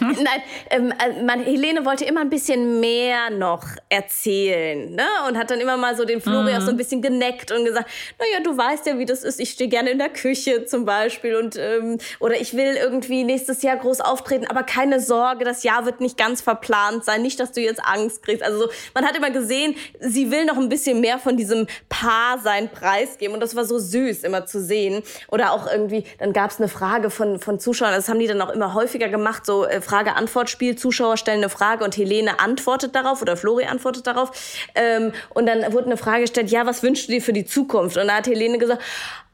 nein, 0.00 0.42
ähm, 0.70 0.92
äh, 0.92 1.22
man, 1.22 1.42
Helene 1.42 1.84
wollte 1.84 2.04
immer 2.04 2.20
ein 2.20 2.30
bisschen 2.30 2.80
mehr 2.80 3.30
noch 3.30 3.64
erzählen, 3.88 4.94
ne? 4.94 5.06
Und 5.28 5.38
hat 5.38 5.50
dann 5.50 5.60
immer 5.60 5.76
mal 5.76 5.96
so 5.96 6.04
den 6.04 6.20
Flori 6.20 6.52
mhm. 6.52 6.60
so 6.60 6.70
ein 6.70 6.76
bisschen 6.76 7.02
geneckt 7.02 7.50
und 7.52 7.64
gesagt, 7.64 7.88
naja, 8.18 8.42
du 8.42 8.56
weißt 8.56 8.86
ja, 8.86 8.98
wie 8.98 9.06
das 9.06 9.24
ist. 9.24 9.40
Ich 9.40 9.50
stehe 9.50 9.70
gerne 9.70 9.90
in 9.90 9.98
der 9.98 10.08
Küche 10.10 10.64
zum 10.64 10.84
Beispiel 10.84 11.36
und 11.36 11.56
ähm, 11.56 11.98
oder 12.18 12.40
ich 12.40 12.54
will 12.54 12.76
irgendwie 12.76 13.24
nächstes 13.24 13.62
Jahr 13.62 13.76
groß 13.76 14.00
auftreten, 14.00 14.46
aber 14.46 14.62
keine 14.62 15.00
Sorge, 15.00 15.44
das 15.44 15.62
Jahr 15.62 15.86
wird 15.86 16.00
nicht 16.00 16.16
ganz 16.16 16.40
verplant 16.40 17.04
sein. 17.04 17.22
Nicht, 17.22 17.40
dass 17.40 17.52
du 17.52 17.60
jetzt 17.60 17.80
Angst 17.84 18.22
kriegst. 18.22 18.42
Also 18.42 18.60
so, 18.60 18.68
man 18.94 19.04
hat 19.04 19.16
immer 19.16 19.30
gesehen, 19.30 19.76
sie 20.00 20.30
will 20.30 20.44
noch 20.44 20.58
ein 20.58 20.68
bisschen 20.68 21.00
mehr 21.00 21.18
von 21.18 21.36
diesem 21.36 21.66
Paar 21.88 22.38
sein 22.38 22.70
preisgeben 22.70 23.34
und 23.34 23.40
das 23.40 23.56
war 23.56 23.64
so 23.64 23.78
süß 23.78 24.24
immer 24.24 24.46
zu 24.46 24.60
sehen. 24.60 25.02
Oder 25.28 25.52
auch 25.52 25.70
irgendwie, 25.70 26.04
dann 26.18 26.32
gab 26.32 26.50
es 26.50 26.58
eine 26.58 26.68
Frage 26.68 27.10
von 27.10 27.29
von, 27.30 27.40
von 27.40 27.60
Zuschauern, 27.60 27.92
das 27.92 28.08
haben 28.08 28.18
die 28.18 28.26
dann 28.26 28.40
auch 28.40 28.50
immer 28.50 28.74
häufiger 28.74 29.08
gemacht, 29.08 29.46
so 29.46 29.64
äh, 29.64 29.80
Frage-Antwort-Spiel, 29.80 30.76
Zuschauer 30.76 31.16
stellen 31.16 31.38
eine 31.38 31.48
Frage 31.48 31.84
und 31.84 31.96
Helene 31.96 32.40
antwortet 32.40 32.94
darauf 32.94 33.22
oder 33.22 33.36
Flori 33.36 33.64
antwortet 33.64 34.06
darauf. 34.06 34.32
Ähm, 34.74 35.12
und 35.30 35.46
dann 35.46 35.72
wurde 35.72 35.86
eine 35.86 35.96
Frage 35.96 36.22
gestellt, 36.22 36.50
ja, 36.50 36.66
was 36.66 36.82
wünschst 36.82 37.08
du 37.08 37.12
dir 37.12 37.22
für 37.22 37.32
die 37.32 37.44
Zukunft? 37.44 37.96
Und 37.96 38.08
da 38.08 38.16
hat 38.16 38.26
Helene 38.26 38.58
gesagt, 38.58 38.82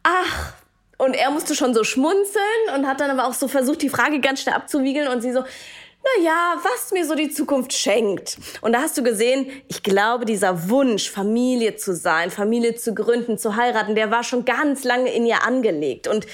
ach, 0.02 0.52
und 0.98 1.14
er 1.14 1.30
musste 1.30 1.54
schon 1.54 1.74
so 1.74 1.84
schmunzeln 1.84 2.74
und 2.74 2.86
hat 2.86 3.00
dann 3.00 3.10
aber 3.10 3.28
auch 3.28 3.34
so 3.34 3.48
versucht, 3.48 3.82
die 3.82 3.90
Frage 3.90 4.20
ganz 4.20 4.40
schnell 4.40 4.54
abzuwiegeln 4.54 5.08
und 5.08 5.20
sie 5.20 5.32
so, 5.32 5.40
na 5.40 6.24
ja, 6.24 6.56
was 6.62 6.92
mir 6.92 7.04
so 7.04 7.14
die 7.14 7.30
Zukunft 7.30 7.72
schenkt. 7.72 8.38
Und 8.60 8.72
da 8.72 8.80
hast 8.80 8.96
du 8.96 9.02
gesehen, 9.02 9.50
ich 9.68 9.82
glaube, 9.82 10.24
dieser 10.24 10.70
Wunsch, 10.70 11.10
Familie 11.10 11.76
zu 11.76 11.94
sein, 11.94 12.30
Familie 12.30 12.76
zu 12.76 12.94
gründen, 12.94 13.38
zu 13.38 13.56
heiraten, 13.56 13.94
der 13.94 14.10
war 14.10 14.22
schon 14.22 14.44
ganz 14.44 14.84
lange 14.84 15.12
in 15.12 15.26
ihr 15.26 15.42
angelegt. 15.44 16.08
Und 16.08 16.26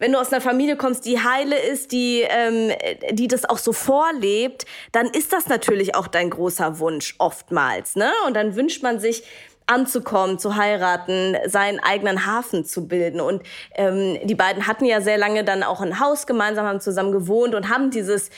wenn 0.00 0.12
du 0.12 0.18
aus 0.18 0.32
einer 0.32 0.40
Familie 0.40 0.76
kommst, 0.76 1.04
die 1.04 1.20
heile 1.22 1.56
ist, 1.56 1.92
die, 1.92 2.22
ähm, 2.28 2.72
die 3.12 3.28
das 3.28 3.44
auch 3.44 3.58
so 3.58 3.72
vorlebt, 3.72 4.66
dann 4.90 5.06
ist 5.06 5.32
das 5.32 5.46
natürlich 5.46 5.94
auch 5.94 6.08
dein 6.08 6.30
großer 6.30 6.80
Wunsch 6.80 7.14
oftmals. 7.18 7.94
Ne? 7.94 8.10
Und 8.26 8.34
dann 8.34 8.56
wünscht 8.56 8.82
man 8.82 8.98
sich, 8.98 9.22
anzukommen, 9.66 10.40
zu 10.40 10.56
heiraten, 10.56 11.36
seinen 11.46 11.78
eigenen 11.78 12.26
Hafen 12.26 12.64
zu 12.64 12.88
bilden. 12.88 13.20
Und 13.20 13.42
ähm, 13.76 14.18
die 14.24 14.34
beiden 14.34 14.66
hatten 14.66 14.84
ja 14.84 15.00
sehr 15.00 15.16
lange 15.16 15.44
dann 15.44 15.62
auch 15.62 15.80
ein 15.80 16.00
Haus 16.00 16.26
gemeinsam, 16.26 16.66
haben 16.66 16.80
zusammen 16.80 17.12
gewohnt 17.12 17.54
und 17.54 17.68
haben 17.68 17.92
dieses 17.92 18.30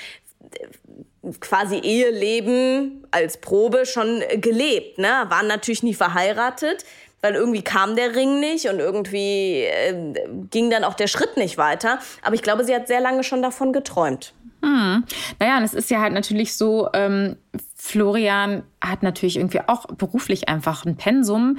quasi 1.40 1.78
Eheleben 1.78 3.06
als 3.10 3.38
Probe 3.38 3.86
schon 3.86 4.22
gelebt. 4.36 4.98
Ne? 4.98 5.08
Waren 5.28 5.46
natürlich 5.46 5.82
nie 5.82 5.94
verheiratet, 5.94 6.84
weil 7.22 7.34
irgendwie 7.34 7.62
kam 7.62 7.96
der 7.96 8.14
Ring 8.14 8.40
nicht 8.40 8.68
und 8.68 8.78
irgendwie 8.78 9.62
äh, 9.62 10.12
ging 10.50 10.70
dann 10.70 10.84
auch 10.84 10.94
der 10.94 11.06
Schritt 11.06 11.36
nicht 11.36 11.56
weiter. 11.56 11.98
Aber 12.22 12.34
ich 12.34 12.42
glaube, 12.42 12.64
sie 12.64 12.74
hat 12.74 12.88
sehr 12.88 13.00
lange 13.00 13.24
schon 13.24 13.40
davon 13.40 13.72
geträumt. 13.72 14.34
Hm. 14.62 15.04
Naja, 15.38 15.56
und 15.56 15.64
es 15.64 15.74
ist 15.74 15.90
ja 15.90 16.00
halt 16.00 16.12
natürlich 16.12 16.56
so, 16.56 16.88
ähm, 16.92 17.36
Florian 17.74 18.62
hat 18.80 19.02
natürlich 19.02 19.36
irgendwie 19.36 19.60
auch 19.66 19.86
beruflich 19.86 20.48
einfach 20.48 20.84
ein 20.84 20.96
Pensum, 20.96 21.58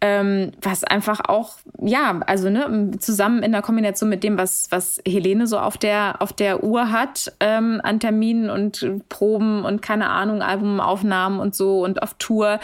ähm, 0.00 0.52
was 0.62 0.84
einfach 0.84 1.20
auch, 1.28 1.56
ja, 1.80 2.20
also 2.26 2.50
ne, 2.50 2.92
zusammen 3.00 3.42
in 3.42 3.50
der 3.50 3.62
Kombination 3.62 4.08
mit 4.08 4.22
dem, 4.22 4.38
was, 4.38 4.68
was 4.70 5.00
Helene 5.06 5.48
so 5.48 5.58
auf 5.58 5.76
der, 5.76 6.22
auf 6.22 6.32
der 6.32 6.62
Uhr 6.62 6.92
hat, 6.92 7.32
ähm, 7.40 7.80
an 7.82 7.98
Terminen 7.98 8.48
und 8.48 9.08
Proben 9.08 9.64
und 9.64 9.82
keine 9.82 10.08
Ahnung, 10.10 10.40
Albumaufnahmen 10.40 11.40
und 11.40 11.56
so 11.56 11.84
und 11.84 12.02
auf 12.02 12.14
Tour, 12.14 12.60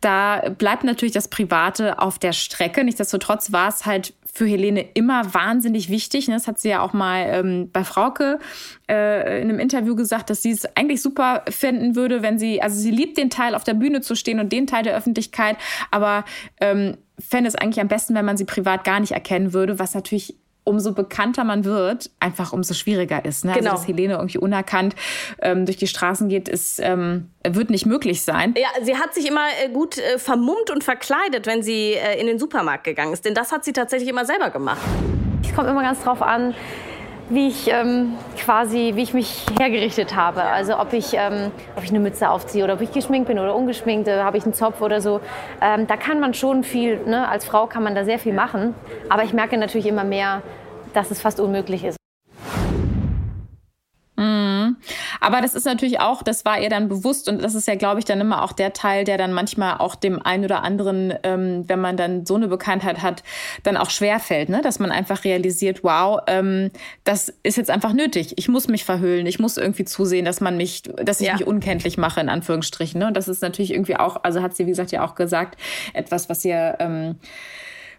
da 0.00 0.42
bleibt 0.56 0.84
natürlich 0.84 1.14
das 1.14 1.28
Private 1.28 1.98
auf 1.98 2.20
der 2.20 2.32
Strecke. 2.32 2.84
Nichtsdestotrotz 2.84 3.50
war 3.50 3.68
es 3.68 3.84
halt 3.84 4.14
für 4.36 4.46
Helene 4.46 4.82
immer 4.92 5.32
wahnsinnig 5.32 5.88
wichtig. 5.88 6.28
Ne? 6.28 6.34
Das 6.34 6.46
hat 6.46 6.58
sie 6.58 6.68
ja 6.68 6.82
auch 6.82 6.92
mal 6.92 7.26
ähm, 7.26 7.70
bei 7.72 7.84
Frauke 7.84 8.38
äh, 8.86 9.40
in 9.40 9.48
einem 9.48 9.58
Interview 9.58 9.96
gesagt, 9.96 10.28
dass 10.28 10.42
sie 10.42 10.50
es 10.50 10.66
eigentlich 10.76 11.00
super 11.00 11.42
finden 11.48 11.96
würde, 11.96 12.22
wenn 12.22 12.38
sie, 12.38 12.60
also 12.60 12.78
sie 12.78 12.90
liebt 12.90 13.16
den 13.16 13.30
Teil 13.30 13.54
auf 13.54 13.64
der 13.64 13.74
Bühne 13.74 14.02
zu 14.02 14.14
stehen 14.14 14.38
und 14.38 14.52
den 14.52 14.66
Teil 14.66 14.82
der 14.82 14.94
Öffentlichkeit, 14.94 15.56
aber 15.90 16.24
ähm, 16.60 16.98
fände 17.18 17.48
es 17.48 17.54
eigentlich 17.54 17.80
am 17.80 17.88
besten, 17.88 18.14
wenn 18.14 18.26
man 18.26 18.36
sie 18.36 18.44
privat 18.44 18.84
gar 18.84 19.00
nicht 19.00 19.12
erkennen 19.12 19.54
würde, 19.54 19.78
was 19.78 19.94
natürlich 19.94 20.36
umso 20.66 20.92
bekannter 20.92 21.44
man 21.44 21.64
wird, 21.64 22.10
einfach 22.18 22.52
umso 22.52 22.74
schwieriger 22.74 23.24
ist. 23.24 23.44
Ne? 23.44 23.52
Also, 23.52 23.60
genau. 23.60 23.70
Also, 23.72 23.82
dass 23.82 23.88
Helene 23.88 24.14
irgendwie 24.14 24.38
unerkannt 24.38 24.96
ähm, 25.40 25.64
durch 25.64 25.76
die 25.76 25.86
Straßen 25.86 26.28
geht, 26.28 26.48
ist, 26.48 26.80
ähm, 26.82 27.30
wird 27.46 27.70
nicht 27.70 27.86
möglich 27.86 28.22
sein. 28.22 28.54
Ja, 28.58 28.84
sie 28.84 28.96
hat 28.96 29.14
sich 29.14 29.28
immer 29.28 29.46
äh, 29.64 29.68
gut 29.70 29.98
äh, 29.98 30.18
vermummt 30.18 30.70
und 30.70 30.82
verkleidet, 30.82 31.46
wenn 31.46 31.62
sie 31.62 31.92
äh, 31.92 32.20
in 32.20 32.26
den 32.26 32.40
Supermarkt 32.40 32.84
gegangen 32.84 33.12
ist. 33.12 33.24
Denn 33.24 33.34
das 33.34 33.52
hat 33.52 33.64
sie 33.64 33.72
tatsächlich 33.72 34.08
immer 34.08 34.24
selber 34.24 34.50
gemacht. 34.50 34.82
Es 35.42 35.54
kommt 35.54 35.68
immer 35.68 35.82
ganz 35.82 36.02
drauf 36.02 36.20
an, 36.20 36.52
wie 37.28 37.48
ich 37.48 37.68
ähm, 37.68 38.14
quasi, 38.36 38.92
wie 38.94 39.02
ich 39.02 39.14
mich 39.14 39.44
hergerichtet 39.58 40.14
habe. 40.14 40.42
Also 40.42 40.78
ob 40.78 40.92
ich, 40.92 41.14
ähm, 41.14 41.50
ob 41.76 41.82
ich 41.82 41.90
eine 41.90 42.00
Mütze 42.00 42.30
aufziehe 42.30 42.64
oder 42.64 42.74
ob 42.74 42.80
ich 42.80 42.92
geschminkt 42.92 43.28
bin 43.28 43.38
oder 43.38 43.54
ungeschminkt, 43.54 44.08
äh, 44.08 44.22
habe 44.22 44.36
ich 44.36 44.44
einen 44.44 44.54
Zopf 44.54 44.80
oder 44.80 45.00
so. 45.00 45.20
Ähm, 45.60 45.86
da 45.86 45.96
kann 45.96 46.20
man 46.20 46.34
schon 46.34 46.62
viel, 46.62 47.00
ne? 47.06 47.28
als 47.28 47.44
Frau 47.44 47.66
kann 47.66 47.82
man 47.82 47.94
da 47.94 48.04
sehr 48.04 48.18
viel 48.18 48.32
machen. 48.32 48.74
Aber 49.08 49.24
ich 49.24 49.32
merke 49.32 49.56
natürlich 49.56 49.86
immer 49.86 50.04
mehr, 50.04 50.42
dass 50.94 51.10
es 51.10 51.20
fast 51.20 51.40
unmöglich 51.40 51.84
ist. 51.84 51.95
Mhm. 54.16 54.76
Aber 55.20 55.40
das 55.42 55.54
ist 55.54 55.66
natürlich 55.66 56.00
auch, 56.00 56.22
das 56.22 56.44
war 56.44 56.60
ihr 56.60 56.70
dann 56.70 56.88
bewusst 56.88 57.28
und 57.28 57.42
das 57.42 57.54
ist 57.54 57.68
ja, 57.68 57.74
glaube 57.74 57.98
ich, 57.98 58.06
dann 58.06 58.20
immer 58.20 58.42
auch 58.42 58.52
der 58.52 58.72
Teil, 58.72 59.04
der 59.04 59.18
dann 59.18 59.32
manchmal 59.32 59.76
auch 59.78 59.94
dem 59.94 60.24
einen 60.24 60.44
oder 60.44 60.62
anderen, 60.62 61.12
ähm, 61.22 61.64
wenn 61.66 61.80
man 61.80 61.96
dann 61.96 62.24
so 62.24 62.34
eine 62.34 62.48
Bekanntheit 62.48 63.02
hat, 63.02 63.22
dann 63.62 63.76
auch 63.76 63.90
schwerfällt, 63.90 64.48
ne? 64.48 64.62
dass 64.62 64.78
man 64.78 64.90
einfach 64.90 65.24
realisiert, 65.24 65.84
wow, 65.84 66.20
ähm, 66.26 66.70
das 67.04 67.32
ist 67.42 67.56
jetzt 67.56 67.70
einfach 67.70 67.92
nötig. 67.92 68.34
Ich 68.38 68.48
muss 68.48 68.68
mich 68.68 68.84
verhüllen, 68.84 69.26
ich 69.26 69.38
muss 69.38 69.58
irgendwie 69.58 69.84
zusehen, 69.84 70.24
dass 70.24 70.40
man 70.40 70.56
mich, 70.56 70.82
dass 70.82 71.20
ich 71.20 71.26
ja. 71.26 71.34
mich 71.34 71.46
unkenntlich 71.46 71.98
mache, 71.98 72.20
in 72.20 72.30
Anführungsstrichen. 72.30 72.98
Ne? 73.00 73.08
Und 73.08 73.16
das 73.16 73.28
ist 73.28 73.42
natürlich 73.42 73.72
irgendwie 73.72 73.96
auch, 73.96 74.24
also 74.24 74.42
hat 74.42 74.56
sie, 74.56 74.64
wie 74.64 74.70
gesagt, 74.70 74.92
ja 74.92 75.04
auch 75.04 75.14
gesagt, 75.14 75.58
etwas, 75.92 76.30
was 76.30 76.44
ihr 76.44 76.76
ähm, 76.78 77.16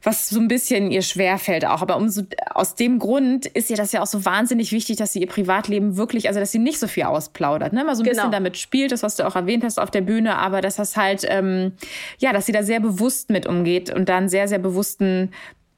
was 0.04 0.30
so 0.30 0.40
ein 0.40 0.48
bisschen 0.48 0.92
ihr 0.92 1.02
schwerfällt 1.02 1.66
auch. 1.66 1.82
Aber 1.82 1.98
umso, 1.98 2.24
aus 2.54 2.76
dem 2.76 3.00
Grund 3.00 3.46
ist 3.46 3.70
ihr 3.70 3.78
das 3.78 3.92
ja 3.92 4.02
auch 4.02 4.08
so 4.08 4.26
wahnsinnig 4.26 4.72
wichtig, 4.72 4.98
dass 4.98 5.14
sie 5.14 5.20
ihr 5.20 5.28
Privatleben 5.28 5.98
wirklich, 5.98 6.28
also 6.28 6.40
dass 6.40 6.52
sie 6.52 6.60
nicht 6.60 6.80
so 6.80 6.88
viel 6.88 7.04
ausplaudert, 7.04 7.74
ne? 7.74 7.84
Mal 7.84 7.96
so 7.96 8.02
ein 8.02 8.06
genau. 8.06 8.16
bisschen 8.16 8.32
damit 8.32 8.58
spielt, 8.58 8.92
das, 8.92 9.04
was 9.04 9.16
du 9.16 9.26
auch 9.26 9.36
erwähnt 9.36 9.64
hast 9.64 9.80
auf 9.80 9.92
der 9.92 10.02
Bühne, 10.02 10.38
aber 10.38 10.62
dass 10.62 10.76
das 10.76 10.98
halt, 10.98 11.26
ähm, 11.28 11.74
ja, 12.20 12.34
dass 12.34 12.46
sie 12.46 12.52
da 12.52 12.64
sehr 12.64 12.80
bewusst 12.80 13.30
mit 13.30 13.46
umgeht 13.46 13.94
und 13.94 14.10
da 14.10 14.18
einen 14.18 14.30
sehr, 14.30 14.48
sehr 14.48 14.60
bewussten 14.60 15.32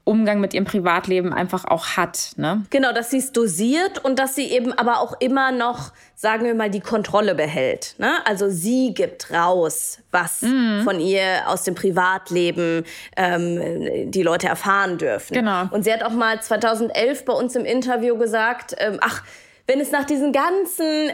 Umgang 0.04 0.40
mit 0.40 0.54
ihrem 0.54 0.64
Privatleben 0.64 1.32
einfach 1.32 1.64
auch 1.64 1.96
hat. 1.96 2.32
Ne? 2.36 2.64
Genau, 2.70 2.92
dass 2.92 3.10
sie 3.10 3.18
es 3.18 3.32
dosiert 3.32 4.02
und 4.04 4.18
dass 4.18 4.34
sie 4.34 4.50
eben 4.50 4.72
aber 4.72 5.00
auch 5.00 5.14
immer 5.20 5.52
noch, 5.52 5.92
sagen 6.16 6.44
wir 6.44 6.54
mal, 6.54 6.70
die 6.70 6.80
Kontrolle 6.80 7.34
behält. 7.34 7.94
Ne? 7.98 8.14
Also 8.24 8.48
sie 8.48 8.94
gibt 8.94 9.30
raus, 9.30 9.98
was 10.10 10.42
mhm. 10.42 10.82
von 10.84 11.00
ihr 11.00 11.42
aus 11.46 11.64
dem 11.64 11.74
Privatleben 11.74 12.84
ähm, 13.16 14.10
die 14.10 14.22
Leute 14.22 14.48
erfahren 14.48 14.98
dürfen. 14.98 15.34
Genau. 15.34 15.68
Und 15.70 15.84
sie 15.84 15.92
hat 15.92 16.02
auch 16.02 16.12
mal 16.12 16.40
2011 16.42 17.24
bei 17.24 17.32
uns 17.32 17.54
im 17.54 17.64
Interview 17.64 18.16
gesagt, 18.16 18.74
ähm, 18.78 18.98
ach, 19.00 19.22
wenn 19.66 19.80
es 19.80 19.92
nach 19.92 20.04
diesen 20.04 20.32
ganzen 20.32 21.10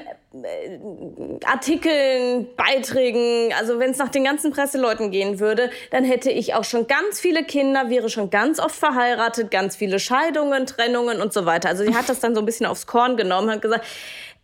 Artikeln, 1.44 2.48
Beiträgen, 2.56 3.52
also 3.58 3.78
wenn 3.78 3.90
es 3.90 3.98
nach 3.98 4.08
den 4.08 4.24
ganzen 4.24 4.50
Presseleuten 4.52 5.10
gehen 5.10 5.40
würde, 5.40 5.70
dann 5.90 6.04
hätte 6.04 6.30
ich 6.30 6.54
auch 6.54 6.64
schon 6.64 6.86
ganz 6.86 7.20
viele 7.20 7.44
Kinder, 7.44 7.88
wäre 7.90 8.08
schon 8.08 8.30
ganz 8.30 8.58
oft 8.58 8.76
verheiratet, 8.76 9.50
ganz 9.50 9.76
viele 9.76 9.98
Scheidungen, 9.98 10.66
Trennungen 10.66 11.20
und 11.20 11.32
so 11.32 11.46
weiter. 11.46 11.68
Also 11.68 11.84
sie 11.84 11.94
hat 11.94 12.08
das 12.08 12.20
dann 12.20 12.34
so 12.34 12.40
ein 12.40 12.46
bisschen 12.46 12.66
aufs 12.66 12.86
Korn 12.86 13.16
genommen, 13.16 13.50
hat 13.50 13.62
gesagt, 13.62 13.84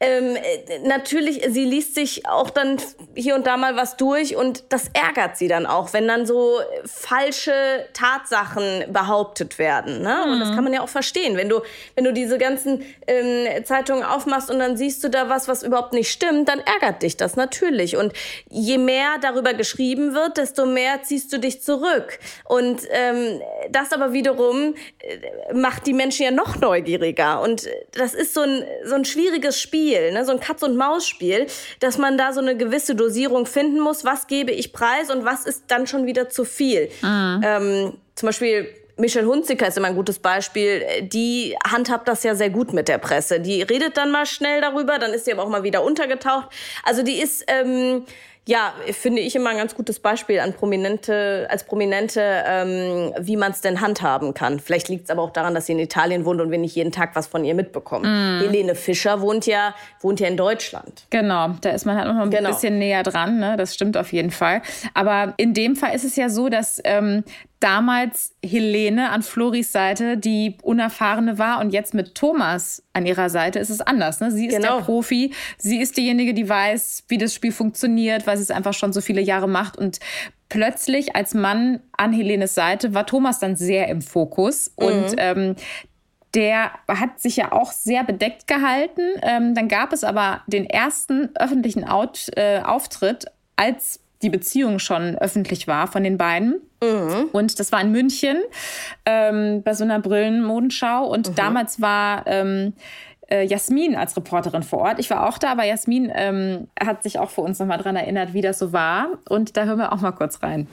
ähm, 0.02 0.36
natürlich, 0.82 1.42
sie 1.48 1.64
liest 1.64 1.94
sich 1.94 2.26
auch 2.26 2.50
dann 2.50 2.78
hier 3.14 3.36
und 3.36 3.46
da 3.46 3.56
mal 3.56 3.76
was 3.76 3.96
durch 3.96 4.34
und 4.34 4.64
das 4.70 4.90
ärgert 4.92 5.36
sie 5.36 5.46
dann 5.46 5.64
auch, 5.64 5.92
wenn 5.92 6.08
dann 6.08 6.26
so 6.26 6.58
falsche 6.84 7.52
Tatsachen 7.92 8.92
behauptet 8.92 9.60
werden. 9.60 10.02
Ne? 10.02 10.24
Mhm. 10.26 10.32
Und 10.32 10.40
das 10.40 10.50
mhm. 10.50 10.54
kann 10.56 10.64
man 10.64 10.72
ja 10.72 10.80
auch 10.80 10.88
verstehen. 10.88 11.36
Wenn 11.36 11.48
du, 11.48 11.60
wenn 11.94 12.02
du 12.02 12.12
diese 12.12 12.38
ganzen 12.38 12.84
ähm, 13.06 13.64
Zeitungen 13.64 14.02
aufmachst 14.02 14.50
und 14.50 14.58
dann 14.58 14.76
siehst 14.76 15.04
du 15.04 15.08
da 15.08 15.28
was, 15.28 15.46
was 15.46 15.62
überhaupt 15.62 15.92
nicht 15.92 16.10
stimmt, 16.10 16.48
dann 16.48 16.58
ärgert 16.58 17.04
dich 17.04 17.16
das 17.16 17.36
natürlich. 17.36 17.96
Und 17.96 18.12
je 18.50 18.78
mehr 18.78 19.18
darüber 19.20 19.54
geschrieben 19.54 20.14
wird, 20.14 20.36
desto 20.36 20.66
mehr 20.66 21.04
ziehst 21.04 21.32
du 21.32 21.38
dich 21.38 21.62
zurück. 21.62 22.18
Und 22.44 22.82
ähm, 22.90 23.40
das 23.70 23.92
aber 23.92 24.12
wiederum 24.12 24.74
äh, 24.98 25.54
macht 25.54 25.86
die 25.86 25.92
Menschen 25.92 26.24
ja 26.24 26.32
noch 26.32 26.58
neugieriger. 26.58 27.40
Und 27.40 27.68
das 27.92 28.14
ist 28.14 28.34
so 28.34 28.40
ein, 28.40 28.64
so 28.84 28.96
ein 28.96 29.04
schwieriges 29.04 29.60
Spiel. 29.60 29.91
Spiel, 29.92 30.12
ne? 30.12 30.24
so 30.24 30.32
ein 30.32 30.40
Katz-und-Maus-Spiel, 30.40 31.46
dass 31.80 31.98
man 31.98 32.16
da 32.16 32.32
so 32.32 32.40
eine 32.40 32.56
gewisse 32.56 32.94
Dosierung 32.94 33.46
finden 33.46 33.80
muss. 33.80 34.04
Was 34.04 34.26
gebe 34.26 34.50
ich 34.50 34.72
preis 34.72 35.10
und 35.10 35.24
was 35.24 35.46
ist 35.46 35.64
dann 35.68 35.86
schon 35.86 36.06
wieder 36.06 36.28
zu 36.28 36.44
viel? 36.44 36.88
Mhm. 37.02 37.40
Ähm, 37.44 37.92
zum 38.14 38.26
Beispiel 38.26 38.68
Michelle 38.98 39.26
Hunziker 39.26 39.66
ist 39.66 39.76
immer 39.76 39.88
ein 39.88 39.94
gutes 39.96 40.18
Beispiel. 40.18 40.84
Die 41.02 41.56
handhabt 41.66 42.08
das 42.08 42.22
ja 42.22 42.34
sehr 42.34 42.50
gut 42.50 42.72
mit 42.72 42.88
der 42.88 42.98
Presse. 42.98 43.40
Die 43.40 43.62
redet 43.62 43.96
dann 43.96 44.10
mal 44.10 44.26
schnell 44.26 44.60
darüber, 44.60 44.98
dann 44.98 45.12
ist 45.12 45.24
sie 45.24 45.32
aber 45.32 45.42
auch 45.42 45.48
mal 45.48 45.62
wieder 45.62 45.82
untergetaucht. 45.82 46.48
Also 46.84 47.02
die 47.02 47.20
ist, 47.20 47.44
ähm, 47.48 48.04
ja, 48.48 48.74
finde 48.90 49.20
ich 49.20 49.36
immer 49.36 49.50
ein 49.50 49.56
ganz 49.56 49.76
gutes 49.76 50.00
Beispiel 50.00 50.40
an 50.40 50.52
Prominente, 50.52 51.46
als 51.48 51.64
Prominente, 51.64 52.42
ähm, 52.44 53.12
wie 53.20 53.36
man 53.36 53.52
es 53.52 53.60
denn 53.60 53.80
handhaben 53.80 54.34
kann. 54.34 54.58
Vielleicht 54.58 54.88
liegt 54.88 55.04
es 55.04 55.10
aber 55.10 55.22
auch 55.22 55.30
daran, 55.30 55.54
dass 55.54 55.66
sie 55.66 55.72
in 55.72 55.78
Italien 55.78 56.24
wohnt 56.24 56.40
und 56.40 56.50
wir 56.50 56.58
nicht 56.58 56.74
jeden 56.74 56.90
Tag 56.90 57.14
was 57.14 57.28
von 57.28 57.44
ihr 57.44 57.54
mitbekommen. 57.54 58.04
Mm. 58.04 58.40
Helene 58.40 58.74
Fischer 58.74 59.20
wohnt 59.20 59.46
ja, 59.46 59.76
wohnt 60.00 60.18
ja 60.18 60.26
in 60.26 60.36
Deutschland. 60.36 61.06
Genau, 61.10 61.50
da 61.60 61.70
ist 61.70 61.84
man 61.84 61.96
halt 61.96 62.08
noch 62.08 62.20
ein 62.20 62.30
genau. 62.30 62.50
bisschen 62.50 62.80
näher 62.80 63.04
dran, 63.04 63.38
ne? 63.38 63.56
das 63.56 63.74
stimmt 63.74 63.96
auf 63.96 64.12
jeden 64.12 64.32
Fall. 64.32 64.62
Aber 64.92 65.34
in 65.36 65.54
dem 65.54 65.76
Fall 65.76 65.94
ist 65.94 66.04
es 66.04 66.16
ja 66.16 66.28
so, 66.28 66.48
dass 66.48 66.80
ähm, 66.82 67.22
damals 67.62 68.34
Helene 68.44 69.10
an 69.10 69.22
Floris 69.22 69.72
Seite 69.72 70.16
die 70.16 70.56
Unerfahrene 70.62 71.38
war 71.38 71.60
und 71.60 71.70
jetzt 71.70 71.94
mit 71.94 72.14
Thomas 72.14 72.82
an 72.92 73.06
ihrer 73.06 73.30
Seite 73.30 73.58
ist 73.58 73.70
es 73.70 73.80
anders. 73.80 74.20
Ne? 74.20 74.30
Sie 74.30 74.46
ist 74.46 74.56
genau. 74.56 74.78
der 74.78 74.84
Profi, 74.84 75.32
sie 75.58 75.80
ist 75.80 75.96
diejenige, 75.96 76.34
die 76.34 76.48
weiß, 76.48 77.04
wie 77.08 77.18
das 77.18 77.32
Spiel 77.34 77.52
funktioniert, 77.52 78.26
weil 78.26 78.36
sie 78.36 78.42
es 78.42 78.50
einfach 78.50 78.74
schon 78.74 78.92
so 78.92 79.00
viele 79.00 79.20
Jahre 79.20 79.48
macht 79.48 79.76
und 79.76 80.00
plötzlich 80.48 81.14
als 81.14 81.34
Mann 81.34 81.80
an 81.92 82.12
Helenes 82.12 82.54
Seite 82.54 82.94
war 82.94 83.06
Thomas 83.06 83.38
dann 83.38 83.56
sehr 83.56 83.88
im 83.88 84.02
Fokus 84.02 84.72
mhm. 84.78 84.86
und 84.86 85.14
ähm, 85.18 85.56
der 86.34 86.72
hat 86.88 87.20
sich 87.20 87.36
ja 87.36 87.52
auch 87.52 87.72
sehr 87.72 88.04
bedeckt 88.04 88.46
gehalten. 88.46 89.02
Ähm, 89.22 89.54
dann 89.54 89.68
gab 89.68 89.92
es 89.92 90.02
aber 90.02 90.42
den 90.46 90.64
ersten 90.64 91.30
öffentlichen 91.36 91.84
Out, 91.84 92.28
äh, 92.36 92.60
Auftritt 92.60 93.26
als 93.56 94.01
die 94.22 94.30
Beziehung 94.30 94.78
schon 94.78 95.16
öffentlich 95.16 95.66
war 95.66 95.86
von 95.86 96.04
den 96.04 96.16
beiden. 96.16 96.60
Mhm. 96.82 97.28
Und 97.32 97.58
das 97.58 97.72
war 97.72 97.80
in 97.80 97.92
München 97.92 98.38
ähm, 99.06 99.62
bei 99.62 99.74
so 99.74 99.84
einer 99.84 100.00
Brillenmodenschau. 100.00 101.06
Und 101.06 101.30
mhm. 101.30 101.34
damals 101.34 101.80
war 101.80 102.26
ähm, 102.26 102.74
äh, 103.30 103.44
Jasmin 103.44 103.96
als 103.96 104.16
Reporterin 104.16 104.62
vor 104.62 104.80
Ort. 104.80 104.98
Ich 104.98 105.10
war 105.10 105.28
auch 105.28 105.38
da, 105.38 105.52
aber 105.52 105.64
Jasmin 105.64 106.12
ähm, 106.14 106.68
hat 106.80 107.02
sich 107.02 107.18
auch 107.18 107.30
für 107.30 107.40
uns 107.40 107.58
nochmal 107.58 107.78
dran 107.78 107.96
erinnert, 107.96 108.34
wie 108.34 108.42
das 108.42 108.58
so 108.58 108.72
war. 108.72 109.08
Und 109.28 109.56
da 109.56 109.64
hören 109.64 109.78
wir 109.78 109.92
auch 109.92 110.00
mal 110.00 110.12
kurz 110.12 110.42
rein. 110.42 110.68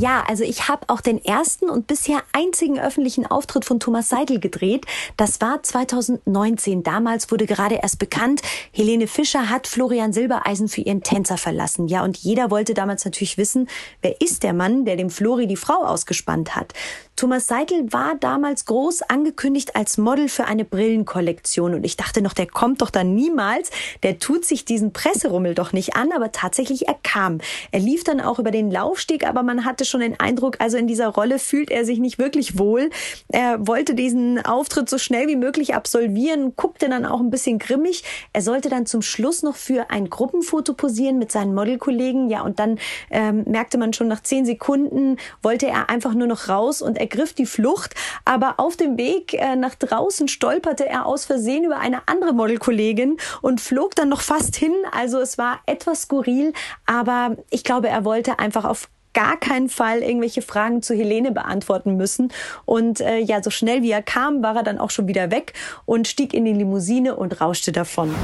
Ja, 0.00 0.22
also 0.28 0.44
ich 0.44 0.68
habe 0.68 0.82
auch 0.86 1.00
den 1.00 1.24
ersten 1.24 1.68
und 1.68 1.88
bisher 1.88 2.22
einzigen 2.32 2.78
öffentlichen 2.78 3.26
Auftritt 3.26 3.64
von 3.64 3.80
Thomas 3.80 4.08
Seidel 4.08 4.38
gedreht. 4.38 4.86
Das 5.16 5.40
war 5.40 5.60
2019. 5.60 6.84
Damals 6.84 7.32
wurde 7.32 7.46
gerade 7.46 7.80
erst 7.82 7.98
bekannt, 7.98 8.40
Helene 8.70 9.08
Fischer 9.08 9.50
hat 9.50 9.66
Florian 9.66 10.12
Silbereisen 10.12 10.68
für 10.68 10.82
ihren 10.82 11.02
Tänzer 11.02 11.36
verlassen. 11.36 11.88
Ja, 11.88 12.04
und 12.04 12.16
jeder 12.16 12.52
wollte 12.52 12.74
damals 12.74 13.04
natürlich 13.04 13.38
wissen, 13.38 13.68
wer 14.00 14.20
ist 14.20 14.44
der 14.44 14.52
Mann, 14.52 14.84
der 14.84 14.94
dem 14.94 15.10
Flori 15.10 15.48
die 15.48 15.56
Frau 15.56 15.84
ausgespannt 15.84 16.54
hat. 16.54 16.74
Thomas 17.16 17.48
Seidel 17.48 17.92
war 17.92 18.14
damals 18.14 18.66
groß 18.66 19.02
angekündigt 19.02 19.74
als 19.74 19.98
Model 19.98 20.28
für 20.28 20.44
eine 20.44 20.64
Brillenkollektion 20.64 21.74
und 21.74 21.82
ich 21.82 21.96
dachte 21.96 22.22
noch, 22.22 22.32
der 22.32 22.46
kommt 22.46 22.80
doch 22.80 22.90
dann 22.90 23.16
niemals, 23.16 23.72
der 24.04 24.20
tut 24.20 24.44
sich 24.44 24.64
diesen 24.64 24.92
Presserummel 24.92 25.56
doch 25.56 25.72
nicht 25.72 25.96
an, 25.96 26.12
aber 26.12 26.30
tatsächlich 26.30 26.86
er 26.86 26.94
kam. 27.02 27.40
Er 27.72 27.80
lief 27.80 28.04
dann 28.04 28.20
auch 28.20 28.38
über 28.38 28.52
den 28.52 28.70
Laufsteg, 28.70 29.26
aber 29.26 29.42
man 29.42 29.64
hatte 29.64 29.84
schon 29.88 30.00
den 30.00 30.18
Eindruck, 30.20 30.56
also 30.60 30.76
in 30.76 30.86
dieser 30.86 31.08
Rolle 31.08 31.40
fühlt 31.40 31.70
er 31.70 31.84
sich 31.84 31.98
nicht 31.98 32.18
wirklich 32.18 32.58
wohl. 32.58 32.90
Er 33.28 33.66
wollte 33.66 33.94
diesen 33.94 34.44
Auftritt 34.44 34.88
so 34.88 34.98
schnell 34.98 35.26
wie 35.26 35.36
möglich 35.36 35.74
absolvieren, 35.74 36.54
guckte 36.54 36.88
dann 36.88 37.04
auch 37.04 37.20
ein 37.20 37.30
bisschen 37.30 37.58
grimmig. 37.58 38.04
Er 38.32 38.42
sollte 38.42 38.68
dann 38.68 38.86
zum 38.86 39.02
Schluss 39.02 39.42
noch 39.42 39.56
für 39.56 39.90
ein 39.90 40.08
Gruppenfoto 40.08 40.74
posieren 40.74 41.18
mit 41.18 41.32
seinen 41.32 41.54
Modelkollegen, 41.54 42.30
ja, 42.30 42.42
und 42.42 42.60
dann 42.60 42.78
ähm, 43.10 43.42
merkte 43.46 43.76
man 43.76 43.92
schon 43.92 44.06
nach 44.06 44.22
zehn 44.22 44.46
Sekunden 44.46 45.16
wollte 45.42 45.66
er 45.66 45.90
einfach 45.90 46.14
nur 46.14 46.26
noch 46.26 46.48
raus 46.48 46.80
und 46.80 46.96
er 46.96 47.08
ergriff 47.08 47.32
die 47.32 47.46
Flucht, 47.46 47.94
aber 48.26 48.54
auf 48.58 48.76
dem 48.76 48.98
Weg 48.98 49.32
äh, 49.32 49.56
nach 49.56 49.74
draußen 49.74 50.28
stolperte 50.28 50.86
er 50.86 51.06
aus 51.06 51.24
Versehen 51.24 51.64
über 51.64 51.78
eine 51.78 52.06
andere 52.06 52.34
Modelkollegin 52.34 53.16
und 53.40 53.62
flog 53.62 53.94
dann 53.94 54.10
noch 54.10 54.20
fast 54.20 54.56
hin. 54.56 54.74
Also 54.92 55.18
es 55.18 55.38
war 55.38 55.60
etwas 55.64 56.02
skurril, 56.02 56.52
aber 56.84 57.36
ich 57.48 57.64
glaube, 57.64 57.88
er 57.88 58.04
wollte 58.04 58.38
einfach 58.38 58.66
auf 58.66 58.88
gar 59.18 59.36
keinen 59.36 59.68
Fall 59.68 59.98
irgendwelche 59.98 60.42
Fragen 60.42 60.80
zu 60.80 60.94
Helene 60.94 61.32
beantworten 61.32 61.96
müssen. 61.96 62.32
Und 62.64 63.00
äh, 63.00 63.18
ja, 63.18 63.42
so 63.42 63.50
schnell 63.50 63.82
wie 63.82 63.90
er 63.90 64.00
kam, 64.00 64.44
war 64.44 64.54
er 64.54 64.62
dann 64.62 64.78
auch 64.78 64.90
schon 64.90 65.08
wieder 65.08 65.32
weg 65.32 65.54
und 65.86 66.06
stieg 66.06 66.32
in 66.32 66.44
die 66.44 66.52
Limousine 66.52 67.16
und 67.16 67.40
rauschte 67.40 67.72
davon. 67.72 68.14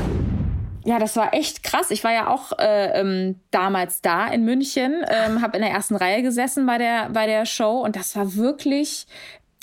Ja, 0.84 1.00
das 1.00 1.16
war 1.16 1.34
echt 1.34 1.64
krass. 1.64 1.90
Ich 1.90 2.04
war 2.04 2.12
ja 2.12 2.28
auch 2.28 2.52
äh, 2.60 3.00
ähm, 3.00 3.40
damals 3.50 4.02
da 4.02 4.28
in 4.28 4.44
München, 4.44 5.04
ähm, 5.08 5.42
habe 5.42 5.56
in 5.56 5.62
der 5.64 5.72
ersten 5.72 5.96
Reihe 5.96 6.22
gesessen 6.22 6.64
bei 6.64 6.78
der 6.78 7.08
bei 7.08 7.26
der 7.26 7.44
Show 7.44 7.80
und 7.80 7.96
das 7.96 8.14
war 8.14 8.36
wirklich 8.36 9.08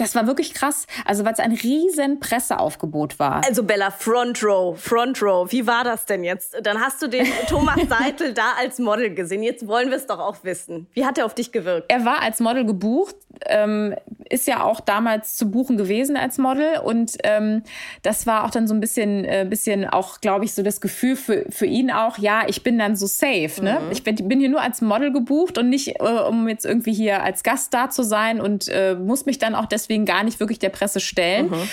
das 0.02 0.16
war 0.16 0.26
wirklich 0.26 0.54
krass. 0.54 0.88
Also, 1.06 1.24
weil 1.26 1.34
es 1.34 1.40
ein 1.40 1.52
riesen 1.52 2.20
Presseaufgebot 2.20 3.20
war. 3.20 3.42
Also, 3.46 3.64
Bella, 3.64 3.92
Front 3.92 4.44
Row, 4.44 4.78
Front 4.80 5.22
Row. 5.22 5.52
Wie 5.52 5.68
war 5.68 5.84
das 5.84 6.06
denn 6.06 6.24
jetzt? 6.24 6.56
Dann 6.64 6.82
hast 6.82 7.02
du 7.02 7.08
den 7.08 7.28
Thomas 7.48 7.80
Seitel 7.88 8.34
da 8.34 8.54
als 8.60 8.80
Model 8.80 9.14
gesehen. 9.14 9.44
Jetzt 9.44 9.68
wollen 9.68 9.90
wir 9.90 9.98
es 9.98 10.08
doch 10.08 10.20
auch 10.20 10.38
wissen. 10.44 10.88
Wie 10.94 11.06
hat 11.06 11.18
er 11.18 11.26
auf 11.26 11.36
dich 11.36 11.52
gewirkt? 11.52 11.92
Er 11.92 12.04
war 12.04 12.22
als 12.22 12.40
Model 12.40 12.66
gebucht, 12.66 13.16
ähm, 13.46 13.96
ist 14.30 14.48
ja 14.48 14.64
auch 14.64 14.80
damals 14.80 15.36
zu 15.36 15.52
buchen 15.52 15.78
gewesen 15.78 16.18
als 16.18 16.38
Model. 16.38 16.80
Und 16.84 17.18
ähm, 17.24 17.64
das 18.02 18.26
war 18.26 18.46
auch 18.46 18.50
dann 18.50 18.68
so 18.68 18.74
ein 18.74 18.80
bisschen, 18.80 19.26
äh, 19.26 19.46
bisschen 19.48 19.86
auch, 19.86 20.22
glaube 20.22 20.46
ich, 20.46 20.54
so 20.54 20.64
das 20.64 20.82
Gefühl 20.82 21.16
für, 21.16 21.46
für 21.50 21.66
ihn 21.66 21.92
auch, 21.92 22.18
ja, 22.18 22.44
ich 22.48 22.64
bin 22.64 22.80
dann 22.80 22.96
so 22.96 23.06
safe. 23.06 23.62
Ne? 23.62 23.80
Mhm. 23.86 23.92
Ich 23.92 24.04
bin, 24.04 24.16
bin 24.28 24.40
hier 24.40 24.50
nur 24.50 24.62
als 24.62 24.82
Model 24.82 25.12
gebucht 25.12 25.58
und 25.58 25.70
nicht, 25.70 26.00
äh, 26.00 26.04
um 26.04 26.48
jetzt 26.48 26.66
irgendwie 26.66 26.94
hier 26.94 27.24
als 27.24 27.44
Gast 27.44 27.74
da 27.74 27.90
zu 27.90 28.04
sein 28.04 28.42
und 28.42 28.68
äh, 28.70 28.96
muss 28.96 29.26
mich 29.26 29.38
dann 29.38 29.54
auch 29.54 29.66
deswegen 29.66 29.91
deswegen 29.92 30.06
gar 30.06 30.24
nicht 30.24 30.40
wirklich 30.40 30.60
der 30.60 30.70
Presse 30.70 31.00
stellen. 31.00 31.50
Mhm. 31.50 31.70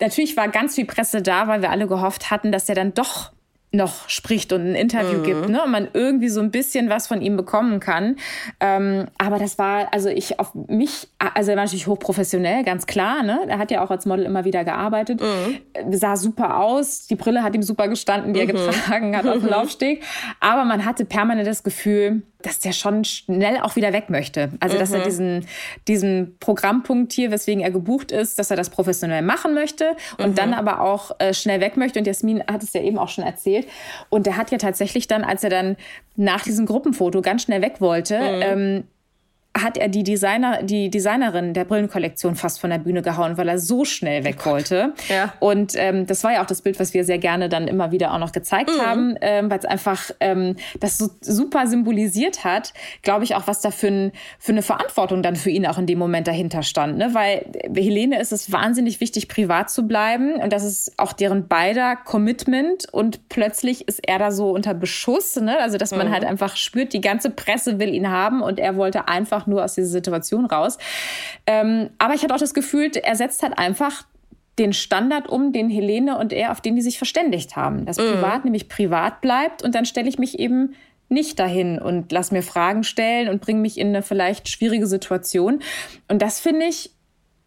Natürlich 0.00 0.36
war 0.36 0.48
ganz 0.48 0.74
viel 0.74 0.86
Presse 0.86 1.20
da, 1.20 1.48
weil 1.48 1.60
wir 1.60 1.70
alle 1.70 1.86
gehofft 1.86 2.30
hatten, 2.30 2.50
dass 2.50 2.68
er 2.68 2.74
dann 2.74 2.94
doch 2.94 3.32
noch 3.70 4.08
spricht 4.08 4.54
und 4.54 4.62
ein 4.62 4.74
Interview 4.74 5.18
mhm. 5.18 5.22
gibt, 5.24 5.48
ne? 5.50 5.62
Und 5.62 5.70
man 5.70 5.88
irgendwie 5.92 6.30
so 6.30 6.40
ein 6.40 6.50
bisschen 6.50 6.88
was 6.88 7.06
von 7.06 7.20
ihm 7.20 7.36
bekommen 7.36 7.80
kann. 7.80 8.16
Ähm, 8.60 9.08
aber 9.18 9.38
das 9.38 9.58
war, 9.58 9.92
also 9.92 10.08
ich 10.08 10.40
auf 10.40 10.54
mich, 10.54 11.08
also 11.18 11.50
er 11.50 11.58
war 11.58 11.64
natürlich 11.64 11.86
hochprofessionell, 11.86 12.64
ganz 12.64 12.86
klar, 12.86 13.22
ne? 13.22 13.40
Er 13.46 13.58
hat 13.58 13.70
ja 13.70 13.84
auch 13.84 13.90
als 13.90 14.06
Model 14.06 14.24
immer 14.24 14.46
wieder 14.46 14.64
gearbeitet, 14.64 15.20
mhm. 15.20 15.92
sah 15.92 16.16
super 16.16 16.56
aus, 16.56 17.08
die 17.08 17.16
Brille 17.16 17.42
hat 17.42 17.54
ihm 17.54 17.62
super 17.62 17.88
gestanden, 17.88 18.32
die 18.32 18.40
er 18.40 18.46
mhm. 18.46 18.52
getragen 18.52 19.14
hat 19.14 19.26
auf 19.26 19.40
dem 19.40 19.48
Laufsteg. 19.50 20.02
Aber 20.40 20.64
man 20.64 20.86
hatte 20.86 21.04
permanent 21.04 21.46
das 21.46 21.62
Gefühl, 21.62 22.22
dass 22.42 22.60
der 22.60 22.72
schon 22.72 23.04
schnell 23.04 23.58
auch 23.60 23.74
wieder 23.74 23.92
weg 23.92 24.10
möchte. 24.10 24.50
Also, 24.60 24.78
dass 24.78 24.92
er 24.92 25.00
mhm. 25.00 25.04
diesen, 25.04 25.46
diesen 25.88 26.36
Programmpunkt 26.38 27.12
hier, 27.12 27.30
weswegen 27.32 27.62
er 27.62 27.70
gebucht 27.70 28.12
ist, 28.12 28.38
dass 28.38 28.50
er 28.50 28.56
das 28.56 28.70
professionell 28.70 29.22
machen 29.22 29.54
möchte 29.54 29.96
und 30.18 30.30
mhm. 30.30 30.34
dann 30.36 30.54
aber 30.54 30.80
auch 30.80 31.18
äh, 31.18 31.34
schnell 31.34 31.60
weg 31.60 31.76
möchte. 31.76 31.98
Und 31.98 32.06
Jasmin 32.06 32.44
hat 32.46 32.62
es 32.62 32.72
ja 32.72 32.82
eben 32.82 32.98
auch 32.98 33.08
schon 33.08 33.24
erzählt. 33.24 33.66
Und 34.08 34.26
der 34.26 34.36
hat 34.36 34.52
ja 34.52 34.58
tatsächlich 34.58 35.08
dann, 35.08 35.24
als 35.24 35.42
er 35.42 35.50
dann 35.50 35.76
nach 36.14 36.44
diesem 36.44 36.66
Gruppenfoto 36.66 37.22
ganz 37.22 37.42
schnell 37.42 37.60
weg 37.60 37.80
wollte, 37.80 38.18
mhm. 38.18 38.42
ähm, 38.42 38.84
hat 39.62 39.76
er 39.76 39.88
die 39.88 40.02
Designer, 40.02 40.62
die 40.62 40.90
Designerin 40.90 41.54
der 41.54 41.64
Brillenkollektion 41.64 42.36
fast 42.36 42.60
von 42.60 42.70
der 42.70 42.78
Bühne 42.78 43.02
gehauen, 43.02 43.36
weil 43.36 43.48
er 43.48 43.58
so 43.58 43.84
schnell 43.84 44.24
weg 44.24 44.38
oh 44.42 44.50
wollte. 44.50 44.94
Ja. 45.08 45.32
Und 45.40 45.72
ähm, 45.76 46.06
das 46.06 46.24
war 46.24 46.32
ja 46.32 46.42
auch 46.42 46.46
das 46.46 46.62
Bild, 46.62 46.78
was 46.80 46.94
wir 46.94 47.04
sehr 47.04 47.18
gerne 47.18 47.48
dann 47.48 47.68
immer 47.68 47.90
wieder 47.90 48.12
auch 48.12 48.18
noch 48.18 48.32
gezeigt 48.32 48.70
mhm. 48.70 48.82
haben, 48.82 49.16
ähm, 49.20 49.50
weil 49.50 49.58
es 49.58 49.64
einfach 49.64 50.10
ähm, 50.20 50.56
das 50.80 50.98
so 50.98 51.08
super 51.20 51.66
symbolisiert 51.66 52.44
hat, 52.44 52.72
glaube 53.02 53.24
ich 53.24 53.34
auch, 53.34 53.46
was 53.46 53.60
da 53.60 53.70
für, 53.70 53.88
ein, 53.88 54.12
für 54.38 54.52
eine 54.52 54.62
Verantwortung 54.62 55.22
dann 55.22 55.36
für 55.36 55.50
ihn 55.50 55.66
auch 55.66 55.78
in 55.78 55.86
dem 55.86 55.98
Moment 55.98 56.28
dahinter 56.28 56.62
stand. 56.62 56.98
Ne? 56.98 57.10
Weil 57.12 57.46
Helene 57.74 58.20
ist 58.20 58.32
es 58.32 58.52
wahnsinnig 58.52 59.00
wichtig, 59.00 59.28
privat 59.28 59.70
zu 59.70 59.86
bleiben 59.86 60.34
und 60.34 60.52
das 60.52 60.64
ist 60.64 60.92
auch 60.98 61.12
deren 61.12 61.48
beider 61.48 61.96
Commitment 61.96 62.86
und 62.92 63.28
plötzlich 63.28 63.88
ist 63.88 64.00
er 64.06 64.18
da 64.18 64.30
so 64.30 64.50
unter 64.50 64.74
Beschuss. 64.74 65.36
Ne? 65.36 65.58
Also 65.58 65.78
dass 65.78 65.90
man 65.90 66.08
mhm. 66.08 66.12
halt 66.12 66.24
einfach 66.24 66.56
spürt, 66.56 66.92
die 66.92 67.00
ganze 67.00 67.30
Presse 67.30 67.78
will 67.78 67.92
ihn 67.94 68.08
haben 68.08 68.42
und 68.42 68.60
er 68.60 68.76
wollte 68.76 69.08
einfach 69.08 69.46
nur 69.48 69.64
aus 69.64 69.74
dieser 69.74 69.88
Situation 69.88 70.46
raus. 70.46 70.78
Ähm, 71.46 71.90
aber 71.98 72.14
ich 72.14 72.22
hatte 72.22 72.34
auch 72.34 72.38
das 72.38 72.54
Gefühl, 72.54 72.90
er 73.02 73.16
setzt 73.16 73.42
halt 73.42 73.58
einfach 73.58 74.04
den 74.58 74.72
Standard 74.72 75.28
um, 75.28 75.52
den 75.52 75.70
Helene 75.70 76.18
und 76.18 76.32
er, 76.32 76.52
auf 76.52 76.60
den 76.60 76.76
die 76.76 76.82
sich 76.82 76.98
verständigt 76.98 77.56
haben. 77.56 77.86
Dass 77.86 77.98
mhm. 77.98 78.12
privat 78.12 78.44
nämlich 78.44 78.68
privat 78.68 79.20
bleibt 79.20 79.62
und 79.62 79.74
dann 79.74 79.84
stelle 79.84 80.08
ich 80.08 80.18
mich 80.18 80.38
eben 80.38 80.74
nicht 81.08 81.38
dahin 81.38 81.78
und 81.78 82.12
lass 82.12 82.32
mir 82.32 82.42
Fragen 82.42 82.84
stellen 82.84 83.28
und 83.28 83.40
bringe 83.40 83.60
mich 83.60 83.78
in 83.78 83.88
eine 83.88 84.02
vielleicht 84.02 84.48
schwierige 84.48 84.86
Situation. 84.86 85.62
Und 86.08 86.20
das 86.20 86.38
finde 86.38 86.66
ich 86.66 86.90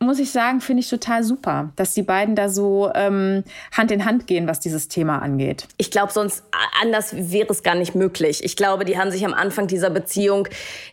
muss 0.02 0.20
ich 0.20 0.32
sagen, 0.32 0.62
finde 0.62 0.82
ich 0.82 0.89
total 0.89 1.24
super, 1.24 1.72
dass 1.76 1.93
die 1.93 2.02
beiden 2.02 2.36
da 2.36 2.49
so 2.49 2.91
ähm, 2.95 3.43
Hand 3.72 3.91
in 3.91 4.04
Hand 4.04 4.28
gehen, 4.28 4.47
was 4.47 4.60
dieses 4.60 4.88
Thema 4.88 5.20
angeht. 5.20 5.68
Ich 5.78 5.91
glaube, 5.91 6.12
sonst 6.12 6.43
anders 6.82 7.14
wäre 7.32 7.49
es 7.49 7.62
gar 7.64 7.76
nicht 7.76 7.93
möglich. 7.93 8.43
Ich 8.43 8.56
glaube, 8.56 8.84
die 8.84 8.97
haben 8.97 9.12
sich 9.12 9.24
am 9.26 9.34
Anfang 9.34 9.68
dieser 9.68 9.91
Beziehung 9.91 10.47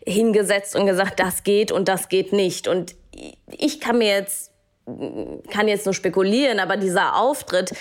hingesetzt 0.07 0.77
und 0.77 0.87
gesagt, 0.87 1.19
das 1.21 1.43
geht 1.43 1.73
und 1.73 1.89
das 1.89 2.09
geht 2.09 2.33
nicht. 2.33 2.69
Und 2.69 2.95
ich 3.47 3.81
kann 3.81 3.99
mir 3.99 4.09
jetzt, 4.09 4.53
kann 5.51 5.69
jetzt 5.69 5.87
nur 5.87 5.95
spekulieren, 5.95 6.61
aber 6.61 6.77
dieser 6.77 7.17
Auftritt, 7.17 7.73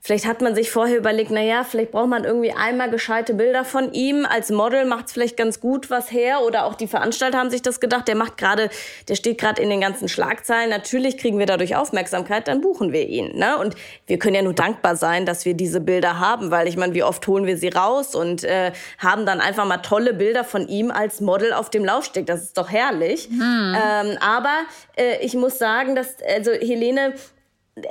Vielleicht 0.00 0.26
hat 0.26 0.40
man 0.40 0.54
sich 0.54 0.70
vorher 0.70 0.96
überlegt, 0.96 1.30
na 1.30 1.42
ja, 1.42 1.64
vielleicht 1.64 1.90
braucht 1.90 2.08
man 2.08 2.24
irgendwie 2.24 2.52
einmal 2.52 2.88
gescheite 2.88 3.34
Bilder 3.34 3.64
von 3.64 3.92
ihm. 3.92 4.24
Als 4.24 4.50
Model 4.50 4.84
macht 4.84 5.06
es 5.06 5.12
vielleicht 5.12 5.36
ganz 5.36 5.60
gut 5.60 5.90
was 5.90 6.12
her. 6.12 6.42
Oder 6.42 6.66
auch 6.66 6.76
die 6.76 6.86
Veranstalter 6.86 7.36
haben 7.36 7.50
sich 7.50 7.62
das 7.62 7.80
gedacht. 7.80 8.06
Der 8.06 8.14
macht 8.14 8.36
gerade, 8.36 8.70
der 9.08 9.16
steht 9.16 9.38
gerade 9.38 9.60
in 9.60 9.68
den 9.68 9.80
ganzen 9.80 10.08
Schlagzeilen. 10.08 10.70
Natürlich 10.70 11.18
kriegen 11.18 11.38
wir 11.38 11.46
dadurch 11.46 11.74
Aufmerksamkeit, 11.74 12.46
dann 12.46 12.60
buchen 12.60 12.92
wir 12.92 13.08
ihn. 13.08 13.36
Ne? 13.36 13.58
Und 13.58 13.74
wir 14.06 14.18
können 14.18 14.36
ja 14.36 14.42
nur 14.42 14.54
dankbar 14.54 14.96
sein, 14.96 15.26
dass 15.26 15.44
wir 15.44 15.54
diese 15.54 15.80
Bilder 15.80 16.20
haben, 16.20 16.52
weil 16.52 16.68
ich 16.68 16.76
meine, 16.76 16.94
wie 16.94 17.02
oft 17.02 17.26
holen 17.26 17.44
wir 17.44 17.58
sie 17.58 17.68
raus 17.68 18.14
und 18.14 18.44
äh, 18.44 18.72
haben 18.98 19.26
dann 19.26 19.40
einfach 19.40 19.66
mal 19.66 19.78
tolle 19.78 20.14
Bilder 20.14 20.44
von 20.44 20.68
ihm 20.68 20.92
als 20.92 21.20
Model 21.20 21.52
auf 21.52 21.70
dem 21.70 21.84
Laufsteg. 21.84 22.24
Das 22.26 22.42
ist 22.42 22.56
doch 22.56 22.70
herrlich. 22.70 23.28
Hm. 23.28 23.74
Ähm, 23.74 24.18
aber 24.20 24.54
äh, 24.96 25.18
ich 25.24 25.34
muss 25.34 25.58
sagen, 25.58 25.96
dass 25.96 26.16
also 26.22 26.52
Helene 26.52 27.14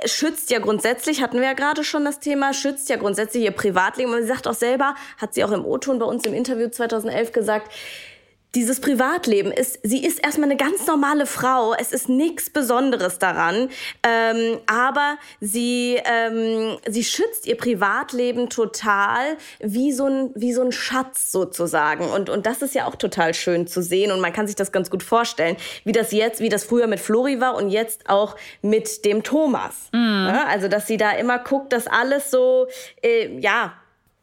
schützt 0.04 0.50
ja 0.50 0.58
grundsätzlich, 0.58 1.22
hatten 1.22 1.38
wir 1.38 1.46
ja 1.46 1.52
gerade 1.52 1.84
schon 1.84 2.04
das 2.04 2.20
Thema, 2.20 2.52
schützt 2.52 2.88
ja 2.88 2.96
grundsätzlich 2.96 3.44
ihr 3.44 3.50
Privatleben. 3.50 4.12
Und 4.12 4.22
sie 4.22 4.28
sagt 4.28 4.46
auch 4.46 4.54
selber, 4.54 4.94
hat 5.16 5.34
sie 5.34 5.44
auch 5.44 5.52
im 5.52 5.64
O-Ton 5.64 5.98
bei 5.98 6.06
uns 6.06 6.24
im 6.26 6.34
Interview 6.34 6.68
2011 6.68 7.32
gesagt, 7.32 7.72
dieses 8.54 8.80
Privatleben 8.80 9.52
ist, 9.52 9.78
sie 9.82 10.04
ist 10.04 10.24
erstmal 10.24 10.48
eine 10.48 10.56
ganz 10.56 10.86
normale 10.86 11.26
Frau. 11.26 11.74
Es 11.74 11.92
ist 11.92 12.08
nichts 12.08 12.48
Besonderes 12.48 13.18
daran. 13.18 13.68
Ähm, 14.02 14.58
aber 14.66 15.18
sie, 15.40 16.00
ähm, 16.04 16.78
sie 16.86 17.04
schützt 17.04 17.46
ihr 17.46 17.56
Privatleben 17.56 18.48
total 18.48 19.36
wie 19.60 19.92
so 19.92 20.06
ein, 20.06 20.30
wie 20.34 20.54
so 20.54 20.62
ein 20.62 20.72
Schatz 20.72 21.30
sozusagen. 21.30 22.08
Und, 22.08 22.30
und 22.30 22.46
das 22.46 22.62
ist 22.62 22.74
ja 22.74 22.86
auch 22.86 22.96
total 22.96 23.34
schön 23.34 23.66
zu 23.66 23.82
sehen. 23.82 24.12
Und 24.12 24.20
man 24.20 24.32
kann 24.32 24.46
sich 24.46 24.56
das 24.56 24.72
ganz 24.72 24.88
gut 24.90 25.02
vorstellen, 25.02 25.56
wie 25.84 25.92
das 25.92 26.12
jetzt, 26.12 26.40
wie 26.40 26.48
das 26.48 26.64
früher 26.64 26.86
mit 26.86 27.00
Flori 27.00 27.40
war 27.40 27.54
und 27.54 27.68
jetzt 27.68 28.08
auch 28.08 28.34
mit 28.62 29.04
dem 29.04 29.22
Thomas. 29.22 29.88
Mhm. 29.92 30.26
Ja, 30.26 30.46
also, 30.46 30.68
dass 30.68 30.86
sie 30.86 30.96
da 30.96 31.12
immer 31.12 31.38
guckt, 31.38 31.74
dass 31.74 31.86
alles 31.86 32.30
so, 32.30 32.66
äh, 33.02 33.38
ja, 33.40 33.74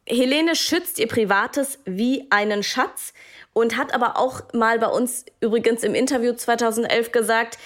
Helene 0.08 0.54
schützt 0.54 0.98
ihr 0.98 1.08
Privates 1.08 1.80
wie 1.84 2.26
einen 2.30 2.62
Schatz 2.62 3.12
und 3.56 3.78
hat 3.78 3.94
aber 3.94 4.18
auch 4.18 4.42
mal 4.52 4.78
bei 4.78 4.88
uns 4.88 5.24
übrigens 5.40 5.82
im 5.82 5.94
Interview 5.94 6.34
2011 6.34 7.10
gesagt, 7.10 7.56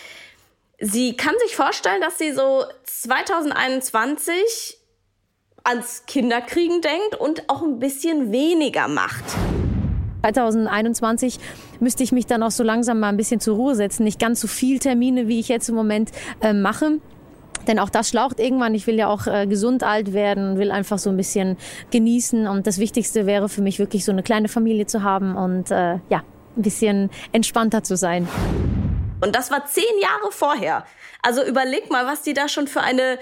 sie 0.78 1.16
kann 1.16 1.34
sich 1.44 1.56
vorstellen, 1.56 2.00
dass 2.00 2.16
sie 2.16 2.30
so 2.30 2.62
2021 2.84 4.78
ans 5.64 6.04
Kinderkriegen 6.06 6.80
denkt 6.80 7.16
und 7.18 7.50
auch 7.50 7.62
ein 7.62 7.80
bisschen 7.80 8.30
weniger 8.30 8.86
macht. 8.86 9.24
2021 10.22 11.40
müsste 11.80 12.04
ich 12.04 12.12
mich 12.12 12.26
dann 12.26 12.44
auch 12.44 12.52
so 12.52 12.62
langsam 12.62 13.00
mal 13.00 13.08
ein 13.08 13.16
bisschen 13.16 13.40
zur 13.40 13.56
Ruhe 13.56 13.74
setzen. 13.74 14.04
Nicht 14.04 14.20
ganz 14.20 14.40
so 14.40 14.46
viel 14.46 14.78
Termine, 14.78 15.26
wie 15.26 15.40
ich 15.40 15.48
jetzt 15.48 15.68
im 15.70 15.74
Moment 15.74 16.12
äh, 16.40 16.52
mache. 16.52 17.00
Denn 17.66 17.78
auch 17.78 17.90
das 17.90 18.08
schlaucht 18.08 18.40
irgendwann. 18.40 18.74
Ich 18.74 18.86
will 18.86 18.96
ja 18.96 19.08
auch 19.08 19.26
äh, 19.26 19.46
gesund 19.46 19.82
alt 19.82 20.12
werden, 20.12 20.58
will 20.58 20.70
einfach 20.70 20.98
so 20.98 21.10
ein 21.10 21.16
bisschen 21.16 21.56
genießen. 21.90 22.46
Und 22.46 22.66
das 22.66 22.78
Wichtigste 22.78 23.26
wäre 23.26 23.48
für 23.48 23.62
mich 23.62 23.78
wirklich 23.78 24.04
so 24.04 24.12
eine 24.12 24.22
kleine 24.22 24.48
Familie 24.48 24.86
zu 24.86 25.02
haben 25.02 25.36
und 25.36 25.70
äh, 25.70 25.98
ja, 26.08 26.22
ein 26.56 26.62
bisschen 26.62 27.10
entspannter 27.32 27.82
zu 27.82 27.96
sein. 27.96 28.28
Und 29.20 29.36
das 29.36 29.50
war 29.50 29.66
zehn 29.66 29.84
Jahre 30.00 30.32
vorher. 30.32 30.84
Also 31.22 31.44
überleg 31.44 31.90
mal, 31.90 32.06
was 32.06 32.22
die 32.22 32.32
da 32.32 32.48
schon 32.48 32.66
für 32.66 32.80
eine 32.80 33.18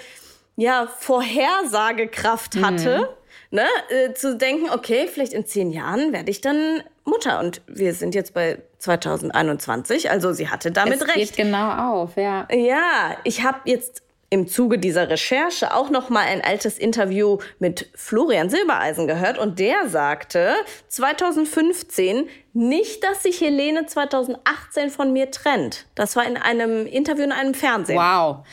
ja, 0.56 0.86
Vorhersagekraft 0.86 2.56
mhm. 2.56 2.66
hatte. 2.66 2.98
Mhm. 2.98 3.06
Ne, 3.50 3.64
äh, 3.88 4.12
zu 4.12 4.36
denken, 4.36 4.68
okay, 4.68 5.08
vielleicht 5.10 5.32
in 5.32 5.46
zehn 5.46 5.70
Jahren 5.70 6.12
werde 6.12 6.30
ich 6.30 6.42
dann 6.42 6.82
Mutter. 7.04 7.40
Und 7.40 7.62
wir 7.66 7.94
sind 7.94 8.14
jetzt 8.14 8.34
bei 8.34 8.58
2021, 8.76 10.10
also 10.10 10.34
sie 10.34 10.50
hatte 10.50 10.70
damit 10.70 11.00
es 11.00 11.08
recht. 11.08 11.34
Geht 11.34 11.46
genau 11.46 11.70
auf, 11.70 12.16
ja. 12.16 12.46
Ja, 12.52 13.16
ich 13.24 13.42
habe 13.44 13.60
jetzt 13.64 14.02
im 14.30 14.46
Zuge 14.46 14.78
dieser 14.78 15.08
Recherche 15.08 15.74
auch 15.74 15.90
noch 15.90 16.10
mal 16.10 16.26
ein 16.26 16.42
altes 16.42 16.78
Interview 16.78 17.38
mit 17.58 17.90
Florian 17.94 18.50
Silbereisen 18.50 19.06
gehört 19.06 19.38
und 19.38 19.58
der 19.58 19.88
sagte 19.88 20.54
2015 20.88 22.28
nicht, 22.52 23.04
dass 23.04 23.22
sich 23.22 23.40
Helene 23.40 23.86
2018 23.86 24.90
von 24.90 25.12
mir 25.12 25.30
trennt. 25.30 25.86
Das 25.94 26.14
war 26.14 26.26
in 26.26 26.36
einem 26.36 26.86
Interview 26.86 27.24
in 27.24 27.32
einem 27.32 27.54
Fernsehen. 27.54 27.98
Wow. 27.98 28.44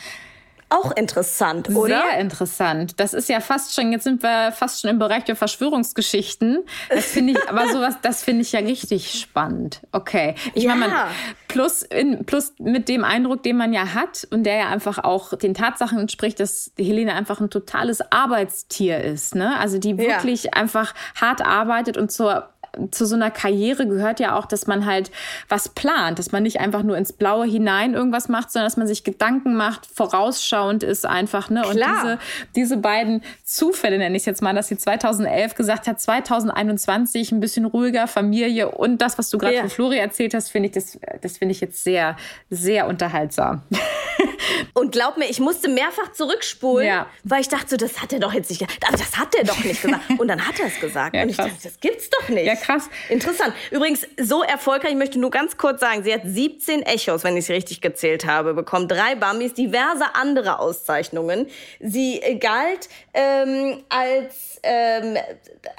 Auch 0.68 0.90
interessant, 0.96 1.68
oder? 1.70 2.02
Sehr 2.10 2.18
interessant. 2.18 2.98
Das 2.98 3.14
ist 3.14 3.28
ja 3.28 3.40
fast 3.40 3.74
schon, 3.74 3.92
jetzt 3.92 4.02
sind 4.02 4.22
wir 4.24 4.50
fast 4.50 4.80
schon 4.80 4.90
im 4.90 4.98
Bereich 4.98 5.22
der 5.22 5.36
Verschwörungsgeschichten. 5.36 6.64
Das 6.88 7.04
finde 7.06 7.34
ich, 7.34 7.48
aber 7.48 7.68
sowas, 7.68 7.94
das 8.02 8.24
finde 8.24 8.42
ich 8.42 8.50
ja 8.50 8.60
richtig 8.60 9.12
spannend. 9.12 9.80
Okay. 9.92 10.34
Ich 10.54 10.64
ja. 10.64 10.74
meine, 10.74 10.92
plus, 11.46 11.82
in, 11.82 12.24
plus 12.24 12.52
mit 12.58 12.88
dem 12.88 13.04
Eindruck, 13.04 13.44
den 13.44 13.56
man 13.56 13.72
ja 13.72 13.94
hat 13.94 14.26
und 14.32 14.42
der 14.42 14.56
ja 14.56 14.68
einfach 14.68 14.98
auch 14.98 15.34
den 15.34 15.54
Tatsachen 15.54 15.98
entspricht, 15.98 16.40
dass 16.40 16.72
Helene 16.76 17.14
einfach 17.14 17.40
ein 17.40 17.48
totales 17.48 18.00
Arbeitstier 18.10 19.02
ist, 19.04 19.36
ne? 19.36 19.56
Also 19.60 19.78
die 19.78 19.98
wirklich 19.98 20.44
ja. 20.44 20.52
einfach 20.54 20.94
hart 21.14 21.42
arbeitet 21.42 21.96
und 21.96 22.10
zur 22.10 22.48
zu 22.90 23.06
so 23.06 23.14
einer 23.14 23.30
Karriere 23.30 23.86
gehört 23.86 24.20
ja 24.20 24.36
auch, 24.36 24.46
dass 24.46 24.66
man 24.66 24.86
halt 24.86 25.10
was 25.48 25.68
plant, 25.68 26.18
dass 26.18 26.32
man 26.32 26.42
nicht 26.42 26.60
einfach 26.60 26.82
nur 26.82 26.96
ins 26.96 27.12
Blaue 27.12 27.46
hinein 27.46 27.94
irgendwas 27.94 28.28
macht, 28.28 28.50
sondern 28.50 28.66
dass 28.66 28.76
man 28.76 28.86
sich 28.86 29.04
Gedanken 29.04 29.56
macht, 29.56 29.86
vorausschauend 29.86 30.82
ist 30.82 31.06
einfach. 31.06 31.50
Ne? 31.50 31.66
Und 31.66 31.76
diese, 31.76 32.18
diese 32.54 32.76
beiden 32.76 33.22
Zufälle, 33.44 33.98
nenne 33.98 34.16
ich 34.16 34.22
es 34.22 34.26
jetzt 34.26 34.42
mal, 34.42 34.54
dass 34.54 34.68
sie 34.68 34.76
2011 34.76 35.54
gesagt 35.54 35.86
hat, 35.86 36.00
2021 36.00 37.32
ein 37.32 37.40
bisschen 37.40 37.64
ruhiger, 37.64 38.06
Familie 38.06 38.70
und 38.70 39.00
das, 39.02 39.18
was 39.18 39.30
du 39.30 39.38
gerade 39.38 39.54
ja. 39.54 39.60
von 39.62 39.70
Flori 39.70 39.98
erzählt 39.98 40.34
hast, 40.34 40.50
finde 40.50 40.68
ich, 40.68 40.74
das, 40.74 40.98
das 41.20 41.38
finde 41.38 41.52
ich 41.52 41.60
jetzt 41.60 41.82
sehr, 41.82 42.16
sehr 42.50 42.86
unterhaltsam. 42.86 43.62
Und 44.74 44.92
glaub 44.92 45.16
mir, 45.16 45.28
ich 45.28 45.40
musste 45.40 45.68
mehrfach 45.68 46.12
zurückspulen, 46.12 46.86
ja. 46.86 47.06
weil 47.24 47.40
ich 47.40 47.48
dachte, 47.48 47.76
das 47.76 48.00
hat 48.00 48.12
er 48.12 48.20
doch 48.20 48.32
jetzt 48.32 48.50
nicht 48.50 48.60
gesagt. 48.60 48.78
Das 48.92 49.16
hat 49.16 49.34
er 49.34 49.44
doch 49.44 49.62
nicht 49.64 49.82
gesagt. 49.82 50.02
Und 50.18 50.28
dann 50.28 50.46
hat 50.46 50.58
er 50.60 50.66
es 50.66 50.78
gesagt. 50.80 51.14
Ja, 51.14 51.22
und 51.22 51.30
ich 51.30 51.36
dachte, 51.36 51.54
das 51.62 51.80
gibt's 51.80 52.10
doch 52.10 52.28
nicht. 52.28 52.46
Ja, 52.46 52.56
krass. 52.66 52.88
Interessant. 53.08 53.54
Übrigens, 53.70 54.06
so 54.20 54.42
erfolgreich, 54.42 54.90
ich 54.90 54.96
möchte 54.96 55.18
nur 55.18 55.30
ganz 55.30 55.56
kurz 55.56 55.80
sagen, 55.80 56.02
sie 56.02 56.12
hat 56.12 56.22
17 56.24 56.82
Echos, 56.82 57.24
wenn 57.24 57.36
ich 57.36 57.44
es 57.44 57.50
richtig 57.50 57.80
gezählt 57.80 58.26
habe, 58.26 58.54
bekommen, 58.54 58.88
drei 58.88 59.14
Bambis, 59.14 59.54
diverse 59.54 60.14
andere 60.14 60.58
Auszeichnungen. 60.58 61.46
Sie 61.80 62.20
äh, 62.20 62.36
galt 62.36 62.88
ähm, 63.14 63.84
als, 63.88 64.60
ähm, 64.62 65.16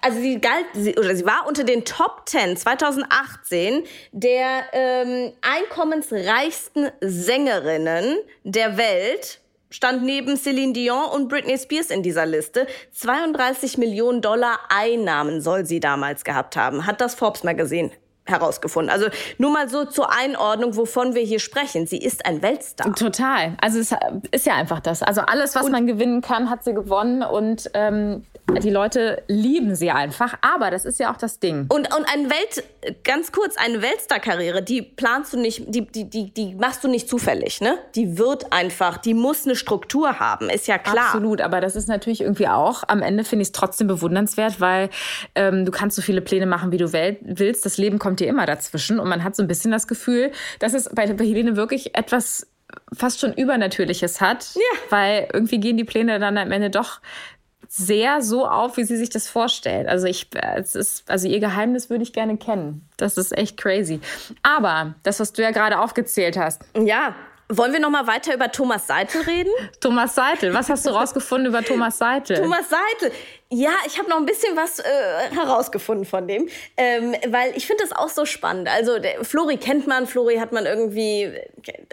also 0.01 0.19
sie 0.19 0.39
galt, 0.39 0.65
sie, 0.73 0.95
oder 0.97 1.15
sie 1.15 1.25
war 1.25 1.45
unter 1.47 1.63
den 1.63 1.83
Top 1.83 2.23
10 2.25 2.57
2018 2.57 3.83
der 4.11 4.63
ähm, 4.71 5.33
einkommensreichsten 5.41 6.89
Sängerinnen 7.01 8.17
der 8.43 8.77
Welt 8.77 9.39
stand 9.69 10.03
neben 10.03 10.37
Celine 10.37 10.73
Dion 10.73 11.05
und 11.13 11.27
Britney 11.27 11.57
Spears 11.57 11.89
in 11.89 12.03
dieser 12.03 12.25
Liste. 12.25 12.67
32 12.93 13.77
Millionen 13.77 14.21
Dollar 14.21 14.59
Einnahmen 14.69 15.41
soll 15.41 15.65
sie 15.65 15.79
damals 15.79 16.23
gehabt 16.23 16.55
haben, 16.55 16.85
hat 16.85 17.01
das 17.01 17.15
Forbes 17.15 17.43
Magazine 17.43 17.91
herausgefunden. 18.29 18.91
Also 18.91 19.07
nur 19.37 19.51
mal 19.51 19.69
so 19.69 19.85
zur 19.85 20.11
Einordnung, 20.11 20.75
wovon 20.75 21.15
wir 21.15 21.23
hier 21.23 21.39
sprechen. 21.39 21.87
Sie 21.87 21.97
ist 21.97 22.25
ein 22.25 22.41
Weltstar. 22.41 22.93
Total. 22.95 23.55
Also 23.61 23.79
es 23.79 23.93
ist 24.31 24.45
ja 24.45 24.55
einfach 24.55 24.79
das. 24.79 25.03
Also 25.03 25.21
alles, 25.21 25.55
was 25.55 25.65
und 25.65 25.71
man 25.71 25.87
gewinnen 25.87 26.21
kann, 26.21 26.49
hat 26.49 26.63
sie 26.63 26.73
gewonnen 26.73 27.23
und 27.23 27.69
ähm, 27.73 28.23
die 28.63 28.69
Leute 28.69 29.23
lieben 29.27 29.75
sie 29.75 29.91
einfach. 29.91 30.35
Aber 30.41 30.71
das 30.71 30.85
ist 30.85 30.99
ja 30.99 31.11
auch 31.11 31.17
das 31.17 31.39
Ding. 31.39 31.67
Und, 31.69 31.93
und 31.93 32.05
ein 32.13 32.29
Welt, 32.29 33.03
ganz 33.03 33.31
kurz, 33.31 33.57
eine 33.57 33.81
Weltstar-Karriere, 33.81 34.63
die 34.63 34.81
planst 34.81 35.33
du 35.33 35.39
nicht, 35.39 35.63
die, 35.67 35.85
die, 35.85 36.09
die, 36.09 36.33
die 36.33 36.55
machst 36.55 36.83
du 36.83 36.87
nicht 36.87 37.09
zufällig, 37.09 37.61
ne? 37.61 37.77
Die 37.95 38.17
wird 38.17 38.53
einfach, 38.53 38.97
die 38.97 39.13
muss 39.13 39.45
eine 39.45 39.55
Struktur 39.55 40.19
haben, 40.19 40.49
ist 40.49 40.67
ja 40.67 40.77
klar. 40.77 41.07
Absolut, 41.07 41.41
aber 41.41 41.59
das 41.59 41.75
ist 41.75 41.87
natürlich 41.87 42.21
irgendwie 42.21 42.47
auch, 42.47 42.83
am 42.87 43.01
Ende 43.01 43.23
finde 43.23 43.43
ich 43.43 43.49
es 43.49 43.51
trotzdem 43.51 43.87
bewundernswert, 43.87 44.61
weil 44.61 44.89
ähm, 45.35 45.65
du 45.65 45.71
kannst 45.71 45.95
so 45.95 46.01
viele 46.01 46.21
Pläne 46.21 46.45
machen, 46.45 46.71
wie 46.71 46.77
du 46.77 46.93
willst. 46.93 47.65
Das 47.65 47.77
Leben 47.77 47.99
kommt 47.99 48.16
dir 48.19 48.27
immer 48.27 48.45
dazwischen 48.45 48.99
und 48.99 49.07
man 49.07 49.23
hat 49.23 49.35
so 49.35 49.43
ein 49.43 49.47
bisschen 49.47 49.71
das 49.71 49.87
Gefühl, 49.87 50.31
dass 50.59 50.73
es 50.73 50.89
bei, 50.93 51.11
bei 51.13 51.25
Helene 51.25 51.55
wirklich 51.55 51.95
etwas 51.95 52.47
fast 52.93 53.19
schon 53.19 53.33
Übernatürliches 53.33 54.21
hat, 54.21 54.55
ja. 54.55 54.61
weil 54.89 55.29
irgendwie 55.33 55.59
gehen 55.59 55.77
die 55.77 55.83
Pläne 55.83 56.19
dann 56.19 56.37
am 56.37 56.51
Ende 56.51 56.69
doch 56.69 56.99
sehr 57.69 58.21
so 58.21 58.47
auf, 58.47 58.77
wie 58.77 58.83
sie 58.83 58.97
sich 58.97 59.09
das 59.09 59.27
vorstellt. 59.29 59.87
Also 59.87 60.07
ich, 60.07 60.29
es 60.55 60.75
ist, 60.75 61.09
also 61.09 61.27
ihr 61.27 61.39
Geheimnis 61.39 61.89
würde 61.89 62.03
ich 62.03 62.13
gerne 62.13 62.37
kennen. 62.37 62.87
Das 62.97 63.17
ist 63.17 63.37
echt 63.37 63.57
crazy. 63.57 63.99
Aber 64.41 64.95
das, 65.03 65.19
was 65.19 65.33
du 65.33 65.41
ja 65.41 65.51
gerade 65.51 65.79
aufgezählt 65.79 66.37
hast. 66.37 66.61
Ja. 66.77 67.15
Wollen 67.49 67.71
wir 67.71 67.79
noch 67.79 67.89
mal 67.89 68.07
weiter 68.07 68.33
über 68.33 68.51
Thomas 68.51 68.87
Seitel 68.87 69.21
reden? 69.21 69.51
Thomas 69.79 70.15
Seitel, 70.15 70.53
was 70.53 70.69
hast 70.69 70.85
du 70.85 70.89
rausgefunden 70.93 71.47
über 71.47 71.63
Thomas 71.63 71.97
Seitel? 71.97 72.37
Thomas 72.37 72.65
Seitel, 72.69 73.15
ja, 73.49 73.71
ich 73.85 73.97
habe 73.97 74.09
noch 74.09 74.17
ein 74.17 74.25
bisschen 74.25 74.57
was 74.57 74.79
äh, 74.79 74.83
herausgefunden 75.31 76.05
von 76.05 76.27
dem, 76.27 76.49
ähm, 76.75 77.15
weil 77.29 77.55
ich 77.55 77.65
finde 77.65 77.83
das 77.83 77.93
auch 77.97 78.09
so 78.09 78.25
spannend. 78.25 78.67
Also 78.67 78.99
der, 78.99 79.23
Flori 79.23 79.55
kennt 79.57 79.87
man, 79.87 80.05
Flori 80.05 80.35
hat 80.35 80.51
man 80.51 80.65
irgendwie, 80.65 81.31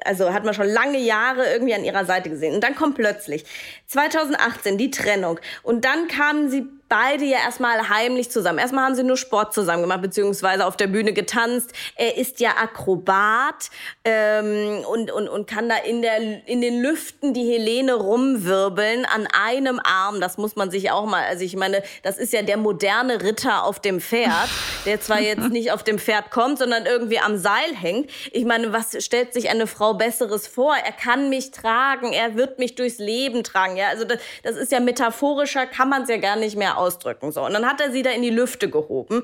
also 0.04 0.32
hat 0.32 0.44
man 0.44 0.54
schon 0.54 0.66
lange 0.66 0.98
Jahre 0.98 1.52
irgendwie 1.52 1.74
an 1.74 1.84
ihrer 1.84 2.04
Seite 2.06 2.28
gesehen. 2.28 2.54
Und 2.54 2.64
dann 2.64 2.74
kommt 2.74 2.96
plötzlich 2.96 3.44
2018 3.86 4.78
die 4.78 4.90
Trennung 4.90 5.38
und 5.62 5.84
dann 5.84 6.08
kamen 6.08 6.50
sie 6.50 6.66
beide 6.94 7.24
ja 7.24 7.38
erstmal 7.38 7.88
heimlich 7.88 8.30
zusammen. 8.30 8.60
Erstmal 8.60 8.84
haben 8.84 8.94
sie 8.94 9.02
nur 9.02 9.16
Sport 9.16 9.52
zusammen 9.52 9.82
gemacht, 9.82 10.00
beziehungsweise 10.00 10.64
auf 10.64 10.76
der 10.76 10.86
Bühne 10.86 11.12
getanzt. 11.12 11.72
Er 11.96 12.16
ist 12.16 12.38
ja 12.38 12.50
Akrobat 12.50 13.70
ähm, 14.04 14.84
und, 14.88 15.10
und, 15.10 15.28
und 15.28 15.48
kann 15.48 15.68
da 15.68 15.74
in, 15.78 16.02
der, 16.02 16.46
in 16.46 16.60
den 16.60 16.80
Lüften 16.80 17.34
die 17.34 17.50
Helene 17.50 17.94
rumwirbeln 17.94 19.06
an 19.06 19.26
einem 19.32 19.80
Arm. 19.82 20.20
Das 20.20 20.38
muss 20.38 20.54
man 20.54 20.70
sich 20.70 20.92
auch 20.92 21.04
mal, 21.04 21.24
also 21.24 21.44
ich 21.44 21.56
meine, 21.56 21.82
das 22.04 22.16
ist 22.16 22.32
ja 22.32 22.42
der 22.42 22.58
moderne 22.58 23.22
Ritter 23.22 23.64
auf 23.64 23.80
dem 23.80 24.00
Pferd, 24.00 24.48
der 24.86 25.00
zwar 25.00 25.20
jetzt 25.20 25.48
nicht 25.50 25.72
auf 25.72 25.82
dem 25.82 25.98
Pferd 25.98 26.30
kommt, 26.30 26.58
sondern 26.58 26.86
irgendwie 26.86 27.18
am 27.18 27.38
Seil 27.38 27.74
hängt. 27.74 28.08
Ich 28.30 28.44
meine, 28.44 28.72
was 28.72 29.04
stellt 29.04 29.34
sich 29.34 29.50
eine 29.50 29.66
Frau 29.66 29.94
Besseres 29.94 30.46
vor? 30.46 30.76
Er 30.76 30.92
kann 30.92 31.28
mich 31.28 31.50
tragen, 31.50 32.12
er 32.12 32.36
wird 32.36 32.60
mich 32.60 32.76
durchs 32.76 32.98
Leben 32.98 33.42
tragen. 33.42 33.76
Ja, 33.76 33.88
also 33.88 34.04
das, 34.04 34.18
das 34.44 34.54
ist 34.54 34.70
ja 34.70 34.78
metaphorischer, 34.78 35.66
kann 35.66 35.88
man 35.88 36.02
es 36.02 36.08
ja 36.08 36.18
gar 36.18 36.36
nicht 36.36 36.56
mehr 36.56 36.83
ausdrücken. 36.84 37.32
So. 37.32 37.44
Und 37.44 37.52
dann 37.54 37.66
hat 37.66 37.80
er 37.80 37.90
sie 37.90 38.02
da 38.02 38.10
in 38.10 38.22
die 38.22 38.30
Lüfte 38.30 38.68
gehoben, 38.68 39.22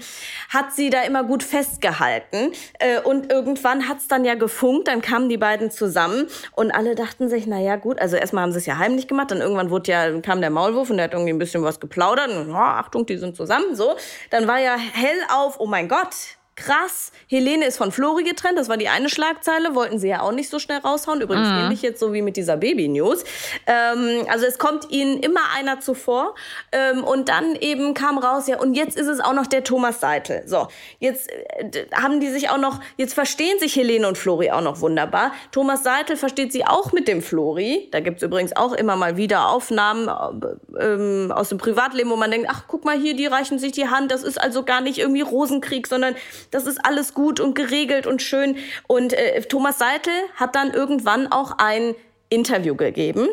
hat 0.48 0.72
sie 0.72 0.90
da 0.90 1.02
immer 1.02 1.24
gut 1.24 1.42
festgehalten 1.42 2.52
äh, 2.78 3.00
und 3.00 3.30
irgendwann 3.30 3.88
hat 3.88 3.98
es 3.98 4.08
dann 4.08 4.24
ja 4.24 4.34
gefunkt, 4.34 4.88
dann 4.88 5.02
kamen 5.02 5.28
die 5.28 5.36
beiden 5.36 5.70
zusammen 5.70 6.26
und 6.52 6.70
alle 6.70 6.94
dachten 6.94 7.28
sich, 7.28 7.46
na 7.46 7.60
ja 7.60 7.76
gut, 7.76 8.00
also 8.00 8.16
erstmal 8.16 8.42
haben 8.42 8.52
sie 8.52 8.58
es 8.58 8.66
ja 8.66 8.78
heimlich 8.78 9.08
gemacht, 9.08 9.30
dann 9.30 9.40
irgendwann 9.40 9.70
wurde 9.70 9.90
ja, 9.92 10.20
kam 10.20 10.40
der 10.40 10.50
Maulwurf 10.50 10.90
und 10.90 10.96
der 10.96 11.04
hat 11.04 11.12
irgendwie 11.12 11.32
ein 11.32 11.38
bisschen 11.38 11.62
was 11.62 11.80
geplaudert 11.80 12.30
und, 12.30 12.50
oh, 12.50 12.56
Achtung, 12.56 13.06
die 13.06 13.18
sind 13.18 13.36
zusammen, 13.36 13.74
so. 13.74 13.96
Dann 14.30 14.46
war 14.46 14.58
ja 14.58 14.76
hell 14.76 15.18
auf, 15.32 15.60
oh 15.60 15.66
mein 15.66 15.88
Gott, 15.88 16.14
krass, 16.60 17.10
Helene 17.26 17.64
ist 17.64 17.78
von 17.78 17.90
Flori 17.90 18.22
getrennt, 18.22 18.58
das 18.58 18.68
war 18.68 18.76
die 18.76 18.88
eine 18.88 19.08
Schlagzeile, 19.08 19.74
wollten 19.74 19.98
sie 19.98 20.08
ja 20.08 20.20
auch 20.20 20.32
nicht 20.32 20.50
so 20.50 20.58
schnell 20.58 20.78
raushauen, 20.78 21.20
übrigens 21.20 21.48
mhm. 21.48 21.58
ähnlich 21.58 21.82
jetzt 21.82 22.00
so 22.00 22.12
wie 22.12 22.22
mit 22.22 22.36
dieser 22.36 22.56
Baby-News. 22.56 23.24
Ähm, 23.66 24.26
also 24.28 24.46
es 24.46 24.58
kommt 24.58 24.90
ihnen 24.90 25.18
immer 25.20 25.40
einer 25.56 25.80
zuvor 25.80 26.34
ähm, 26.72 27.02
und 27.02 27.28
dann 27.28 27.56
eben 27.56 27.94
kam 27.94 28.18
raus, 28.18 28.46
ja 28.46 28.58
und 28.58 28.74
jetzt 28.74 28.98
ist 28.98 29.06
es 29.06 29.20
auch 29.20 29.32
noch 29.32 29.46
der 29.46 29.64
Thomas 29.64 30.00
Seitel. 30.00 30.42
So, 30.46 30.68
jetzt 30.98 31.30
äh, 31.30 31.86
haben 31.94 32.20
die 32.20 32.28
sich 32.28 32.50
auch 32.50 32.58
noch, 32.58 32.80
jetzt 32.96 33.14
verstehen 33.14 33.58
sich 33.58 33.74
Helene 33.74 34.06
und 34.06 34.18
Flori 34.18 34.50
auch 34.50 34.62
noch 34.62 34.80
wunderbar. 34.80 35.32
Thomas 35.52 35.82
Seitel 35.82 36.16
versteht 36.16 36.52
sie 36.52 36.66
auch 36.66 36.92
mit 36.92 37.08
dem 37.08 37.22
Flori, 37.22 37.88
da 37.90 38.00
gibt's 38.00 38.22
übrigens 38.22 38.54
auch 38.54 38.72
immer 38.72 38.96
mal 38.96 39.16
wieder 39.16 39.48
Aufnahmen 39.48 40.08
äh, 40.08 40.84
ähm, 40.84 41.32
aus 41.32 41.48
dem 41.48 41.58
Privatleben, 41.58 42.10
wo 42.10 42.16
man 42.16 42.30
denkt, 42.30 42.48
ach 42.50 42.64
guck 42.68 42.84
mal 42.84 42.98
hier, 42.98 43.16
die 43.16 43.26
reichen 43.26 43.58
sich 43.58 43.72
die 43.72 43.88
Hand, 43.88 44.12
das 44.12 44.22
ist 44.22 44.38
also 44.38 44.62
gar 44.62 44.82
nicht 44.82 44.98
irgendwie 44.98 45.22
Rosenkrieg, 45.22 45.86
sondern 45.86 46.14
das 46.50 46.66
ist 46.66 46.84
alles 46.84 47.14
gut 47.14 47.40
und 47.40 47.54
geregelt 47.54 48.06
und 48.06 48.22
schön. 48.22 48.56
Und 48.86 49.12
äh, 49.12 49.42
Thomas 49.42 49.78
Seitel 49.78 50.12
hat 50.36 50.54
dann 50.54 50.72
irgendwann 50.72 51.30
auch 51.30 51.52
ein 51.58 51.94
Interview 52.28 52.74
gegeben 52.74 53.28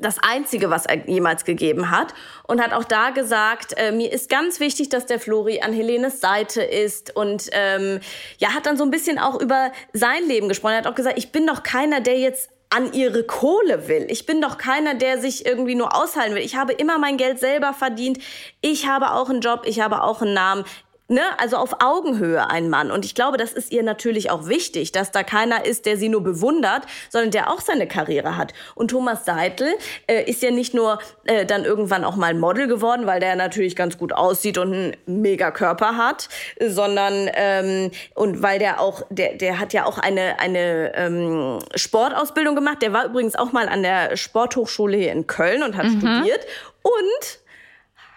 das 0.00 0.18
einzige, 0.20 0.70
was 0.70 0.86
er 0.86 1.08
jemals 1.08 1.44
gegeben 1.44 1.90
hat. 1.90 2.14
Und 2.46 2.62
hat 2.62 2.72
auch 2.72 2.84
da 2.84 3.10
gesagt, 3.10 3.74
äh, 3.76 3.92
mir 3.92 4.12
ist 4.12 4.28
ganz 4.28 4.60
wichtig, 4.60 4.88
dass 4.88 5.06
der 5.06 5.18
Flori 5.18 5.60
an 5.60 5.72
Helenes 5.72 6.20
Seite 6.20 6.62
ist. 6.62 7.14
Und 7.16 7.48
ähm, 7.52 8.00
ja, 8.38 8.54
hat 8.54 8.66
dann 8.66 8.76
so 8.76 8.84
ein 8.84 8.90
bisschen 8.90 9.18
auch 9.18 9.40
über 9.40 9.72
sein 9.92 10.26
Leben 10.26 10.48
gesprochen. 10.48 10.72
Er 10.72 10.78
hat 10.78 10.86
auch 10.86 10.94
gesagt, 10.94 11.18
ich 11.18 11.32
bin 11.32 11.46
doch 11.46 11.62
keiner, 11.62 12.00
der 12.00 12.18
jetzt 12.18 12.50
an 12.70 12.92
ihre 12.92 13.24
Kohle 13.24 13.88
will. 13.88 14.06
Ich 14.10 14.26
bin 14.26 14.42
doch 14.42 14.58
keiner, 14.58 14.94
der 14.94 15.18
sich 15.18 15.46
irgendwie 15.46 15.74
nur 15.74 15.96
aushalten 15.96 16.34
will. 16.34 16.42
Ich 16.42 16.56
habe 16.56 16.74
immer 16.74 16.98
mein 16.98 17.16
Geld 17.16 17.40
selber 17.40 17.72
verdient. 17.72 18.18
Ich 18.60 18.86
habe 18.86 19.12
auch 19.12 19.30
einen 19.30 19.40
Job, 19.40 19.62
ich 19.64 19.80
habe 19.80 20.02
auch 20.02 20.20
einen 20.20 20.34
Namen 20.34 20.64
ne, 21.08 21.22
also 21.38 21.56
auf 21.56 21.76
Augenhöhe 21.80 22.48
ein 22.48 22.68
Mann. 22.68 22.90
Und 22.90 23.04
ich 23.04 23.14
glaube, 23.14 23.36
das 23.36 23.52
ist 23.52 23.72
ihr 23.72 23.82
natürlich 23.82 24.30
auch 24.30 24.46
wichtig, 24.46 24.92
dass 24.92 25.10
da 25.10 25.22
keiner 25.22 25.64
ist, 25.64 25.86
der 25.86 25.96
sie 25.96 26.08
nur 26.08 26.22
bewundert, 26.22 26.82
sondern 27.10 27.30
der 27.30 27.50
auch 27.50 27.60
seine 27.60 27.88
Karriere 27.88 28.36
hat. 28.36 28.52
Und 28.74 28.90
Thomas 28.90 29.24
Seitel 29.24 29.74
äh, 30.06 30.22
ist 30.24 30.42
ja 30.42 30.50
nicht 30.50 30.74
nur 30.74 30.98
äh, 31.24 31.46
dann 31.46 31.64
irgendwann 31.64 32.04
auch 32.04 32.16
mal 32.16 32.34
Model 32.34 32.68
geworden, 32.68 33.06
weil 33.06 33.20
der 33.20 33.36
natürlich 33.36 33.74
ganz 33.74 33.98
gut 33.98 34.12
aussieht 34.12 34.58
und 34.58 34.72
einen 34.72 34.96
mega 35.06 35.50
Körper 35.50 35.96
hat, 35.96 36.28
sondern 36.64 37.30
ähm, 37.34 37.90
und 38.14 38.42
weil 38.42 38.58
der 38.58 38.80
auch, 38.80 39.02
der, 39.10 39.34
der 39.34 39.58
hat 39.58 39.72
ja 39.72 39.86
auch 39.86 39.98
eine, 39.98 40.38
eine 40.38 40.92
ähm, 40.94 41.58
Sportausbildung 41.74 42.54
gemacht. 42.54 42.82
Der 42.82 42.92
war 42.92 43.06
übrigens 43.06 43.34
auch 43.34 43.52
mal 43.52 43.68
an 43.68 43.82
der 43.82 44.16
Sporthochschule 44.16 44.96
hier 44.96 45.12
in 45.12 45.26
Köln 45.26 45.62
und 45.62 45.76
hat 45.76 45.86
mhm. 45.86 46.00
studiert 46.00 46.46
und 46.82 47.38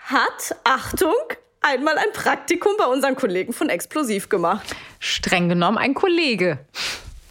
hat, 0.05 0.55
Achtung, 0.65 1.15
einmal 1.61 1.97
ein 1.97 2.11
Praktikum 2.13 2.73
bei 2.77 2.85
unseren 2.85 3.15
Kollegen 3.15 3.53
von 3.53 3.69
Explosiv 3.69 4.29
gemacht. 4.29 4.75
Streng 4.99 5.49
genommen 5.49 5.77
ein 5.77 5.93
Kollege 5.93 6.59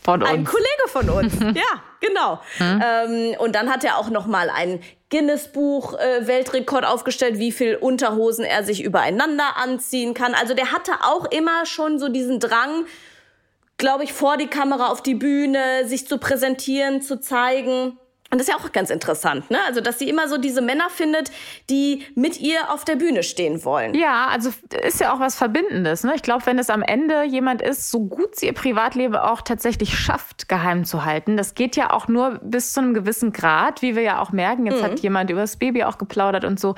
von 0.03 0.23
uns. 0.23 0.31
Ein 0.31 0.45
Kollege 0.45 0.89
von 0.89 1.11
uns, 1.11 1.35
ja, 1.55 1.83
genau. 2.01 2.41
Hm. 2.59 2.83
Ähm, 2.85 3.35
und 3.39 3.55
dann 3.55 3.71
hat 3.71 3.85
er 3.85 3.99
auch 3.99 4.11
noch 4.11 4.27
mal 4.27 4.51
ein 4.51 4.81
Guinness-Buch 5.11 5.99
äh, 5.99 6.27
Weltrekord 6.27 6.85
aufgestellt, 6.85 7.39
wie 7.39 7.53
viel 7.53 7.77
Unterhosen 7.77 8.45
er 8.45 8.65
sich 8.65 8.83
übereinander 8.83 9.57
anziehen 9.57 10.15
kann. 10.15 10.35
Also 10.35 10.55
der 10.55 10.73
hatte 10.73 10.93
auch 11.03 11.27
immer 11.31 11.67
schon 11.67 11.99
so 11.99 12.09
diesen 12.09 12.39
Drang, 12.39 12.87
glaube 13.77 14.05
ich, 14.05 14.13
vor 14.13 14.37
die 14.37 14.47
Kamera 14.47 14.87
auf 14.87 15.03
die 15.03 15.15
Bühne, 15.15 15.87
sich 15.87 16.07
zu 16.07 16.19
präsentieren, 16.19 17.03
zu 17.03 17.21
zeigen. 17.21 17.99
Und 18.33 18.39
das 18.39 18.47
ist 18.47 18.55
ja 18.55 18.57
auch 18.57 18.71
ganz 18.71 18.91
interessant, 18.91 19.51
ne? 19.51 19.59
Also, 19.67 19.81
dass 19.81 19.99
sie 19.99 20.09
immer 20.09 20.29
so 20.29 20.39
diese 20.39 20.61
Männer 20.61 20.89
findet, 20.89 21.33
die 21.69 22.05
mit 22.15 22.41
ihr 22.41 22.71
auf 22.73 22.85
der 22.85 22.95
Bühne 22.95 23.25
stehen 23.25 23.65
wollen. 23.65 23.95
Ja, 23.95 24.29
also 24.29 24.51
ist 24.87 25.01
ja 25.01 25.13
auch 25.13 25.19
was 25.19 25.35
Verbindendes, 25.35 26.05
ne? 26.05 26.13
Ich 26.15 26.23
glaube, 26.23 26.47
wenn 26.47 26.59
es 26.59 26.71
am 26.71 26.83
Ende 26.83 27.25
jemand 27.25 27.61
ist, 27.61 27.91
so 27.91 28.01
gut 28.01 28.37
sie 28.37 28.47
ihr 28.47 28.53
Privatleben 28.53 29.17
auch 29.17 29.41
tatsächlich 29.43 29.99
schafft, 29.99 30.49
geheim 30.49 30.85
zu 30.85 31.05
halten, 31.05 31.37
das 31.37 31.55
geht 31.55 31.75
ja 31.75 31.93
auch 31.93 32.07
nur 32.07 32.39
bis 32.43 32.73
zu 32.73 32.81
einem 32.81 32.95
gewissen 32.95 33.33
Grad, 33.33 33.83
wie 33.83 33.97
wir 33.97 34.03
ja 34.03 34.21
auch 34.21 34.31
merken. 34.31 34.65
Jetzt 34.67 34.81
mhm. 34.81 34.85
hat 34.85 35.01
jemand 35.01 35.31
über 35.31 35.41
das 35.41 35.57
Baby 35.57 35.83
auch 35.83 35.99
geplaudert 35.99 36.45
und 36.45 36.61
so. 36.61 36.77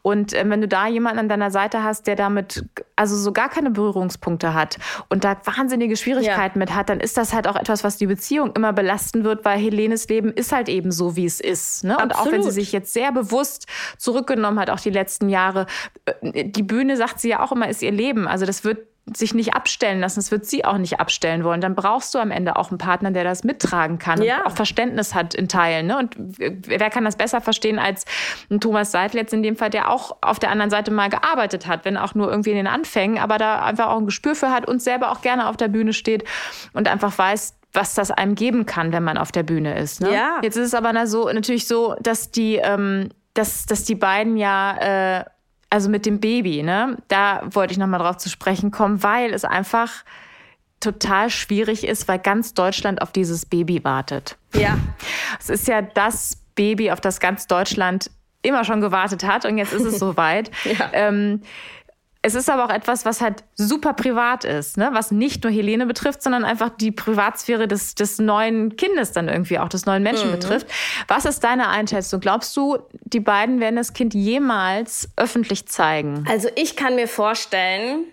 Und 0.00 0.32
äh, 0.32 0.48
wenn 0.48 0.62
du 0.62 0.68
da 0.68 0.86
jemanden 0.86 1.18
an 1.18 1.28
deiner 1.28 1.50
Seite 1.50 1.82
hast, 1.82 2.06
der 2.06 2.16
damit 2.16 2.64
also 2.96 3.16
so 3.16 3.32
gar 3.32 3.50
keine 3.50 3.70
Berührungspunkte 3.70 4.54
hat 4.54 4.78
und 5.10 5.24
da 5.24 5.36
wahnsinnige 5.44 5.96
Schwierigkeiten 5.96 6.58
ja. 6.58 6.64
mit 6.64 6.74
hat, 6.74 6.88
dann 6.88 7.00
ist 7.00 7.18
das 7.18 7.34
halt 7.34 7.46
auch 7.46 7.56
etwas, 7.56 7.84
was 7.84 7.98
die 7.98 8.06
Beziehung 8.06 8.52
immer 8.54 8.72
belasten 8.72 9.24
wird, 9.24 9.44
weil 9.44 9.58
Helenes 9.58 10.08
Leben 10.08 10.32
ist 10.32 10.52
halt 10.52 10.70
eben 10.70 10.93
so, 10.94 11.16
wie 11.16 11.26
es 11.26 11.40
ist. 11.40 11.84
Ne? 11.84 11.96
Und 11.98 12.14
auch 12.14 12.30
wenn 12.30 12.42
sie 12.42 12.50
sich 12.50 12.72
jetzt 12.72 12.92
sehr 12.92 13.12
bewusst 13.12 13.66
zurückgenommen 13.98 14.58
hat, 14.58 14.70
auch 14.70 14.80
die 14.80 14.90
letzten 14.90 15.28
Jahre, 15.28 15.66
äh, 16.04 16.44
die 16.44 16.62
Bühne, 16.62 16.96
sagt 16.96 17.20
sie 17.20 17.28
ja 17.28 17.42
auch 17.42 17.52
immer, 17.52 17.68
ist 17.68 17.82
ihr 17.82 17.92
Leben. 17.92 18.26
Also 18.26 18.46
das 18.46 18.64
wird 18.64 18.78
sich 19.12 19.34
nicht 19.34 19.54
abstellen 19.54 20.00
lassen, 20.00 20.20
das 20.20 20.30
wird 20.30 20.46
sie 20.46 20.64
auch 20.64 20.78
nicht 20.78 20.98
abstellen 20.98 21.44
wollen. 21.44 21.60
Dann 21.60 21.74
brauchst 21.74 22.14
du 22.14 22.18
am 22.18 22.30
Ende 22.30 22.56
auch 22.56 22.70
einen 22.70 22.78
Partner, 22.78 23.10
der 23.10 23.22
das 23.22 23.44
mittragen 23.44 23.98
kann 23.98 24.22
ja. 24.22 24.38
und 24.38 24.46
auch 24.46 24.56
Verständnis 24.56 25.14
hat 25.14 25.34
in 25.34 25.46
Teilen. 25.46 25.86
Ne? 25.86 25.98
Und 25.98 26.16
wer 26.16 26.88
kann 26.88 27.04
das 27.04 27.16
besser 27.16 27.42
verstehen 27.42 27.78
als 27.78 28.06
ein 28.50 28.60
Thomas 28.60 28.92
Seidel 28.92 29.20
jetzt 29.20 29.34
in 29.34 29.42
dem 29.42 29.56
Fall, 29.56 29.68
der 29.68 29.90
auch 29.90 30.16
auf 30.22 30.38
der 30.38 30.50
anderen 30.50 30.70
Seite 30.70 30.90
mal 30.90 31.10
gearbeitet 31.10 31.66
hat, 31.66 31.84
wenn 31.84 31.98
auch 31.98 32.14
nur 32.14 32.30
irgendwie 32.30 32.50
in 32.50 32.56
den 32.56 32.66
Anfängen, 32.66 33.18
aber 33.18 33.36
da 33.36 33.62
einfach 33.62 33.88
auch 33.88 33.98
ein 33.98 34.06
Gespür 34.06 34.34
für 34.34 34.50
hat 34.50 34.66
und 34.66 34.80
selber 34.80 35.12
auch 35.12 35.20
gerne 35.20 35.48
auf 35.48 35.58
der 35.58 35.68
Bühne 35.68 35.92
steht 35.92 36.24
und 36.72 36.88
einfach 36.88 37.16
weiß, 37.16 37.56
was 37.74 37.94
das 37.94 38.10
einem 38.10 38.36
geben 38.36 38.66
kann, 38.66 38.92
wenn 38.92 39.02
man 39.02 39.18
auf 39.18 39.32
der 39.32 39.42
Bühne 39.42 39.76
ist. 39.78 40.00
Ne? 40.00 40.14
Ja. 40.14 40.38
Jetzt 40.42 40.56
ist 40.56 40.68
es 40.68 40.74
aber 40.74 41.06
so, 41.06 41.28
natürlich 41.30 41.66
so, 41.66 41.96
dass 42.00 42.30
die, 42.30 42.56
ähm, 42.56 43.10
dass, 43.34 43.66
dass 43.66 43.84
die 43.84 43.96
beiden 43.96 44.36
ja, 44.36 45.18
äh, 45.18 45.24
also 45.70 45.90
mit 45.90 46.06
dem 46.06 46.20
Baby, 46.20 46.62
ne, 46.62 46.96
da 47.08 47.42
wollte 47.50 47.72
ich 47.72 47.78
nochmal 47.78 47.98
drauf 47.98 48.16
zu 48.16 48.30
sprechen 48.30 48.70
kommen, 48.70 49.02
weil 49.02 49.34
es 49.34 49.44
einfach 49.44 50.04
total 50.78 51.30
schwierig 51.30 51.84
ist, 51.84 52.06
weil 52.06 52.20
ganz 52.20 52.54
Deutschland 52.54 53.02
auf 53.02 53.10
dieses 53.10 53.44
Baby 53.44 53.82
wartet. 53.82 54.36
Ja. 54.54 54.78
Es 55.40 55.50
ist 55.50 55.66
ja 55.66 55.82
das 55.82 56.38
Baby, 56.54 56.92
auf 56.92 57.00
das 57.00 57.18
ganz 57.18 57.48
Deutschland 57.48 58.10
immer 58.42 58.64
schon 58.64 58.80
gewartet 58.80 59.24
hat 59.24 59.46
und 59.46 59.58
jetzt 59.58 59.72
ist 59.72 59.84
es 59.84 59.98
soweit. 59.98 60.50
ja. 60.64 60.90
ähm, 60.92 61.42
es 62.24 62.34
ist 62.34 62.48
aber 62.48 62.64
auch 62.64 62.70
etwas, 62.70 63.04
was 63.04 63.20
halt 63.20 63.44
super 63.54 63.92
privat 63.92 64.46
ist, 64.46 64.78
ne? 64.78 64.88
was 64.92 65.10
nicht 65.10 65.44
nur 65.44 65.52
Helene 65.52 65.84
betrifft, 65.84 66.22
sondern 66.22 66.42
einfach 66.42 66.70
die 66.70 66.90
Privatsphäre 66.90 67.68
des, 67.68 67.94
des 67.96 68.18
neuen 68.18 68.76
Kindes 68.76 69.12
dann 69.12 69.28
irgendwie 69.28 69.58
auch 69.58 69.68
des 69.68 69.84
neuen 69.84 70.02
Menschen 70.02 70.28
mhm. 70.28 70.36
betrifft. 70.36 70.66
Was 71.06 71.26
ist 71.26 71.44
deine 71.44 71.68
Einschätzung? 71.68 72.20
Glaubst 72.20 72.56
du, 72.56 72.78
die 73.02 73.20
beiden 73.20 73.60
werden 73.60 73.76
das 73.76 73.92
Kind 73.92 74.14
jemals 74.14 75.10
öffentlich 75.16 75.66
zeigen? 75.66 76.24
Also 76.26 76.48
ich 76.56 76.76
kann 76.76 76.94
mir 76.94 77.08
vorstellen, 77.08 78.04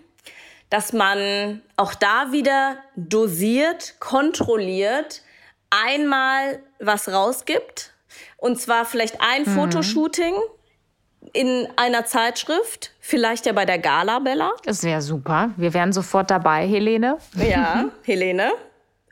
dass 0.68 0.92
man 0.92 1.62
auch 1.78 1.94
da 1.94 2.32
wieder 2.32 2.76
dosiert, 2.96 3.94
kontrolliert, 3.98 5.22
einmal 5.70 6.60
was 6.80 7.08
rausgibt. 7.08 7.94
Und 8.36 8.60
zwar 8.60 8.84
vielleicht 8.84 9.22
ein 9.22 9.44
mhm. 9.44 9.54
Fotoshooting 9.54 10.34
in 11.32 11.68
einer 11.76 12.04
Zeitschrift, 12.04 12.92
vielleicht 13.00 13.46
ja 13.46 13.52
bei 13.52 13.64
der 13.64 13.78
Gala, 13.78 14.18
Bella. 14.18 14.52
Das 14.64 14.82
wäre 14.82 15.00
super. 15.02 15.50
Wir 15.56 15.72
wären 15.74 15.92
sofort 15.92 16.30
dabei, 16.30 16.66
Helene. 16.66 17.18
Ja, 17.36 17.86
Helene. 18.02 18.52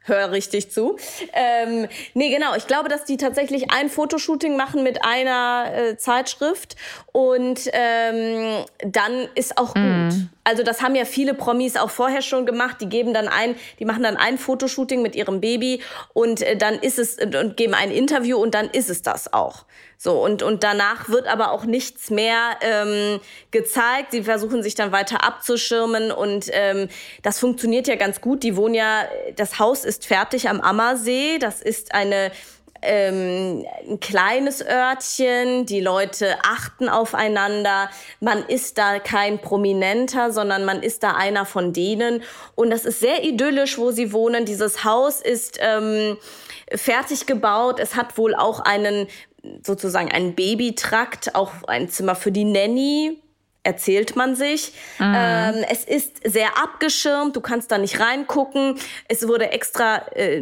hör 0.04 0.32
richtig 0.32 0.70
zu. 0.70 0.96
Ähm, 1.32 1.86
nee, 2.14 2.30
genau. 2.30 2.54
Ich 2.56 2.66
glaube, 2.66 2.88
dass 2.88 3.04
die 3.04 3.16
tatsächlich 3.16 3.70
ein 3.70 3.88
Fotoshooting 3.88 4.56
machen 4.56 4.82
mit 4.82 5.04
einer 5.04 5.70
äh, 5.72 5.96
Zeitschrift 5.96 6.76
und 7.12 7.70
ähm, 7.72 8.64
dann 8.84 9.28
ist 9.34 9.56
auch 9.56 9.74
gut. 9.74 9.82
Mm. 9.82 10.30
Also 10.42 10.62
das 10.62 10.82
haben 10.82 10.94
ja 10.94 11.04
viele 11.04 11.34
Promis 11.34 11.76
auch 11.76 11.90
vorher 11.90 12.22
schon 12.22 12.44
gemacht. 12.44 12.78
Die 12.80 12.88
geben 12.88 13.14
dann 13.14 13.28
ein, 13.28 13.54
die 13.78 13.84
machen 13.84 14.02
dann 14.02 14.16
ein 14.16 14.36
Fotoshooting 14.36 15.00
mit 15.00 15.14
ihrem 15.14 15.40
Baby 15.40 15.80
und 16.12 16.42
äh, 16.42 16.56
dann 16.56 16.74
ist 16.80 16.98
es 16.98 17.18
und 17.18 17.56
geben 17.56 17.74
ein 17.74 17.90
Interview 17.90 18.36
und 18.38 18.54
dann 18.54 18.68
ist 18.68 18.90
es 18.90 19.02
das 19.02 19.32
auch. 19.32 19.64
So, 20.03 20.24
und, 20.24 20.42
und 20.42 20.64
danach 20.64 21.11
wird 21.11 21.26
aber 21.26 21.53
auch 21.53 21.66
nichts 21.66 22.09
mehr 22.09 22.57
ähm, 22.62 23.20
gezeigt. 23.51 24.12
Sie 24.12 24.22
versuchen 24.22 24.62
sich 24.62 24.74
dann 24.74 24.92
weiter 24.92 25.22
abzuschirmen 25.22 26.11
und 26.11 26.46
ähm, 26.53 26.88
das 27.22 27.38
funktioniert 27.38 27.86
ja 27.86 27.96
ganz 27.96 28.22
gut. 28.22 28.42
Die 28.42 28.57
wohnen 28.57 28.72
ja, 28.72 29.05
das 29.36 29.59
Haus 29.59 29.84
ist 29.84 30.07
fertig 30.07 30.48
am 30.48 30.62
Ammersee. 30.62 31.38
Das 31.38 31.61
ist 31.61 31.92
eine 31.94 32.32
ähm, 32.82 33.66
ein 33.86 34.01
kleines 34.01 34.64
Örtchen, 34.64 35.66
die 35.66 35.80
Leute 35.80 36.36
achten 36.42 36.88
aufeinander, 36.88 37.90
man 38.20 38.42
ist 38.44 38.78
da 38.78 38.98
kein 39.01 39.38
Prominenter, 39.38 40.32
sondern 40.32 40.64
man 40.64 40.82
ist 40.82 41.03
da 41.03 41.12
einer 41.12 41.44
von 41.44 41.74
denen. 41.74 42.22
Und 42.55 42.70
das 42.70 42.86
ist 42.86 43.01
sehr 43.01 43.22
idyllisch, 43.22 43.76
wo 43.76 43.90
sie 43.90 44.14
wohnen. 44.14 44.46
Dieses 44.46 44.82
Haus 44.82 45.20
ist 45.20 45.59
ähm, 45.61 46.16
fertig 46.74 47.26
gebaut. 47.26 47.80
Es 47.80 47.96
hat 47.96 48.16
wohl 48.16 48.34
auch 48.34 48.61
einen 48.61 49.09
sozusagen 49.62 50.11
einen 50.11 50.34
Babytrakt, 50.34 51.34
auch 51.34 51.53
ein 51.66 51.88
Zimmer 51.88 52.14
für 52.14 52.32
die 52.32 52.45
Nanny, 52.45 53.18
erzählt 53.62 54.16
man 54.16 54.36
sich. 54.36 54.72
Mhm. 54.99 55.14
Ähm, 55.16 55.64
es 55.68 55.84
ist 55.84 56.20
sehr 56.24 56.59
abgeschirmt, 56.62 57.36
du 57.36 57.41
kannst 57.41 57.70
da 57.70 57.78
nicht 57.78 58.01
reingucken. 58.01 58.76
Es 59.09 59.26
wurde 59.28 59.51
extra 59.53 60.07
äh, 60.14 60.41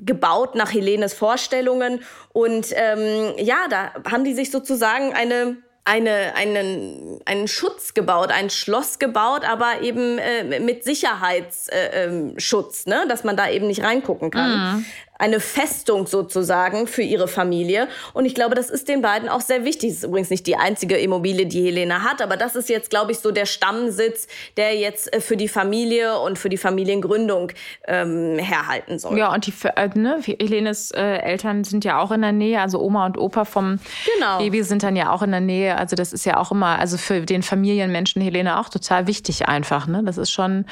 gebaut 0.00 0.54
nach 0.54 0.72
Helenes 0.72 1.14
Vorstellungen. 1.14 2.00
Und 2.32 2.68
ähm, 2.74 3.34
ja, 3.38 3.68
da 3.70 3.92
haben 4.10 4.24
die 4.24 4.34
sich 4.34 4.50
sozusagen 4.50 5.14
eine 5.14 5.58
eine, 5.88 6.34
einen, 6.34 7.20
einen 7.26 7.46
Schutz 7.46 7.94
gebaut, 7.94 8.32
ein 8.32 8.50
Schloss 8.50 8.98
gebaut, 8.98 9.48
aber 9.48 9.82
eben 9.82 10.18
äh, 10.18 10.58
mit 10.58 10.82
Sicherheitsschutz, 10.82 11.68
äh, 11.68 12.06
ähm, 12.06 13.02
ne? 13.04 13.06
dass 13.08 13.22
man 13.22 13.36
da 13.36 13.48
eben 13.48 13.68
nicht 13.68 13.84
reingucken 13.84 14.32
kann. 14.32 14.50
Mhm 14.50 14.86
eine 15.18 15.40
Festung 15.40 16.06
sozusagen 16.06 16.86
für 16.86 17.02
ihre 17.02 17.28
Familie. 17.28 17.88
Und 18.12 18.24
ich 18.24 18.34
glaube, 18.34 18.54
das 18.54 18.70
ist 18.70 18.88
den 18.88 19.02
beiden 19.02 19.28
auch 19.28 19.40
sehr 19.40 19.64
wichtig. 19.64 19.90
Das 19.90 19.98
ist 19.98 20.04
übrigens 20.04 20.30
nicht 20.30 20.46
die 20.46 20.56
einzige 20.56 20.96
Immobilie, 20.96 21.46
die 21.46 21.64
Helena 21.64 22.02
hat, 22.02 22.22
aber 22.22 22.36
das 22.36 22.56
ist 22.56 22.68
jetzt, 22.68 22.90
glaube 22.90 23.12
ich, 23.12 23.18
so 23.18 23.30
der 23.30 23.46
Stammsitz, 23.46 24.26
der 24.56 24.76
jetzt 24.76 25.12
äh, 25.12 25.20
für 25.20 25.36
die 25.36 25.48
Familie 25.48 26.18
und 26.18 26.38
für 26.38 26.48
die 26.48 26.56
Familiengründung 26.56 27.52
ähm, 27.86 28.38
herhalten 28.38 28.98
soll. 28.98 29.18
Ja, 29.18 29.32
und 29.32 29.46
die, 29.46 29.54
äh, 29.76 29.88
ne, 29.94 30.20
Helenes 30.22 30.90
äh, 30.90 31.02
Eltern 31.02 31.64
sind 31.64 31.84
ja 31.84 31.98
auch 31.98 32.10
in 32.10 32.22
der 32.22 32.32
Nähe, 32.32 32.60
also 32.60 32.80
Oma 32.80 33.06
und 33.06 33.18
Opa 33.18 33.44
vom 33.44 33.78
genau. 34.14 34.38
Baby 34.38 34.62
sind 34.62 34.82
dann 34.82 34.96
ja 34.96 35.10
auch 35.10 35.22
in 35.22 35.30
der 35.30 35.40
Nähe. 35.40 35.76
Also 35.76 35.96
das 35.96 36.12
ist 36.12 36.26
ja 36.26 36.36
auch 36.36 36.50
immer, 36.52 36.78
also 36.78 36.98
für 36.98 37.20
den 37.20 37.42
Familienmenschen 37.42 38.20
Helene 38.22 38.58
auch 38.58 38.68
total 38.68 39.06
wichtig 39.06 39.48
einfach. 39.48 39.86
Ne? 39.86 40.02
Das 40.04 40.18
ist 40.18 40.30
schon, 40.30 40.66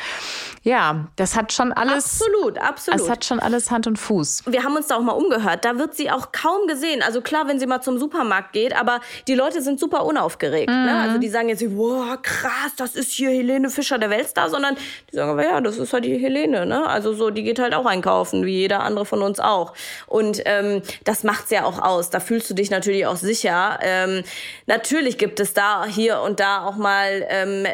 ja, 0.62 1.06
das 1.16 1.36
hat 1.36 1.52
schon 1.52 1.72
alles. 1.72 2.20
Absolut, 2.20 2.58
absolut. 2.58 3.00
Es 3.00 3.08
hat 3.08 3.24
schon 3.24 3.40
alles 3.40 3.70
Hand 3.70 3.86
und 3.86 3.98
Fuß. 3.98 4.33
Wir 4.46 4.64
haben 4.64 4.76
uns 4.76 4.88
da 4.88 4.96
auch 4.96 5.02
mal 5.02 5.12
umgehört. 5.12 5.64
Da 5.64 5.78
wird 5.78 5.94
sie 5.94 6.10
auch 6.10 6.32
kaum 6.32 6.66
gesehen. 6.66 7.02
Also 7.02 7.20
klar, 7.20 7.48
wenn 7.48 7.58
sie 7.58 7.66
mal 7.66 7.80
zum 7.80 7.98
Supermarkt 7.98 8.52
geht, 8.52 8.74
aber 8.74 9.00
die 9.28 9.34
Leute 9.34 9.62
sind 9.62 9.78
super 9.80 10.04
unaufgeregt. 10.04 10.68
Ne? 10.68 10.76
Mhm. 10.76 10.84
Ne? 10.84 11.00
Also 11.00 11.18
die 11.18 11.28
sagen 11.28 11.48
jetzt 11.48 11.62
wow, 11.76 12.16
krass, 12.22 12.72
das 12.76 12.94
ist 12.94 13.12
hier 13.12 13.30
Helene 13.30 13.70
Fischer, 13.70 13.98
der 13.98 14.10
Weltstar, 14.10 14.50
sondern 14.50 14.76
die 15.10 15.16
sagen 15.16 15.30
aber, 15.30 15.44
ja, 15.44 15.60
das 15.60 15.78
ist 15.78 15.92
halt 15.92 16.04
die 16.04 16.16
Helene. 16.16 16.66
Ne? 16.66 16.86
Also 16.86 17.14
so, 17.14 17.30
die 17.30 17.42
geht 17.42 17.58
halt 17.58 17.74
auch 17.74 17.86
einkaufen, 17.86 18.44
wie 18.44 18.58
jeder 18.58 18.80
andere 18.80 19.06
von 19.06 19.22
uns 19.22 19.40
auch. 19.40 19.74
Und 20.06 20.42
ähm, 20.44 20.82
das 21.04 21.24
macht's 21.24 21.50
ja 21.50 21.64
auch 21.64 21.80
aus. 21.80 22.10
Da 22.10 22.20
fühlst 22.20 22.48
du 22.50 22.54
dich 22.54 22.70
natürlich 22.70 23.06
auch 23.06 23.16
sicher. 23.16 23.78
Ähm, 23.82 24.22
natürlich 24.66 25.18
gibt 25.18 25.40
es 25.40 25.54
da 25.54 25.84
hier 25.86 26.20
und 26.20 26.40
da 26.40 26.64
auch 26.64 26.76
mal 26.76 27.26
ähm, 27.28 27.66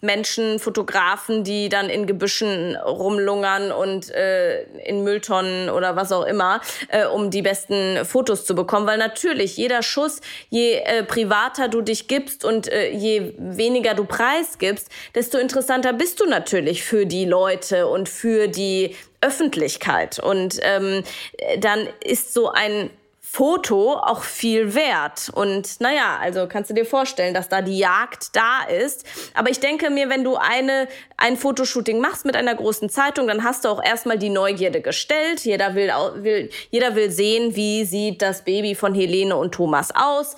Menschen, 0.00 0.58
Fotografen, 0.58 1.44
die 1.44 1.68
dann 1.68 1.88
in 1.88 2.06
Gebüschen 2.06 2.76
rumlungern 2.76 3.72
und 3.72 4.10
äh, 4.10 4.62
in 4.84 5.04
Mülltonnen 5.04 5.70
oder 5.70 5.96
was 5.96 6.12
auch 6.12 6.24
immer, 6.24 6.60
äh, 6.88 7.06
um 7.06 7.30
die 7.30 7.42
besten 7.42 8.04
Fotos 8.04 8.44
zu 8.44 8.54
bekommen. 8.54 8.86
Weil 8.86 8.98
natürlich 8.98 9.56
jeder 9.56 9.82
Schuss, 9.82 10.20
je 10.48 10.74
äh, 10.74 11.02
privater 11.02 11.68
du 11.68 11.82
dich 11.82 12.08
gibst 12.08 12.44
und 12.44 12.68
äh, 12.68 12.90
je 12.90 13.34
weniger 13.38 13.94
du 13.94 14.04
preisgibst, 14.04 14.88
desto 15.14 15.38
interessanter 15.38 15.92
bist 15.92 16.20
du 16.20 16.26
natürlich 16.26 16.82
für 16.82 17.06
die 17.06 17.24
Leute 17.24 17.86
und 17.86 18.08
für 18.08 18.48
die 18.48 18.96
Öffentlichkeit. 19.20 20.18
Und 20.18 20.58
ähm, 20.62 21.02
dann 21.58 21.88
ist 22.02 22.32
so 22.32 22.50
ein 22.50 22.90
Foto 23.32 23.92
auch 23.92 24.24
viel 24.24 24.74
wert. 24.74 25.30
Und 25.32 25.80
naja, 25.80 26.18
also 26.20 26.48
kannst 26.48 26.68
du 26.68 26.74
dir 26.74 26.84
vorstellen, 26.84 27.32
dass 27.32 27.48
da 27.48 27.62
die 27.62 27.78
Jagd 27.78 28.34
da 28.34 28.64
ist. 28.64 29.04
Aber 29.34 29.50
ich 29.50 29.60
denke 29.60 29.88
mir, 29.88 30.08
wenn 30.08 30.24
du 30.24 30.34
eine, 30.34 30.88
ein 31.16 31.36
Fotoshooting 31.36 32.00
machst 32.00 32.24
mit 32.24 32.34
einer 32.34 32.56
großen 32.56 32.90
Zeitung, 32.90 33.28
dann 33.28 33.44
hast 33.44 33.64
du 33.64 33.68
auch 33.68 33.80
erstmal 33.80 34.18
die 34.18 34.30
Neugierde 34.30 34.80
gestellt. 34.80 35.44
Jeder 35.44 35.76
will, 35.76 35.92
will, 36.16 36.50
jeder 36.70 36.96
will 36.96 37.12
sehen, 37.12 37.54
wie 37.54 37.84
sieht 37.84 38.20
das 38.20 38.42
Baby 38.42 38.74
von 38.74 38.96
Helene 38.96 39.36
und 39.36 39.52
Thomas 39.54 39.92
aus 39.94 40.34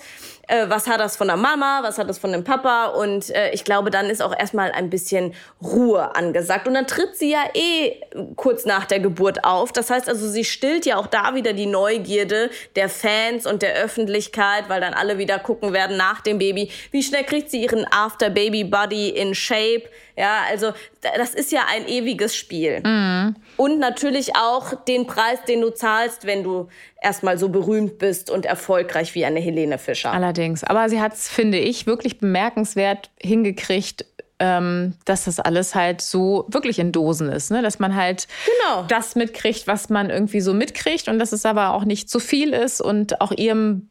äh, 0.47 0.65
was 0.67 0.87
hat 0.87 0.99
das 0.99 1.15
von 1.15 1.27
der 1.27 1.37
Mama, 1.37 1.79
was 1.83 1.97
hat 1.97 2.09
das 2.09 2.17
von 2.17 2.31
dem 2.31 2.43
Papa? 2.43 2.87
Und 2.87 3.29
äh, 3.29 3.51
ich 3.51 3.63
glaube, 3.63 3.91
dann 3.91 4.09
ist 4.09 4.21
auch 4.21 4.37
erstmal 4.37 4.71
ein 4.71 4.89
bisschen 4.89 5.33
Ruhe 5.61 6.15
angesagt. 6.15 6.67
Und 6.67 6.73
dann 6.73 6.87
tritt 6.87 7.15
sie 7.15 7.31
ja 7.31 7.43
eh 7.53 8.01
kurz 8.35 8.65
nach 8.65 8.85
der 8.85 8.99
Geburt 8.99 9.45
auf. 9.45 9.71
Das 9.71 9.89
heißt 9.89 10.09
also, 10.09 10.27
sie 10.27 10.43
stillt 10.43 10.85
ja 10.85 10.97
auch 10.97 11.07
da 11.07 11.35
wieder 11.35 11.53
die 11.53 11.65
Neugierde 11.65 12.49
der 12.75 12.89
Fans 12.89 13.45
und 13.45 13.61
der 13.61 13.75
Öffentlichkeit, 13.75 14.65
weil 14.67 14.81
dann 14.81 14.93
alle 14.93 15.17
wieder 15.17 15.39
gucken 15.39 15.71
werden 15.71 15.95
nach 15.97 16.21
dem 16.21 16.37
Baby, 16.37 16.69
wie 16.91 17.03
schnell 17.03 17.23
kriegt 17.23 17.49
sie 17.49 17.63
ihren 17.63 17.85
After 17.91 18.29
Baby 18.29 18.63
Body 18.65 19.09
in 19.09 19.35
Shape, 19.35 19.83
ja, 20.15 20.41
also 20.49 20.73
das 21.01 21.33
ist 21.33 21.51
ja 21.51 21.61
ein 21.69 21.87
ewiges 21.87 22.35
Spiel. 22.35 22.81
Mhm. 22.85 23.35
Und 23.57 23.79
natürlich 23.79 24.35
auch 24.35 24.73
den 24.85 25.07
Preis, 25.07 25.39
den 25.47 25.61
du 25.61 25.71
zahlst, 25.71 26.25
wenn 26.25 26.43
du 26.43 26.67
erstmal 27.01 27.37
so 27.37 27.49
berühmt 27.49 27.97
bist 27.97 28.29
und 28.29 28.45
erfolgreich 28.45 29.15
wie 29.15 29.25
eine 29.25 29.39
Helene 29.39 29.77
Fischer. 29.77 30.11
Allerdings. 30.11 30.63
Aber 30.63 30.89
sie 30.89 31.01
hat 31.01 31.13
es, 31.13 31.29
finde 31.29 31.57
ich, 31.57 31.87
wirklich 31.87 32.19
bemerkenswert 32.19 33.09
hingekriegt, 33.19 34.05
ähm, 34.39 34.93
dass 35.05 35.25
das 35.25 35.39
alles 35.39 35.75
halt 35.75 36.01
so 36.01 36.45
wirklich 36.49 36.79
in 36.79 36.91
Dosen 36.91 37.29
ist, 37.29 37.51
ne? 37.51 37.61
dass 37.61 37.79
man 37.79 37.95
halt 37.95 38.27
genau. 38.45 38.83
das 38.87 39.15
mitkriegt, 39.15 39.67
was 39.67 39.89
man 39.89 40.09
irgendwie 40.09 40.41
so 40.41 40.53
mitkriegt 40.53 41.07
und 41.07 41.19
dass 41.19 41.31
es 41.31 41.45
aber 41.45 41.73
auch 41.73 41.85
nicht 41.85 42.09
zu 42.09 42.19
viel 42.19 42.53
ist 42.53 42.81
und 42.81 43.21
auch 43.21 43.31
ihrem 43.31 43.89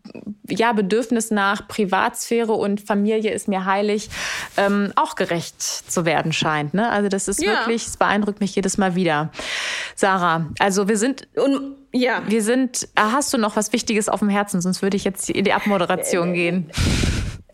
ja, 0.48 0.72
Bedürfnis 0.72 1.30
nach 1.30 1.68
Privatsphäre 1.68 2.52
und 2.52 2.80
Familie 2.80 3.30
ist 3.30 3.48
mir 3.48 3.64
heilig 3.64 4.10
ähm, 4.56 4.92
auch 4.96 5.14
gerecht 5.14 5.62
zu 5.62 6.04
werden 6.04 6.32
scheint. 6.32 6.74
Ne? 6.74 6.90
Also 6.90 7.08
das 7.08 7.28
ist 7.28 7.42
ja. 7.42 7.52
wirklich, 7.52 7.86
es 7.86 7.96
beeindruckt 7.96 8.40
mich 8.40 8.54
jedes 8.54 8.78
Mal 8.78 8.94
wieder. 8.94 9.30
Sarah, 9.94 10.50
also 10.58 10.88
wir 10.88 10.98
sind 10.98 11.28
und 11.36 11.76
ja. 11.94 12.22
Wir 12.26 12.42
sind, 12.42 12.88
hast 12.96 13.34
du 13.34 13.38
noch 13.38 13.54
was 13.54 13.72
Wichtiges 13.74 14.08
auf 14.08 14.20
dem 14.20 14.30
Herzen, 14.30 14.62
sonst 14.62 14.80
würde 14.80 14.96
ich 14.96 15.04
jetzt 15.04 15.28
in 15.28 15.44
die 15.44 15.52
Abmoderation 15.52 16.32
gehen. 16.32 16.70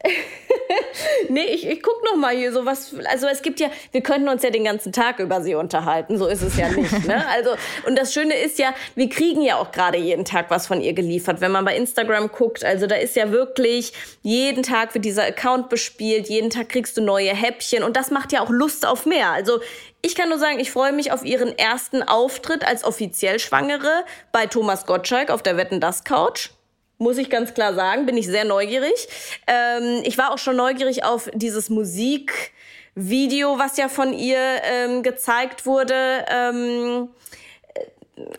nee, 1.28 1.44
ich, 1.44 1.66
ich 1.66 1.82
guck 1.82 2.02
noch 2.04 2.16
mal 2.16 2.34
hier 2.34 2.52
so 2.52 2.64
was. 2.64 2.94
Also 3.10 3.26
es 3.26 3.42
gibt 3.42 3.60
ja, 3.60 3.68
wir 3.92 4.00
könnten 4.00 4.28
uns 4.28 4.42
ja 4.42 4.50
den 4.50 4.64
ganzen 4.64 4.92
Tag 4.92 5.18
über 5.18 5.40
sie 5.42 5.54
unterhalten. 5.54 6.18
So 6.18 6.26
ist 6.26 6.42
es 6.42 6.56
ja 6.56 6.68
nicht. 6.68 7.06
Ne? 7.06 7.24
Also 7.38 7.50
und 7.86 7.96
das 7.96 8.12
Schöne 8.12 8.34
ist 8.34 8.58
ja, 8.58 8.74
wir 8.94 9.08
kriegen 9.08 9.42
ja 9.42 9.56
auch 9.56 9.70
gerade 9.70 9.98
jeden 9.98 10.24
Tag 10.24 10.50
was 10.50 10.66
von 10.66 10.80
ihr 10.80 10.92
geliefert, 10.92 11.40
wenn 11.40 11.52
man 11.52 11.64
bei 11.64 11.76
Instagram 11.76 12.32
guckt. 12.32 12.64
Also 12.64 12.86
da 12.86 12.96
ist 12.96 13.16
ja 13.16 13.30
wirklich 13.30 13.92
jeden 14.22 14.62
Tag 14.62 14.94
wird 14.94 15.04
dieser 15.04 15.24
Account 15.24 15.68
bespielt. 15.68 16.28
Jeden 16.28 16.50
Tag 16.50 16.68
kriegst 16.68 16.96
du 16.96 17.02
neue 17.02 17.34
Häppchen 17.34 17.82
und 17.82 17.96
das 17.96 18.10
macht 18.10 18.32
ja 18.32 18.40
auch 18.40 18.50
Lust 18.50 18.86
auf 18.86 19.06
mehr. 19.06 19.30
Also 19.30 19.60
ich 20.00 20.14
kann 20.14 20.28
nur 20.28 20.38
sagen, 20.38 20.58
ich 20.58 20.70
freue 20.70 20.92
mich 20.92 21.12
auf 21.12 21.24
ihren 21.24 21.56
ersten 21.56 22.02
Auftritt 22.02 22.66
als 22.66 22.84
offiziell 22.84 23.38
Schwangere 23.38 24.04
bei 24.32 24.46
Thomas 24.46 24.86
Gottschalk 24.86 25.30
auf 25.30 25.42
der 25.42 25.56
Wetten 25.56 25.80
das 25.80 26.04
Couch 26.04 26.50
muss 26.98 27.16
ich 27.16 27.30
ganz 27.30 27.54
klar 27.54 27.74
sagen, 27.74 28.06
bin 28.06 28.16
ich 28.16 28.26
sehr 28.26 28.44
neugierig. 28.44 29.08
Ähm, 29.46 30.02
ich 30.04 30.18
war 30.18 30.32
auch 30.32 30.38
schon 30.38 30.56
neugierig 30.56 31.04
auf 31.04 31.30
dieses 31.32 31.70
Musikvideo, 31.70 33.58
was 33.58 33.76
ja 33.76 33.88
von 33.88 34.12
ihr 34.12 34.38
ähm, 34.64 35.02
gezeigt 35.02 35.64
wurde 35.64 36.24
ähm, 36.28 37.08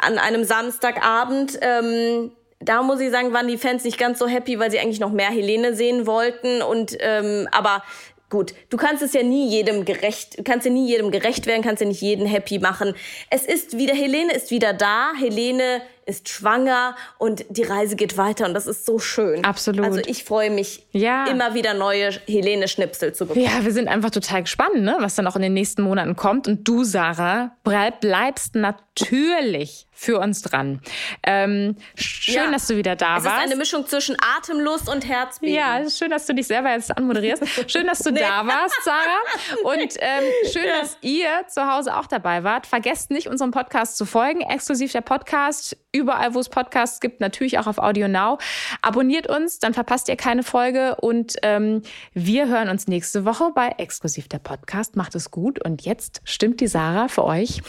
an 0.01 0.17
einem 0.17 0.43
Samstagabend. 0.43 1.57
Ähm, 1.61 2.31
da 2.59 2.83
muss 2.83 2.99
ich 2.99 3.09
sagen, 3.09 3.31
waren 3.31 3.47
die 3.47 3.57
Fans 3.57 3.85
nicht 3.85 3.97
ganz 3.97 4.19
so 4.19 4.27
happy, 4.27 4.59
weil 4.59 4.69
sie 4.69 4.79
eigentlich 4.79 4.99
noch 4.99 5.11
mehr 5.11 5.29
Helene 5.29 5.73
sehen 5.73 6.05
wollten. 6.05 6.61
Und 6.61 6.97
ähm, 6.99 7.47
aber 7.51 7.83
gut, 8.29 8.53
du 8.69 8.75
kannst 8.75 9.01
es 9.01 9.13
ja 9.13 9.23
nie 9.23 9.47
jedem 9.47 9.85
gerecht, 9.85 10.43
kannst 10.43 10.65
ja 10.65 10.71
nie 10.71 10.87
jedem 10.87 11.11
gerecht 11.11 11.45
werden, 11.45 11.63
kannst 11.63 11.81
ja 11.81 11.87
nicht 11.87 12.01
jeden 12.01 12.25
happy 12.25 12.59
machen. 12.59 12.93
Es 13.29 13.45
ist 13.45 13.77
wieder, 13.77 13.93
Helene 13.93 14.33
ist 14.33 14.51
wieder 14.51 14.73
da. 14.73 15.13
Helene 15.17 15.81
ist 16.09 16.27
schwanger 16.29 16.95
und 17.17 17.45
die 17.49 17.63
Reise 17.63 17.95
geht 17.95 18.17
weiter 18.17 18.45
und 18.45 18.53
das 18.53 18.67
ist 18.67 18.85
so 18.85 18.99
schön. 18.99 19.45
Absolut. 19.45 19.85
Also 19.85 20.01
ich 20.05 20.23
freue 20.23 20.49
mich, 20.49 20.85
Ja. 20.91 21.27
immer 21.27 21.53
wieder 21.53 21.73
neue 21.73 22.09
Helene 22.27 22.67
Schnipsel 22.67 23.13
zu 23.13 23.25
bekommen. 23.27 23.45
Ja, 23.45 23.63
wir 23.63 23.71
sind 23.71 23.87
einfach 23.87 24.09
total 24.09 24.41
gespannt, 24.43 24.81
ne, 24.81 24.95
was 24.99 25.15
dann 25.15 25.27
auch 25.27 25.35
in 25.35 25.41
den 25.41 25.53
nächsten 25.53 25.81
Monaten 25.83 26.15
kommt. 26.15 26.47
Und 26.47 26.67
du, 26.67 26.83
Sarah, 26.83 27.51
bleib, 27.63 28.01
bleibst 28.01 28.55
natürlich 28.55 29.87
für 29.91 30.17
uns 30.19 30.41
dran. 30.41 30.81
Ähm, 31.23 31.75
schön, 31.95 32.33
Ja. 32.35 32.51
dass 32.51 32.67
du 32.67 32.77
wieder 32.77 32.95
da 32.95 33.17
Es 33.17 33.23
ist 33.23 33.29
warst. 33.29 33.43
eine 33.45 33.55
Mischung 33.57 33.85
zwischen 33.85 34.15
Atemlust 34.37 34.87
und 34.89 35.05
Herzbeben. 35.07 35.53
Ja, 35.53 35.79
es 35.79 35.87
ist 35.87 35.99
schön, 35.99 36.09
dass 36.09 36.25
du 36.25 36.33
dich 36.33 36.47
selber 36.47 36.71
jetzt 36.71 36.95
anmoderierst. 36.97 37.43
Schön, 37.69 37.85
dass 37.85 37.99
du 37.99 38.11
da 38.13 38.47
warst, 38.47 38.75
Sarah. 38.83 39.63
Und 39.63 39.95
ähm, 39.99 40.23
schön, 40.51 40.67
dass 40.79 40.97
ihr 41.01 41.27
zu 41.47 41.65
Hause 41.69 41.95
auch 41.97 42.07
dabei 42.07 42.43
wart. 42.45 42.65
Vergesst 42.65 43.11
nicht, 43.11 43.27
unserem 43.27 43.51
Podcast 43.51 43.97
zu 43.97 44.05
folgen. 44.05 44.39
Exklusiv 44.41 44.91
der 44.93 45.01
Podcast. 45.01 45.75
Überall, 45.99 46.33
wo 46.33 46.39
es 46.39 46.47
Podcasts 46.47 47.01
gibt, 47.01 47.19
natürlich 47.19 47.59
auch 47.59 47.67
auf 47.67 47.77
Audio 47.77 48.07
Now. 48.07 48.37
Abonniert 48.81 49.29
uns, 49.29 49.59
dann 49.59 49.73
verpasst 49.73 50.07
ihr 50.07 50.15
keine 50.15 50.43
Folge. 50.43 50.95
Und 50.95 51.35
ähm, 51.43 51.81
wir 52.13 52.47
hören 52.47 52.69
uns 52.69 52.87
nächste 52.87 53.25
Woche 53.25 53.51
bei 53.53 53.67
Exklusiv 53.77 54.29
der 54.29 54.39
Podcast. 54.39 54.95
Macht 54.95 55.13
es 55.15 55.29
gut. 55.29 55.61
Und 55.65 55.81
jetzt 55.81 56.21
stimmt 56.23 56.61
die 56.61 56.67
Sarah 56.67 57.09
für 57.09 57.25
euch 57.25 57.61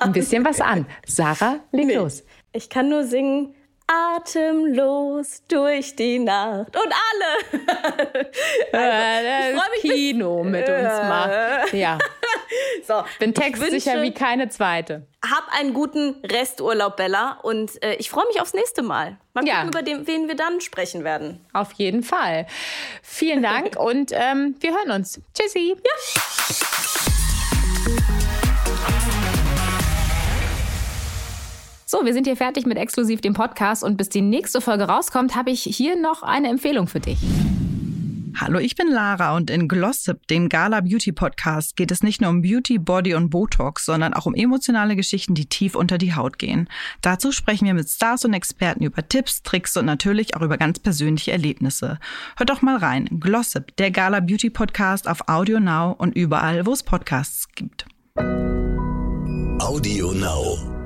ein 0.00 0.12
bisschen 0.12 0.44
was 0.44 0.60
an. 0.60 0.84
Sarah, 1.06 1.60
leg 1.72 1.94
los. 1.94 2.24
Ich 2.52 2.68
kann 2.68 2.90
nur 2.90 3.04
singen. 3.04 3.54
Atemlos 3.88 5.42
durch 5.48 5.96
die 5.96 6.18
Nacht. 6.18 6.76
Und 6.76 6.92
alle. 6.92 7.62
Äh, 8.72 9.54
freu 9.54 9.62
mich 9.72 9.82
bis- 9.82 9.90
Kino 9.92 10.44
mit 10.44 10.68
uns 10.68 10.84
macht. 11.08 11.72
Ja. 11.72 11.98
So, 12.86 13.02
Bin 13.18 13.30
ich 13.30 13.34
textsicher 13.36 14.00
wie 14.00 14.12
keine 14.14 14.48
zweite. 14.48 15.06
Hab 15.22 15.48
einen 15.58 15.74
guten 15.74 16.14
Resturlaub, 16.24 16.96
Bella. 16.96 17.38
Und 17.42 17.82
äh, 17.82 17.94
ich 17.96 18.08
freue 18.08 18.26
mich 18.26 18.40
aufs 18.40 18.54
nächste 18.54 18.80
Mal. 18.82 19.18
Mal 19.34 19.46
Ja. 19.46 19.56
gucken, 19.64 19.68
über 19.68 19.82
den, 19.82 20.06
wen 20.06 20.28
wir 20.28 20.34
dann 20.36 20.60
sprechen 20.62 21.04
werden. 21.04 21.44
Auf 21.52 21.72
jeden 21.72 22.02
Fall. 22.02 22.46
Vielen 23.02 23.42
Dank 23.42 23.76
und 23.78 24.12
ähm, 24.14 24.54
wir 24.60 24.70
hören 24.72 24.92
uns. 24.92 25.20
Tschüssi. 25.34 25.76
So, 31.90 32.04
wir 32.04 32.12
sind 32.12 32.26
hier 32.26 32.36
fertig 32.36 32.66
mit 32.66 32.76
exklusiv 32.76 33.22
dem 33.22 33.32
Podcast 33.32 33.82
und 33.82 33.96
bis 33.96 34.10
die 34.10 34.20
nächste 34.20 34.60
Folge 34.60 34.84
rauskommt, 34.84 35.34
habe 35.34 35.50
ich 35.50 35.62
hier 35.62 35.98
noch 35.98 36.22
eine 36.22 36.48
Empfehlung 36.48 36.86
für 36.86 37.00
dich. 37.00 37.16
Hallo, 38.36 38.58
ich 38.58 38.76
bin 38.76 38.88
Lara 38.88 39.34
und 39.34 39.48
in 39.48 39.68
Glossip, 39.68 40.26
dem 40.26 40.50
Gala 40.50 40.82
Beauty 40.82 41.12
Podcast, 41.12 41.76
geht 41.76 41.90
es 41.90 42.02
nicht 42.02 42.20
nur 42.20 42.28
um 42.28 42.42
Beauty, 42.42 42.76
Body 42.78 43.14
und 43.14 43.30
Botox, 43.30 43.86
sondern 43.86 44.12
auch 44.12 44.26
um 44.26 44.34
emotionale 44.34 44.96
Geschichten, 44.96 45.34
die 45.34 45.46
tief 45.46 45.74
unter 45.74 45.96
die 45.96 46.14
Haut 46.14 46.38
gehen. 46.38 46.68
Dazu 47.00 47.32
sprechen 47.32 47.64
wir 47.64 47.72
mit 47.72 47.88
Stars 47.88 48.26
und 48.26 48.34
Experten 48.34 48.84
über 48.84 49.08
Tipps, 49.08 49.42
Tricks 49.42 49.74
und 49.78 49.86
natürlich 49.86 50.36
auch 50.36 50.42
über 50.42 50.58
ganz 50.58 50.78
persönliche 50.78 51.32
Erlebnisse. 51.32 51.98
Hört 52.36 52.50
doch 52.50 52.60
mal 52.60 52.76
rein. 52.76 53.08
Glossip, 53.18 53.74
der 53.78 53.90
Gala 53.90 54.20
Beauty 54.20 54.50
Podcast 54.50 55.08
auf 55.08 55.26
Audio 55.26 55.58
Now 55.58 55.92
und 55.96 56.14
überall, 56.14 56.66
wo 56.66 56.74
es 56.74 56.82
Podcasts 56.82 57.48
gibt. 57.54 57.86
Audio 59.58 60.12
Now. 60.12 60.77